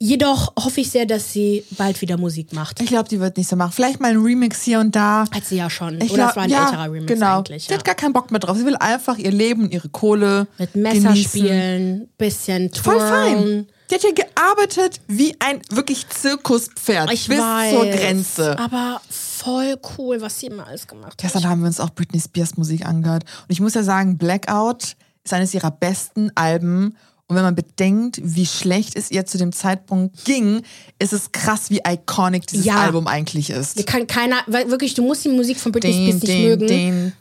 Jedoch 0.00 0.52
hoffe 0.56 0.80
ich 0.80 0.90
sehr, 0.90 1.06
dass 1.06 1.32
sie 1.32 1.64
bald 1.72 2.00
wieder 2.00 2.16
Musik 2.18 2.52
macht. 2.52 2.80
Ich 2.80 2.86
glaube, 2.86 3.08
die 3.08 3.18
wird 3.18 3.36
nicht 3.36 3.48
so 3.48 3.56
machen. 3.56 3.72
Vielleicht 3.72 3.98
mal 4.00 4.10
ein 4.12 4.18
Remix 4.18 4.62
hier 4.62 4.78
und 4.78 4.94
da. 4.94 5.24
Hat 5.34 5.44
sie 5.44 5.56
ja 5.56 5.68
schon. 5.68 6.00
Ich 6.00 6.12
Oder 6.12 6.14
glaub, 6.14 6.30
es 6.30 6.36
war 6.36 6.42
ein 6.44 6.50
ja, 6.50 6.64
älterer 6.66 6.92
Remix 6.92 7.06
genau. 7.06 7.38
eigentlich. 7.38 7.64
Sie 7.64 7.72
Ja. 7.72 7.78
hat 7.78 7.84
gar 7.84 7.96
keinen 7.96 8.12
Bock 8.12 8.30
mehr 8.30 8.38
drauf. 8.38 8.56
Sie 8.56 8.64
will 8.64 8.76
einfach 8.76 9.18
ihr 9.18 9.32
Leben 9.32 9.64
und 9.64 9.72
ihre 9.74 9.88
Kohle 9.88 10.46
Mit 10.56 10.76
Messer 10.76 11.08
genießen. 11.08 11.40
spielen, 11.40 12.08
bisschen 12.16 12.72
Voll 12.72 12.94
twirlen. 12.96 13.08
fein. 13.08 13.66
Die 13.90 13.94
hat 13.96 14.02
ja 14.04 14.10
gearbeitet 14.12 15.00
wie 15.08 15.34
ein 15.40 15.62
wirklich 15.70 16.08
Zirkuspferd 16.08 17.10
Ich 17.12 17.26
bis 17.26 17.38
weiß, 17.40 17.72
zur 17.74 17.86
Grenze. 17.86 18.58
Aber 18.58 19.00
voll 19.10 19.76
cool, 19.98 20.20
was 20.20 20.38
sie 20.38 20.46
immer 20.46 20.66
alles 20.68 20.86
gemacht 20.86 21.12
hat. 21.12 21.18
Gestern 21.18 21.48
haben 21.48 21.60
wir 21.62 21.66
uns 21.66 21.80
auch 21.80 21.90
Britney 21.90 22.20
Spears 22.20 22.56
Musik 22.56 22.86
angehört. 22.86 23.24
Und 23.24 23.50
ich 23.50 23.60
muss 23.60 23.74
ja 23.74 23.82
sagen, 23.82 24.16
Blackout 24.18 24.94
ist 25.24 25.32
eines 25.32 25.54
ihrer 25.54 25.70
besten 25.70 26.30
Alben. 26.36 26.96
Und 27.30 27.36
wenn 27.36 27.42
man 27.42 27.54
bedenkt, 27.54 28.20
wie 28.24 28.46
schlecht 28.46 28.96
es 28.96 29.10
ihr 29.10 29.26
zu 29.26 29.36
dem 29.36 29.52
Zeitpunkt 29.52 30.24
ging, 30.24 30.62
ist 30.98 31.12
es 31.12 31.30
krass, 31.30 31.68
wie 31.68 31.80
iconic 31.86 32.46
dieses 32.46 32.64
Ja. 32.64 32.76
Album 32.76 33.06
eigentlich 33.06 33.50
ist. 33.50 33.76
Mir 33.76 33.84
kann 33.84 34.06
keiner, 34.06 34.36
weil 34.46 34.70
wirklich, 34.70 34.94
du 34.94 35.02
musst 35.02 35.26
die 35.26 35.28
Musik 35.28 35.60
von 35.60 35.70
Britney 35.70 35.92
Spears 35.92 36.14
nicht 36.22 36.28
den, 36.28 36.42
mögen. 36.48 36.66
den, 36.66 37.12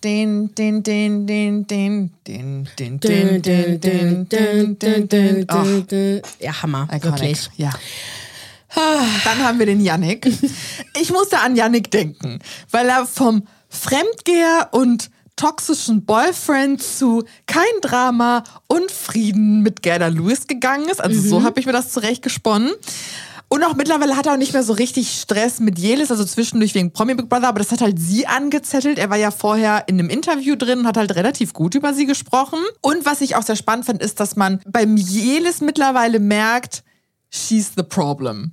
den, 0.56 0.84
den, 0.84 0.84
den, 0.84 1.28
den, 1.28 1.68
den, 1.68 2.12
den, 2.26 2.70
den, 2.80 3.02
den, 3.02 3.42
den, 3.42 4.30
den, 4.30 4.80
den, 4.80 5.10
den, 5.10 5.88
den. 5.88 6.22
Ach, 6.26 6.42
Ja, 6.42 6.62
Hammer, 6.62 6.88
iconic. 6.90 7.04
wirklich. 7.04 7.50
Ja. 7.58 7.72
Dann 9.24 9.40
haben 9.44 9.60
wir 9.60 9.66
den 9.66 9.82
Yannick. 9.82 10.26
Ich 11.02 11.12
musste 11.12 11.40
an 11.40 11.56
Yannick 11.56 11.92
denken, 11.92 12.40
weil 12.72 12.88
er 12.88 13.06
vom 13.06 13.44
Fremdgeher 13.70 14.70
und 14.72 15.10
toxischen 15.38 16.04
Boyfriend 16.04 16.84
zu 16.84 17.24
kein 17.46 17.64
Drama 17.82 18.44
und 18.68 18.92
Frieden 18.92 19.62
mit 19.62 19.82
Gerda 19.82 20.08
Lewis 20.08 20.48
gegangen 20.48 20.90
ist. 20.90 21.02
Also 21.02 21.22
so 21.22 21.44
habe 21.44 21.60
ich 21.60 21.66
mir 21.66 21.72
das 21.72 21.94
zurechtgesponnen. 21.94 22.74
Und 23.50 23.64
auch 23.64 23.76
mittlerweile 23.76 24.18
hat 24.18 24.26
er 24.26 24.34
auch 24.34 24.38
nicht 24.38 24.52
mehr 24.52 24.64
so 24.64 24.74
richtig 24.74 25.22
Stress 25.22 25.62
mit 25.62 25.80
Jelis, 25.80 26.12
also 26.12 26.26
zwischendurch 26.26 26.76
wegen 26.76 26.92
Promi 26.92 27.16
Big 27.16 27.30
Brother, 27.30 27.48
aber 27.48 27.60
das 27.60 27.72
hat 27.72 27.80
halt 27.80 27.98
sie 27.98 28.28
angezettelt. 28.28 29.00
Er 29.00 29.10
war 29.10 29.16
ja 29.16 29.32
vorher 29.32 29.86
in 29.88 29.98
einem 29.98 30.10
Interview 30.10 30.58
drin 30.58 30.80
und 30.80 30.88
hat 30.88 30.98
halt 30.98 31.16
relativ 31.16 31.54
gut 31.54 31.74
über 31.74 31.94
sie 31.94 32.06
gesprochen. 32.06 32.60
Und 32.82 33.06
was 33.06 33.22
ich 33.22 33.38
auch 33.38 33.44
sehr 33.44 33.56
spannend 33.56 33.86
fand, 33.86 34.04
ist, 34.04 34.20
dass 34.20 34.36
man 34.36 34.60
beim 34.68 34.98
Jelis 34.98 35.62
mittlerweile 35.62 36.20
merkt, 36.20 36.84
she's 37.38 37.72
the 37.76 37.84
problem. 37.84 38.52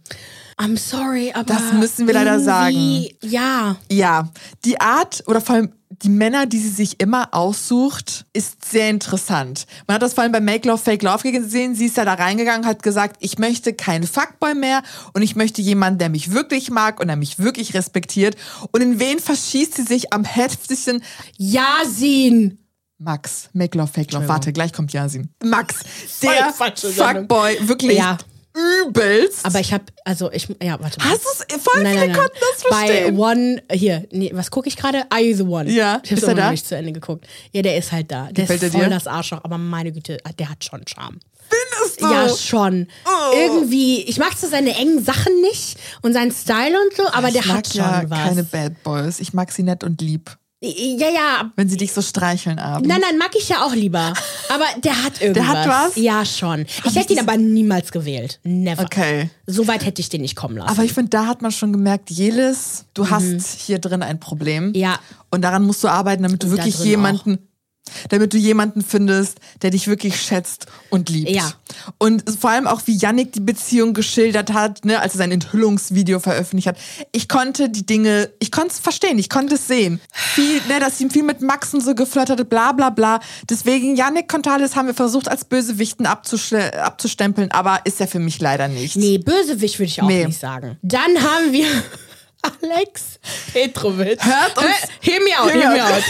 I'm 0.56 0.76
sorry, 0.76 1.32
aber. 1.32 1.44
Das 1.52 1.72
müssen 1.72 2.06
wir 2.06 2.14
leider 2.14 2.38
irgendwie- 2.38 3.16
Ja. 3.22 3.76
Ja, 3.90 4.28
die 4.64 4.80
Art 4.80 5.24
oder 5.26 5.40
vor 5.40 5.56
allem 5.56 5.72
die 6.02 6.08
Männer, 6.08 6.46
die 6.46 6.58
sie 6.58 6.68
sich 6.70 7.00
immer 7.00 7.28
aussucht, 7.32 8.26
ist 8.32 8.64
sehr 8.64 8.90
interessant. 8.90 9.66
Man 9.86 9.94
hat 9.94 10.02
das 10.02 10.12
vor 10.14 10.22
allem 10.22 10.32
bei 10.32 10.40
Make 10.40 10.68
Love 10.68 10.82
Fake 10.82 11.02
Love 11.02 11.30
gesehen. 11.30 11.74
Sie 11.76 11.86
ist 11.86 11.96
ja 11.96 12.04
da 12.04 12.14
reingegangen, 12.14 12.66
hat 12.66 12.82
gesagt, 12.82 13.16
ich 13.20 13.38
möchte 13.38 13.72
keinen 13.74 14.04
Fuckboy 14.06 14.54
mehr 14.54 14.82
und 15.12 15.22
ich 15.22 15.34
möchte 15.36 15.62
jemanden, 15.62 15.98
der 16.00 16.08
mich 16.08 16.32
wirklich 16.32 16.70
mag 16.70 17.00
und 17.00 17.06
der 17.08 17.16
mich 17.16 17.38
wirklich 17.38 17.74
respektiert. 17.74 18.36
Und 18.72 18.80
in 18.82 18.98
wen 18.98 19.18
verschießt 19.20 19.74
sie 19.74 19.82
sich 19.84 20.12
am 20.12 20.24
heftigsten? 20.24 21.02
Yasin. 21.36 22.58
Max, 22.98 23.48
Make 23.52 23.76
Love 23.78 23.90
Fake 23.92 24.12
Love. 24.12 24.28
Warte, 24.28 24.52
gleich 24.52 24.72
kommt 24.72 24.92
Yasin. 24.92 25.30
Max, 25.44 25.76
der. 26.22 26.52
Fuckboy, 26.52 27.56
wirklich 27.68 27.98
Ja. 27.98 28.18
Übelst. 28.54 29.44
Aber 29.44 29.60
ich 29.60 29.72
habe, 29.72 29.84
also 30.04 30.30
ich, 30.32 30.48
ja, 30.62 30.78
warte 30.80 30.98
mal. 31.00 31.10
Hast 31.10 31.24
du 31.24 31.54
es? 31.56 31.62
Voll 31.62 31.84
viele 31.86 32.12
konnten 32.12 32.36
das 32.52 32.62
verstehen. 32.62 33.16
Bei 33.16 33.32
One, 33.32 33.62
hier, 33.72 34.06
nee, 34.12 34.30
was 34.34 34.50
gucke 34.50 34.68
ich 34.68 34.76
gerade? 34.76 35.04
Are 35.10 35.20
You 35.20 35.36
the 35.36 35.42
One? 35.42 35.70
Ja, 35.70 36.00
Ich 36.04 36.12
habe 36.12 36.20
er 36.20 36.26
immer 36.28 36.34
da? 36.36 36.44
noch 36.46 36.50
nicht 36.52 36.66
zu 36.66 36.76
Ende 36.76 36.92
geguckt. 36.92 37.26
Ja, 37.52 37.62
der 37.62 37.76
ist 37.76 37.92
halt 37.92 38.10
da. 38.10 38.24
Der 38.26 38.44
Gefällt 38.44 38.62
ist 38.62 38.72
voll 38.72 38.84
dir? 38.84 38.90
das 38.90 39.06
Arschloch, 39.06 39.40
aber 39.42 39.58
meine 39.58 39.92
Güte, 39.92 40.18
der 40.38 40.48
hat 40.50 40.64
schon 40.64 40.82
Charme. 40.86 41.18
Findest 41.48 42.00
du? 42.00 42.06
Ja, 42.10 42.28
schon. 42.28 42.86
Oh. 43.04 43.36
Irgendwie, 43.36 44.02
ich 44.02 44.18
mag 44.18 44.32
so 44.38 44.46
seine 44.48 44.74
engen 44.76 45.04
Sachen 45.04 45.40
nicht 45.42 45.76
und 46.02 46.12
seinen 46.14 46.32
Style 46.32 46.74
und 46.80 46.96
so, 46.96 47.06
aber 47.12 47.28
ich 47.28 47.34
der 47.34 47.46
mag 47.46 47.56
hat 47.58 47.68
schon 47.68 47.76
ja 47.82 48.04
was. 48.08 48.18
keine 48.18 48.44
Bad 48.44 48.82
Boys. 48.82 49.20
Ich 49.20 49.32
mag 49.34 49.52
sie 49.52 49.62
nett 49.62 49.84
und 49.84 50.00
lieb. 50.00 50.30
ja, 50.62 51.08
ja. 51.10 51.50
Wenn 51.56 51.68
sie 51.68 51.76
dich 51.76 51.92
so 51.92 52.00
streicheln 52.00 52.58
abends. 52.58 52.88
Nein, 52.88 53.00
nein, 53.02 53.18
mag 53.18 53.30
ich 53.36 53.48
ja 53.50 53.64
auch 53.66 53.74
lieber. 53.74 54.14
Aber 54.48 54.64
der 54.82 55.02
hat 55.02 55.20
irgendwas. 55.20 55.46
hat 55.46 55.68
was? 55.68 55.96
Ja, 55.96 56.24
schon. 56.24 56.62
Ich 56.62 56.84
ich 56.84 56.96
hätte 56.96 57.12
ihn 57.12 57.18
aber 57.18 57.36
niemals 57.36 57.92
gewählt. 57.92 58.40
Never. 58.44 58.82
Okay. 58.82 59.30
So 59.46 59.66
weit 59.66 59.84
hätte 59.84 60.00
ich 60.00 60.08
den 60.08 60.22
nicht 60.22 60.36
kommen 60.36 60.56
lassen. 60.56 60.70
Aber 60.70 60.84
ich 60.84 60.92
finde, 60.92 61.10
da 61.10 61.26
hat 61.26 61.42
man 61.42 61.50
schon 61.50 61.72
gemerkt, 61.72 62.10
Jelis, 62.10 62.84
du 62.94 63.10
hast 63.10 63.60
hier 63.60 63.78
drin 63.78 64.02
ein 64.02 64.20
Problem. 64.20 64.68
Mhm. 64.68 64.74
Ja. 64.74 64.98
Und 65.30 65.42
daran 65.42 65.64
musst 65.64 65.82
du 65.84 65.88
arbeiten, 65.88 66.22
damit 66.22 66.42
du 66.42 66.46
Und 66.46 66.52
wirklich 66.52 66.78
jemanden, 66.80 67.38
damit 68.08 68.32
du 68.32 68.38
jemanden 68.38 68.82
findest, 68.82 69.38
der 69.62 69.70
dich 69.70 69.86
wirklich 69.88 70.20
schätzt 70.20 70.66
und 70.90 71.08
liebt. 71.08 71.30
Ja. 71.30 71.52
Und 71.98 72.24
vor 72.40 72.50
allem 72.50 72.66
auch, 72.66 72.82
wie 72.86 72.96
Yannick 72.96 73.32
die 73.32 73.40
Beziehung 73.40 73.94
geschildert 73.94 74.52
hat, 74.52 74.84
ne, 74.84 75.00
als 75.00 75.14
er 75.14 75.18
sein 75.18 75.32
Enthüllungsvideo 75.32 76.18
veröffentlicht 76.20 76.68
hat. 76.68 76.76
Ich 77.12 77.28
konnte 77.28 77.68
die 77.68 77.84
Dinge, 77.86 78.30
ich 78.38 78.50
konnte 78.50 78.70
es 78.72 78.78
verstehen, 78.80 79.18
ich 79.18 79.28
konnte 79.28 79.56
es 79.56 79.66
sehen. 79.66 80.00
Viel, 80.12 80.60
ne, 80.68 80.80
dass 80.80 81.00
ihm 81.00 81.10
viel 81.10 81.22
mit 81.22 81.40
Max 81.40 81.74
und 81.74 81.82
so 81.82 81.94
geflirtet 81.94 82.40
hat, 82.40 82.48
bla 82.48 82.72
bla 82.72 82.90
bla. 82.90 83.20
Deswegen, 83.48 83.96
Yannick 83.96 84.28
Contales 84.28 84.76
haben 84.76 84.86
wir 84.86 84.94
versucht, 84.94 85.28
als 85.28 85.44
Bösewichten 85.44 86.06
abzuste- 86.06 86.72
abzustempeln, 86.76 87.50
aber 87.50 87.80
ist 87.84 88.00
er 88.00 88.08
für 88.08 88.18
mich 88.18 88.40
leider 88.40 88.68
nicht. 88.68 88.96
Nee, 88.96 89.18
Bösewicht 89.18 89.78
würde 89.78 89.88
ich 89.88 90.02
auch 90.02 90.06
Nee. 90.06 90.26
nicht 90.26 90.40
sagen. 90.40 90.78
Dann 90.82 91.20
haben 91.20 91.52
wir 91.52 91.66
Alex 92.62 93.18
Petrovic. 93.52 94.24
Hört 94.24 94.56
uns- 94.58 94.66
Hör, 95.00 95.20
me 95.20 95.38
out, 95.40 95.52
Hear 95.52 95.68
me 95.70 95.76
me 95.76 95.84
out. 95.84 96.02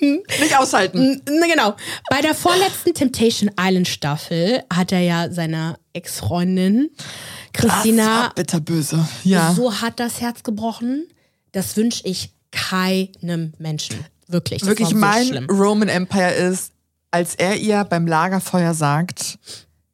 Nicht 0.40 0.56
aushalten. 0.56 1.20
Na 1.28 1.46
genau. 1.46 1.74
Bei 2.10 2.20
der 2.20 2.34
vorletzten 2.34 2.94
Temptation 2.94 3.50
Island 3.60 3.88
Staffel 3.88 4.62
hat 4.72 4.92
er 4.92 5.00
ja 5.00 5.30
seiner 5.30 5.78
Ex-Freundin 5.92 6.90
Christina 7.52 8.30
bitterböse. 8.34 9.06
Ja. 9.24 9.52
so 9.54 9.80
hat 9.80 9.98
das 9.98 10.20
Herz 10.20 10.42
gebrochen. 10.42 11.08
Das 11.52 11.76
wünsche 11.76 12.06
ich 12.06 12.30
keinem 12.52 13.52
Menschen. 13.58 14.04
Wirklich. 14.28 14.60
Das 14.60 14.68
Wirklich, 14.68 14.88
so 14.90 14.96
mein 14.96 15.26
schlimm. 15.26 15.46
Roman 15.50 15.88
Empire 15.88 16.32
ist, 16.32 16.72
als 17.10 17.34
er 17.34 17.56
ihr 17.56 17.82
beim 17.84 18.06
Lagerfeuer 18.06 18.74
sagt, 18.74 19.38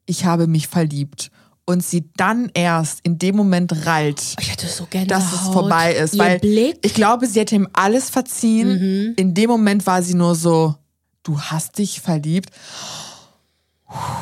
ich 0.05 0.25
habe 0.25 0.47
mich 0.47 0.67
verliebt. 0.67 1.31
Und 1.67 1.83
sie 1.83 2.11
dann 2.15 2.51
erst 2.53 2.99
in 3.01 3.17
dem 3.17 3.35
Moment 3.35 3.87
rallt, 3.87 4.21
Ich 4.39 4.51
hatte 4.51 4.67
so 4.67 4.87
dass 5.07 5.33
es 5.33 5.39
vorbei 5.51 5.95
ist. 5.95 6.13
Ihr 6.13 6.19
weil 6.19 6.39
Blick. 6.39 6.77
ich 6.83 6.93
glaube, 6.93 7.25
sie 7.25 7.39
hätte 7.39 7.55
ihm 7.55 7.67
alles 7.73 8.11
verziehen. 8.11 9.13
In 9.17 9.33
dem 9.33 9.49
Moment 9.49 9.87
war 9.87 10.03
sie 10.03 10.13
nur 10.13 10.35
so, 10.35 10.75
du 11.23 11.39
hast 11.39 11.79
dich 11.79 12.01
verliebt. 12.01 12.51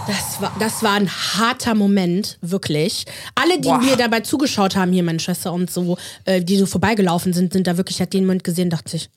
Das 0.08 0.42
war, 0.42 0.54
das 0.60 0.84
war 0.84 0.94
ein 0.94 1.10
harter 1.10 1.74
Moment, 1.74 2.38
wirklich. 2.42 3.06
Alle, 3.34 3.60
die 3.60 3.70
Boah. 3.70 3.78
mir 3.78 3.96
dabei 3.96 4.20
zugeschaut 4.20 4.76
haben, 4.76 4.92
hier 4.92 5.04
meine 5.04 5.20
Schwester 5.20 5.54
und 5.54 5.72
so, 5.72 5.98
äh, 6.26 6.42
die 6.44 6.58
so 6.58 6.66
vorbeigelaufen 6.66 7.34
sind, 7.34 7.54
sind 7.54 7.68
da 7.68 7.78
wirklich, 7.78 8.02
hat 8.02 8.14
den 8.14 8.26
Moment 8.26 8.44
gesehen, 8.44 8.70
dachte 8.70 8.90
sich, 8.92 9.10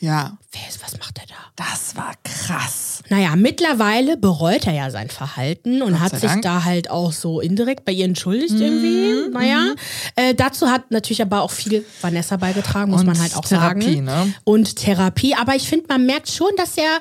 Ja, 0.00 0.36
was 0.82 0.98
macht 0.98 1.18
er 1.18 1.26
da? 1.26 1.34
das 1.56 1.94
war 1.94 2.12
krass. 2.24 3.02
Naja, 3.08 3.36
mittlerweile 3.36 4.16
bereut 4.16 4.66
er 4.66 4.72
ja 4.72 4.90
sein 4.90 5.08
Verhalten 5.08 5.82
und 5.82 6.00
hat 6.00 6.12
sich 6.12 6.22
Dank. 6.22 6.42
da 6.42 6.64
halt 6.64 6.90
auch 6.90 7.12
so 7.12 7.40
indirekt 7.40 7.84
bei 7.84 7.92
ihr 7.92 8.04
entschuldigt 8.04 8.54
irgendwie. 8.54 9.30
Naja, 9.32 9.74
äh, 10.16 10.34
dazu 10.34 10.68
hat 10.68 10.90
natürlich 10.90 11.22
aber 11.22 11.42
auch 11.42 11.50
viel 11.50 11.84
Vanessa 12.00 12.36
beigetragen, 12.36 12.90
muss 12.90 13.00
Und 13.00 13.06
man 13.06 13.20
halt 13.20 13.36
auch 13.36 13.44
Therapie, 13.44 13.84
sagen. 13.94 14.04
ne? 14.04 14.34
Und 14.44 14.76
Therapie, 14.76 15.34
aber 15.34 15.54
ich 15.54 15.68
finde, 15.68 15.86
man 15.88 16.06
merkt 16.06 16.30
schon, 16.30 16.50
dass 16.56 16.76
er 16.76 16.98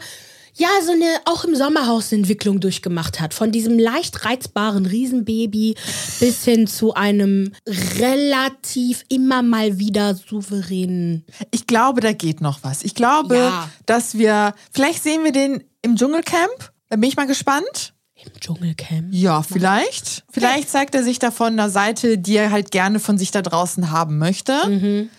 ja, 0.55 0.67
so 0.85 0.91
eine 0.91 1.05
auch 1.25 1.43
im 1.45 1.55
Sommerhaus 1.55 2.11
Entwicklung 2.11 2.59
durchgemacht 2.59 3.19
hat. 3.19 3.33
Von 3.33 3.51
diesem 3.51 3.79
leicht 3.79 4.23
reizbaren 4.25 4.85
Riesenbaby 4.85 5.75
bis 6.19 6.43
hin 6.45 6.67
zu 6.67 6.93
einem 6.93 7.51
relativ 7.99 9.03
immer 9.09 9.41
mal 9.41 9.79
wieder 9.79 10.15
souveränen. 10.15 11.25
Ich 11.51 11.67
glaube, 11.67 12.01
da 12.01 12.13
geht 12.13 12.41
noch 12.41 12.59
was. 12.63 12.83
Ich 12.83 12.95
glaube, 12.95 13.35
Ja. 13.35 13.69
dass 13.85 14.17
wir, 14.17 14.53
vielleicht 14.71 15.01
sehen 15.03 15.23
wir 15.23 15.31
den 15.31 15.63
im 15.81 15.95
Dschungelcamp. 15.95 16.71
Da 16.89 16.97
bin 16.97 17.09
ich 17.09 17.15
mal 17.17 17.27
gespannt. 17.27 17.93
Im 18.15 18.39
Dschungelcamp. 18.39 19.07
Ja, 19.11 19.41
vielleicht. 19.41 20.23
Vielleicht 20.31 20.69
zeigt 20.69 20.95
er 20.95 21.03
sich 21.03 21.19
da 21.19 21.31
von 21.31 21.53
einer 21.53 21.69
Seite, 21.69 22.17
die 22.17 22.35
er 22.37 22.51
halt 22.51 22.71
gerne 22.71 22.99
von 22.99 23.17
sich 23.17 23.31
da 23.31 23.41
draußen 23.41 23.91
haben 23.91 24.17
möchte. 24.19 25.09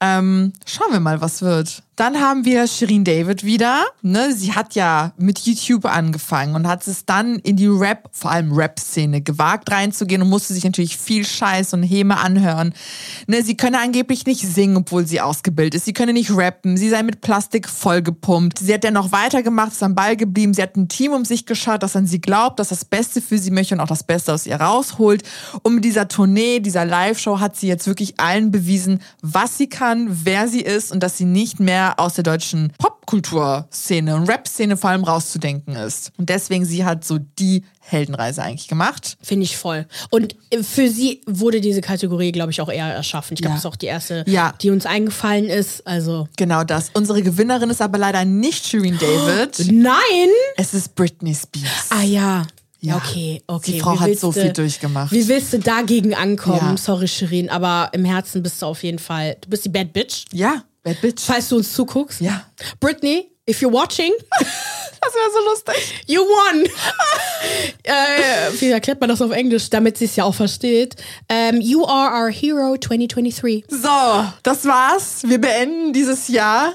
Ähm, 0.00 0.52
schauen 0.66 0.92
wir 0.92 1.00
mal, 1.00 1.20
was 1.20 1.42
wird. 1.42 1.82
Dann 2.02 2.20
haben 2.20 2.44
wir 2.44 2.66
Shirin 2.66 3.04
David 3.04 3.44
wieder. 3.44 3.84
Ne? 4.02 4.32
Sie 4.34 4.54
hat 4.54 4.74
ja 4.74 5.12
mit 5.18 5.38
YouTube 5.38 5.84
angefangen 5.84 6.56
und 6.56 6.66
hat 6.66 6.84
es 6.88 7.06
dann 7.06 7.38
in 7.38 7.54
die 7.54 7.68
Rap, 7.68 8.08
vor 8.10 8.32
allem 8.32 8.50
Rap-Szene 8.50 9.20
gewagt 9.20 9.70
reinzugehen 9.70 10.20
und 10.20 10.28
musste 10.28 10.52
sich 10.52 10.64
natürlich 10.64 10.96
viel 10.96 11.24
Scheiß 11.24 11.74
und 11.74 11.84
Häme 11.84 12.16
anhören. 12.16 12.74
Ne? 13.28 13.44
Sie 13.44 13.56
könne 13.56 13.78
angeblich 13.78 14.26
nicht 14.26 14.40
singen, 14.40 14.78
obwohl 14.78 15.06
sie 15.06 15.20
ausgebildet 15.20 15.76
ist. 15.76 15.84
Sie 15.84 15.92
könne 15.92 16.12
nicht 16.12 16.36
rappen. 16.36 16.76
Sie 16.76 16.88
sei 16.88 17.04
mit 17.04 17.20
Plastik 17.20 17.68
vollgepumpt. 17.68 18.58
Sie 18.58 18.74
hat 18.74 18.82
ja 18.82 18.90
noch 18.90 19.12
weitergemacht, 19.12 19.70
ist 19.70 19.84
am 19.84 19.94
Ball 19.94 20.16
geblieben. 20.16 20.54
Sie 20.54 20.62
hat 20.62 20.76
ein 20.76 20.88
Team 20.88 21.12
um 21.12 21.24
sich 21.24 21.46
geschaut, 21.46 21.84
das 21.84 21.94
an 21.94 22.08
sie 22.08 22.20
glaubt, 22.20 22.58
das 22.58 22.70
das 22.70 22.84
Beste 22.84 23.22
für 23.22 23.38
sie 23.38 23.52
möchte 23.52 23.76
und 23.76 23.80
auch 23.80 23.86
das 23.86 24.02
Beste 24.02 24.34
aus 24.34 24.44
ihr 24.44 24.56
rausholt. 24.56 25.22
Und 25.62 25.76
mit 25.76 25.84
dieser 25.84 26.08
Tournee, 26.08 26.58
dieser 26.58 26.84
Live-Show 26.84 27.38
hat 27.38 27.54
sie 27.54 27.68
jetzt 27.68 27.86
wirklich 27.86 28.18
allen 28.18 28.50
bewiesen, 28.50 28.98
was 29.20 29.56
sie 29.56 29.68
kann, 29.68 30.08
wer 30.24 30.48
sie 30.48 30.62
ist 30.62 30.90
und 30.90 31.00
dass 31.04 31.16
sie 31.16 31.26
nicht 31.26 31.60
mehr 31.60 31.91
aus 31.98 32.14
der 32.14 32.24
deutschen 32.24 32.72
Popkulturszene 32.78 34.14
und 34.16 34.28
Rap-Szene 34.28 34.76
vor 34.76 34.90
allem 34.90 35.04
rauszudenken 35.04 35.74
ist. 35.76 36.12
Und 36.18 36.28
deswegen, 36.28 36.64
sie 36.64 36.84
hat 36.84 37.04
so 37.04 37.18
die 37.18 37.64
Heldenreise 37.80 38.42
eigentlich 38.42 38.68
gemacht. 38.68 39.16
Finde 39.22 39.44
ich 39.44 39.56
voll. 39.56 39.86
Und 40.10 40.36
für 40.62 40.88
sie 40.88 41.20
wurde 41.26 41.60
diese 41.60 41.80
Kategorie, 41.80 42.32
glaube 42.32 42.50
ich, 42.52 42.60
auch 42.60 42.70
eher 42.70 42.86
erschaffen. 42.86 43.34
Ich 43.34 43.40
glaube, 43.40 43.52
Ja. 43.52 43.56
das 43.56 43.64
ist 43.64 43.66
auch 43.70 43.76
die 43.76 43.86
erste, 43.86 44.24
Ja. 44.26 44.54
die 44.62 44.70
uns 44.70 44.86
eingefallen 44.86 45.46
ist. 45.46 45.86
Also. 45.86 46.28
Genau 46.36 46.64
das. 46.64 46.90
Unsere 46.94 47.22
Gewinnerin 47.22 47.70
ist 47.70 47.82
aber 47.82 47.98
leider 47.98 48.24
nicht 48.24 48.66
Shirin 48.66 48.98
David. 49.00 49.70
Nein! 49.72 50.28
Es 50.56 50.74
ist 50.74 50.94
Britney 50.94 51.34
Spears. 51.34 51.88
Ah 51.90 52.02
ja. 52.02 52.46
Ja. 52.84 52.96
Okay, 52.96 53.40
okay. 53.46 53.72
Die 53.74 53.80
Frau 53.80 53.94
Wie 53.94 53.98
hat 54.00 54.18
so 54.18 54.32
viel 54.32 54.52
durchgemacht. 54.52 55.12
Wie 55.12 55.28
willst 55.28 55.52
du 55.52 55.60
dagegen 55.60 56.14
ankommen? 56.14 56.58
Ja. 56.72 56.76
Sorry, 56.76 57.06
Shirin, 57.06 57.48
aber 57.48 57.90
im 57.92 58.04
Herzen 58.04 58.42
bist 58.42 58.60
du 58.60 58.66
auf 58.66 58.82
jeden 58.82 58.98
Fall. 58.98 59.36
Du 59.40 59.48
bist 59.50 59.64
die 59.64 59.68
Bad 59.68 59.92
Bitch. 59.92 60.24
Ja, 60.32 60.64
Bad 60.82 61.00
Bitch. 61.00 61.22
Falls 61.24 61.48
du 61.48 61.56
uns 61.56 61.72
zuguckst. 61.72 62.20
Ja. 62.20 62.44
Britney, 62.80 63.30
if 63.48 63.60
you're 63.60 63.72
watching, 63.72 64.12
Das 65.04 65.14
wäre 65.14 65.30
so 65.32 65.50
lustig. 65.50 66.04
you 66.06 66.20
won. 66.22 66.64
äh, 67.82 68.60
wie 68.60 68.68
erklärt 68.70 69.00
man 69.00 69.08
das 69.08 69.20
auf 69.20 69.32
Englisch, 69.32 69.68
damit 69.68 69.98
sie 69.98 70.04
es 70.04 70.14
ja 70.16 70.24
auch 70.24 70.34
versteht? 70.34 70.94
Ähm, 71.28 71.60
you 71.60 71.84
are 71.86 72.22
our 72.24 72.30
hero 72.30 72.76
2023. 72.76 73.64
So, 73.68 73.88
das 74.44 74.64
war's. 74.64 75.22
Wir 75.24 75.40
beenden 75.40 75.92
dieses 75.92 76.28
Jahr. 76.28 76.74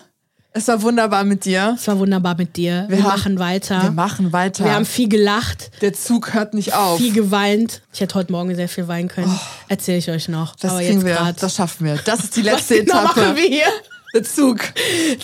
Es 0.52 0.68
war 0.68 0.82
wunderbar 0.82 1.24
mit 1.24 1.46
dir. 1.46 1.76
Es 1.80 1.88
war 1.88 2.00
wunderbar 2.00 2.36
mit 2.36 2.58
dir. 2.58 2.86
Wir, 2.90 2.98
haben- 2.98 3.04
machen 3.10 3.40
weiter. 3.40 3.84
Wir 3.84 3.92
machen 3.92 4.34
weiter. 4.34 4.66
Wir 4.66 4.74
haben 4.74 4.86
viel 4.86 5.08
gelacht, 5.08 5.70
Der 5.82 5.94
Zug 5.94 6.34
hört 6.34 6.54
nicht 6.56 6.74
auf. 6.74 6.98
viel 6.98 7.14
geweint. 7.14 7.82
Ich 7.94 8.02
hätte 8.02 8.16
heute 8.16 8.32
Morgen 8.32 8.54
sehr 8.56 8.68
viel 8.68 8.88
weinen 8.88 9.08
können. 9.08 9.40
Erzähle 9.70 10.00
ich 10.00 10.10
euch 10.10 10.28
noch. 10.28 10.54
Oh. 10.54 10.58
Das 10.60 10.72
Aber 10.72 10.82
kriegen 10.82 11.06
wir. 11.06 11.34
Das 11.40 11.56
schaffen 11.56 11.86
wir. 11.86 11.98
Das 12.04 12.22
ist 12.24 12.36
die 12.36 12.44
Was 12.46 12.54
letzte 12.70 12.84
genau 12.84 13.04
Etappe. 13.04 13.20
machen 13.22 13.36
wir 13.36 13.44
hier? 13.48 13.68
Der 14.14 14.24
Zug. 14.24 14.60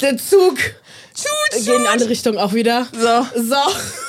Der 0.02 0.18
Zug. 0.18 0.58
Tschut, 1.16 1.52
Geht 1.60 1.68
in 1.68 1.74
eine 1.82 1.90
andere 1.90 2.10
Richtung 2.10 2.38
auch 2.38 2.54
wieder. 2.54 2.88
So. 2.92 3.42
So. 3.42 3.56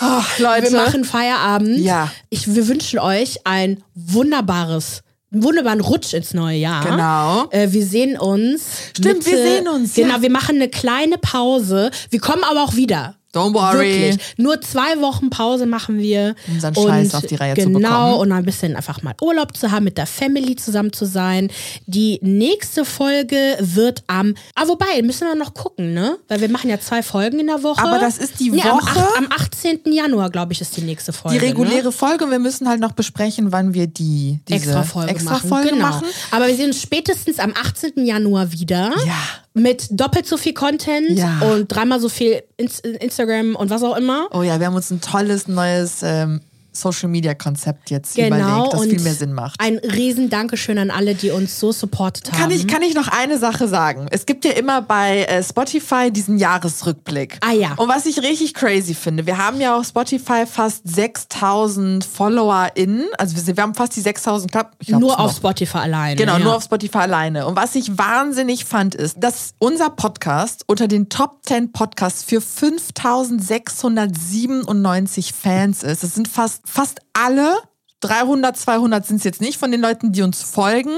Oh, 0.00 0.22
Leute. 0.38 0.72
Wir 0.72 0.78
machen 0.82 1.04
Feierabend. 1.04 1.78
Ja. 1.78 2.10
Ich, 2.30 2.52
wir 2.54 2.66
wünschen 2.66 2.98
euch 2.98 3.38
ein 3.44 3.82
wunderbares, 3.94 5.02
einen 5.30 5.42
wunderbaren 5.42 5.80
Rutsch 5.80 6.14
ins 6.14 6.32
neue 6.32 6.56
Jahr. 6.56 6.82
Genau. 6.84 7.46
Äh, 7.50 7.72
wir 7.72 7.84
sehen 7.84 8.18
uns. 8.18 8.62
Stimmt, 8.96 9.26
wir 9.26 9.36
sehen 9.36 9.68
uns, 9.68 9.94
Genau, 9.94 10.16
ja. 10.16 10.22
wir 10.22 10.30
machen 10.30 10.56
eine 10.56 10.68
kleine 10.70 11.18
Pause. 11.18 11.90
Wir 12.08 12.20
kommen 12.20 12.42
aber 12.42 12.62
auch 12.64 12.74
wieder. 12.74 13.16
Don't 13.34 13.52
worry. 13.54 13.78
Wirklich. 14.10 14.18
Nur 14.36 14.60
zwei 14.60 15.00
Wochen 15.00 15.30
Pause 15.30 15.66
machen 15.66 15.98
wir. 15.98 16.34
Um 16.48 16.54
unseren 16.54 16.74
Scheiß 16.74 17.14
auf 17.14 17.26
die 17.26 17.34
Reihe 17.34 17.54
zu 17.54 17.70
genau, 17.70 17.78
bekommen. 18.12 18.14
und 18.20 18.32
ein 18.32 18.44
bisschen 18.44 18.76
einfach 18.76 19.02
mal 19.02 19.14
Urlaub 19.20 19.56
zu 19.56 19.70
haben, 19.72 19.84
mit 19.84 19.98
der 19.98 20.06
Family 20.06 20.56
zusammen 20.56 20.92
zu 20.92 21.04
sein. 21.04 21.50
Die 21.86 22.18
nächste 22.22 22.84
Folge 22.84 23.56
wird 23.60 24.04
am. 24.06 24.34
Ah, 24.54 24.68
wobei, 24.68 25.02
müssen 25.02 25.26
wir 25.26 25.34
noch 25.34 25.54
gucken, 25.54 25.94
ne? 25.94 26.16
Weil 26.28 26.40
wir 26.40 26.48
machen 26.48 26.70
ja 26.70 26.78
zwei 26.80 27.02
Folgen 27.02 27.40
in 27.40 27.46
der 27.48 27.62
Woche. 27.62 27.82
Aber 27.82 27.98
das 27.98 28.18
ist 28.18 28.40
die 28.40 28.50
Nee, 28.50 28.62
am, 28.62 28.78
Woche- 28.78 29.00
acht- 29.00 29.18
am 29.18 29.26
18. 29.30 29.80
Januar, 29.92 30.30
glaube 30.30 30.52
ich, 30.52 30.60
ist 30.60 30.76
die 30.76 30.82
nächste 30.82 31.12
Folge. 31.12 31.38
Die 31.38 31.44
reguläre 31.44 31.84
Ne? 31.84 31.92
Folge 31.92 32.24
und 32.24 32.30
wir 32.30 32.38
müssen 32.38 32.68
halt 32.68 32.80
noch 32.80 32.92
besprechen, 32.92 33.52
wann 33.52 33.74
wir 33.74 33.86
die 33.86 34.38
diese 34.48 34.56
Extra 34.66 34.82
Folge 34.84 35.10
extra 35.10 35.32
machen. 35.34 35.48
Folge 35.48 35.68
genau. 35.70 35.86
machen. 35.88 36.06
Aber 36.30 36.46
wir 36.46 36.54
sehen 36.56 36.66
uns 36.66 36.80
spätestens 36.80 37.38
am 37.38 37.52
18. 37.60 38.04
Januar 38.06 38.52
wieder. 38.52 38.92
Ja. 39.06 39.14
Mit 39.56 39.86
doppelt 39.90 40.26
so 40.26 40.36
viel 40.36 40.52
Content 40.52 41.10
Ja. 41.10 41.38
und 41.40 41.68
dreimal 41.68 42.00
so 42.00 42.08
viel 42.08 42.42
Ins 42.56 42.80
Instagram 42.80 43.54
und 43.54 43.70
was 43.70 43.82
auch 43.84 43.96
immer. 43.96 44.26
Oh 44.32 44.42
ja, 44.42 44.58
wir 44.58 44.66
haben 44.66 44.74
uns 44.74 44.90
ein 44.90 45.00
tolles 45.00 45.46
neues 45.46 46.00
ähm, 46.02 46.40
Social 46.76 47.08
Media 47.08 47.34
Konzept 47.34 47.90
jetzt 47.90 48.14
Genau. 48.14 48.36
überlegt, 48.36 48.72
das 48.74 48.82
viel 48.84 49.00
mehr 49.00 49.14
Sinn 49.14 49.32
macht. 49.32 49.60
Ein 49.60 49.78
riesen 49.78 50.30
Dankeschön 50.30 50.78
an 50.78 50.90
alle, 50.90 51.14
die 51.14 51.30
uns 51.30 51.58
so 51.60 51.72
supportet 51.72 52.30
haben. 52.32 52.38
Kann 52.38 52.50
ich, 52.50 52.66
kann 52.66 52.82
ich 52.82 52.94
noch 52.94 53.08
eine 53.08 53.38
Sache 53.38 53.68
sagen? 53.68 54.06
Es 54.10 54.26
gibt 54.26 54.44
ja 54.44 54.52
immer 54.52 54.82
bei 54.82 55.24
äh, 55.24 55.42
Spotify 55.42 56.10
diesen 56.10 56.38
Jahresrückblick. 56.38 57.38
Ah 57.40 57.52
ja. 57.52 57.72
Und 57.76 57.88
was 57.88 58.06
ich 58.06 58.20
richtig 58.22 58.54
crazy 58.54 58.94
finde, 58.94 59.26
wir 59.26 59.38
haben 59.38 59.60
ja 59.60 59.76
auf 59.78 59.86
Spotify 59.86 60.44
fast 60.46 60.82
6000 60.86 62.04
FollowerInnen. 62.04 63.06
Also 63.18 63.36
wir, 63.36 63.56
wir 63.56 63.62
haben 63.62 63.74
fast 63.74 63.96
die 63.96 64.00
6000 64.00 64.50
knapp. 64.50 64.72
Ich 64.80 64.88
glaub, 64.88 65.00
Nur 65.00 65.18
auf 65.18 65.30
noch. 65.30 65.36
Spotify 65.36 65.78
alleine. 65.78 66.16
Genau, 66.16 66.34
ja. 66.34 66.38
nur 66.40 66.56
auf 66.56 66.64
Spotify 66.64 66.98
alleine. 66.98 67.46
Und 67.46 67.56
was 67.56 67.74
ich 67.74 67.96
wahnsinnig 67.96 68.64
fand, 68.64 68.94
ist, 68.94 69.16
dass 69.18 69.54
unser 69.58 69.90
Podcast 69.90 70.64
unter 70.66 70.88
den 70.88 71.08
Top 71.08 71.38
10 71.44 71.72
Podcasts 71.72 72.22
für 72.24 72.40
5697 72.40 75.32
Fans 75.32 75.82
ist. 75.82 76.02
Das 76.02 76.14
sind 76.14 76.28
fast, 76.28 76.63
fast 76.64 77.00
alle. 77.12 77.56
300, 78.00 78.56
200 78.56 79.06
sind 79.06 79.16
es 79.16 79.24
jetzt 79.24 79.40
nicht 79.40 79.58
von 79.58 79.70
den 79.70 79.80
Leuten, 79.80 80.12
die 80.12 80.22
uns 80.22 80.42
folgen. 80.42 80.90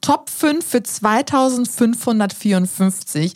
Top 0.00 0.30
5 0.30 0.64
für 0.64 0.82
2554 0.82 3.34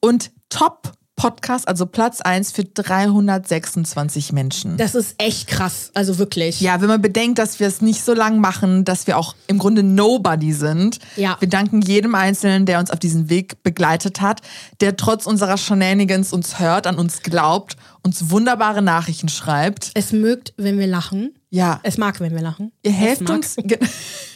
und 0.00 0.30
Top 0.50 0.92
Podcast, 1.20 1.68
also 1.68 1.84
Platz 1.84 2.22
1 2.22 2.50
für 2.52 2.64
326 2.64 4.32
Menschen. 4.32 4.78
Das 4.78 4.94
ist 4.94 5.16
echt 5.18 5.48
krass. 5.48 5.90
Also 5.92 6.18
wirklich. 6.18 6.62
Ja, 6.62 6.80
wenn 6.80 6.88
man 6.88 7.02
bedenkt, 7.02 7.38
dass 7.38 7.60
wir 7.60 7.66
es 7.66 7.82
nicht 7.82 8.02
so 8.02 8.14
lang 8.14 8.38
machen, 8.40 8.86
dass 8.86 9.06
wir 9.06 9.18
auch 9.18 9.34
im 9.46 9.58
Grunde 9.58 9.82
Nobody 9.82 10.54
sind. 10.54 10.98
Ja. 11.16 11.36
Wir 11.38 11.48
danken 11.48 11.82
jedem 11.82 12.14
Einzelnen, 12.14 12.64
der 12.64 12.78
uns 12.78 12.90
auf 12.90 12.98
diesen 12.98 13.28
Weg 13.28 13.62
begleitet 13.62 14.22
hat, 14.22 14.40
der 14.80 14.96
trotz 14.96 15.26
unserer 15.26 15.58
Shenanigans 15.58 16.32
uns 16.32 16.58
hört, 16.58 16.86
an 16.86 16.98
uns 16.98 17.20
glaubt, 17.22 17.76
uns 18.02 18.30
wunderbare 18.30 18.80
Nachrichten 18.80 19.28
schreibt. 19.28 19.90
Es 19.92 20.12
mögt, 20.12 20.54
wenn 20.56 20.78
wir 20.78 20.86
lachen. 20.86 21.34
Ja, 21.50 21.80
Es 21.82 21.98
mag, 21.98 22.20
wenn 22.20 22.32
wir 22.34 22.40
lachen. 22.42 22.72
ihr 22.82 22.92
es 22.92 22.96
helft 22.96 23.22
mag. 23.22 23.36
uns. 23.36 23.56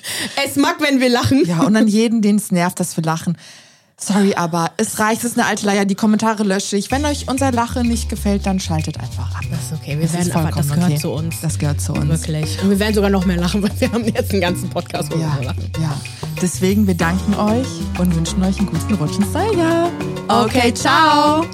Es 0.46 0.56
mag, 0.56 0.76
wenn 0.80 1.00
wir 1.00 1.08
lachen. 1.08 1.46
Ja, 1.46 1.62
und 1.62 1.76
an 1.76 1.88
jeden, 1.88 2.20
den 2.20 2.36
es 2.36 2.52
nervt, 2.52 2.78
dass 2.78 2.94
wir 2.98 3.04
lachen. 3.04 3.38
Sorry, 3.96 4.34
aber 4.34 4.72
es 4.76 4.98
reicht, 4.98 5.20
es 5.24 5.30
ist 5.32 5.38
eine 5.38 5.46
alte 5.46 5.64
Leier. 5.66 5.84
Die 5.84 5.94
Kommentare 5.94 6.42
lösche 6.42 6.76
ich. 6.76 6.90
Wenn 6.90 7.04
euch 7.06 7.28
unser 7.28 7.52
Lachen 7.52 7.86
nicht 7.88 8.08
gefällt, 8.08 8.44
dann 8.44 8.58
schaltet 8.58 8.98
einfach 8.98 9.34
ab. 9.36 9.42
Das 9.50 9.60
ist 9.66 9.72
okay. 9.72 9.96
Wir 9.98 10.06
Das 10.08 10.12
werden 10.14 10.32
aber, 10.32 10.50
das 10.50 10.68
gehört 10.68 10.90
okay. 10.90 11.00
zu 11.00 11.10
uns. 11.12 11.40
Das 11.40 11.58
gehört 11.58 11.80
zu 11.80 11.92
uns. 11.92 12.08
Wirklich. 12.08 12.60
Und 12.62 12.70
wir 12.70 12.78
werden 12.80 12.94
sogar 12.94 13.10
noch 13.10 13.24
mehr 13.24 13.36
lachen, 13.36 13.62
weil 13.62 13.70
wir 13.78 13.92
haben 13.92 14.04
jetzt 14.04 14.32
einen 14.32 14.40
ganzen 14.40 14.68
Podcast, 14.68 15.12
wo 15.14 15.18
Ja, 15.18 15.36
wir 15.38 15.46
lachen. 15.46 15.70
ja. 15.80 15.96
Deswegen, 16.42 16.86
wir 16.86 16.96
danken 16.96 17.34
euch 17.34 17.66
und 17.98 18.14
wünschen 18.16 18.42
euch 18.42 18.58
einen 18.58 18.66
guten 18.66 18.94
Rutsch 18.94 19.16
ins 19.18 19.32
neue 19.32 19.56
Jahr. 19.56 19.90
Okay, 20.28 20.74
ciao. 20.74 21.44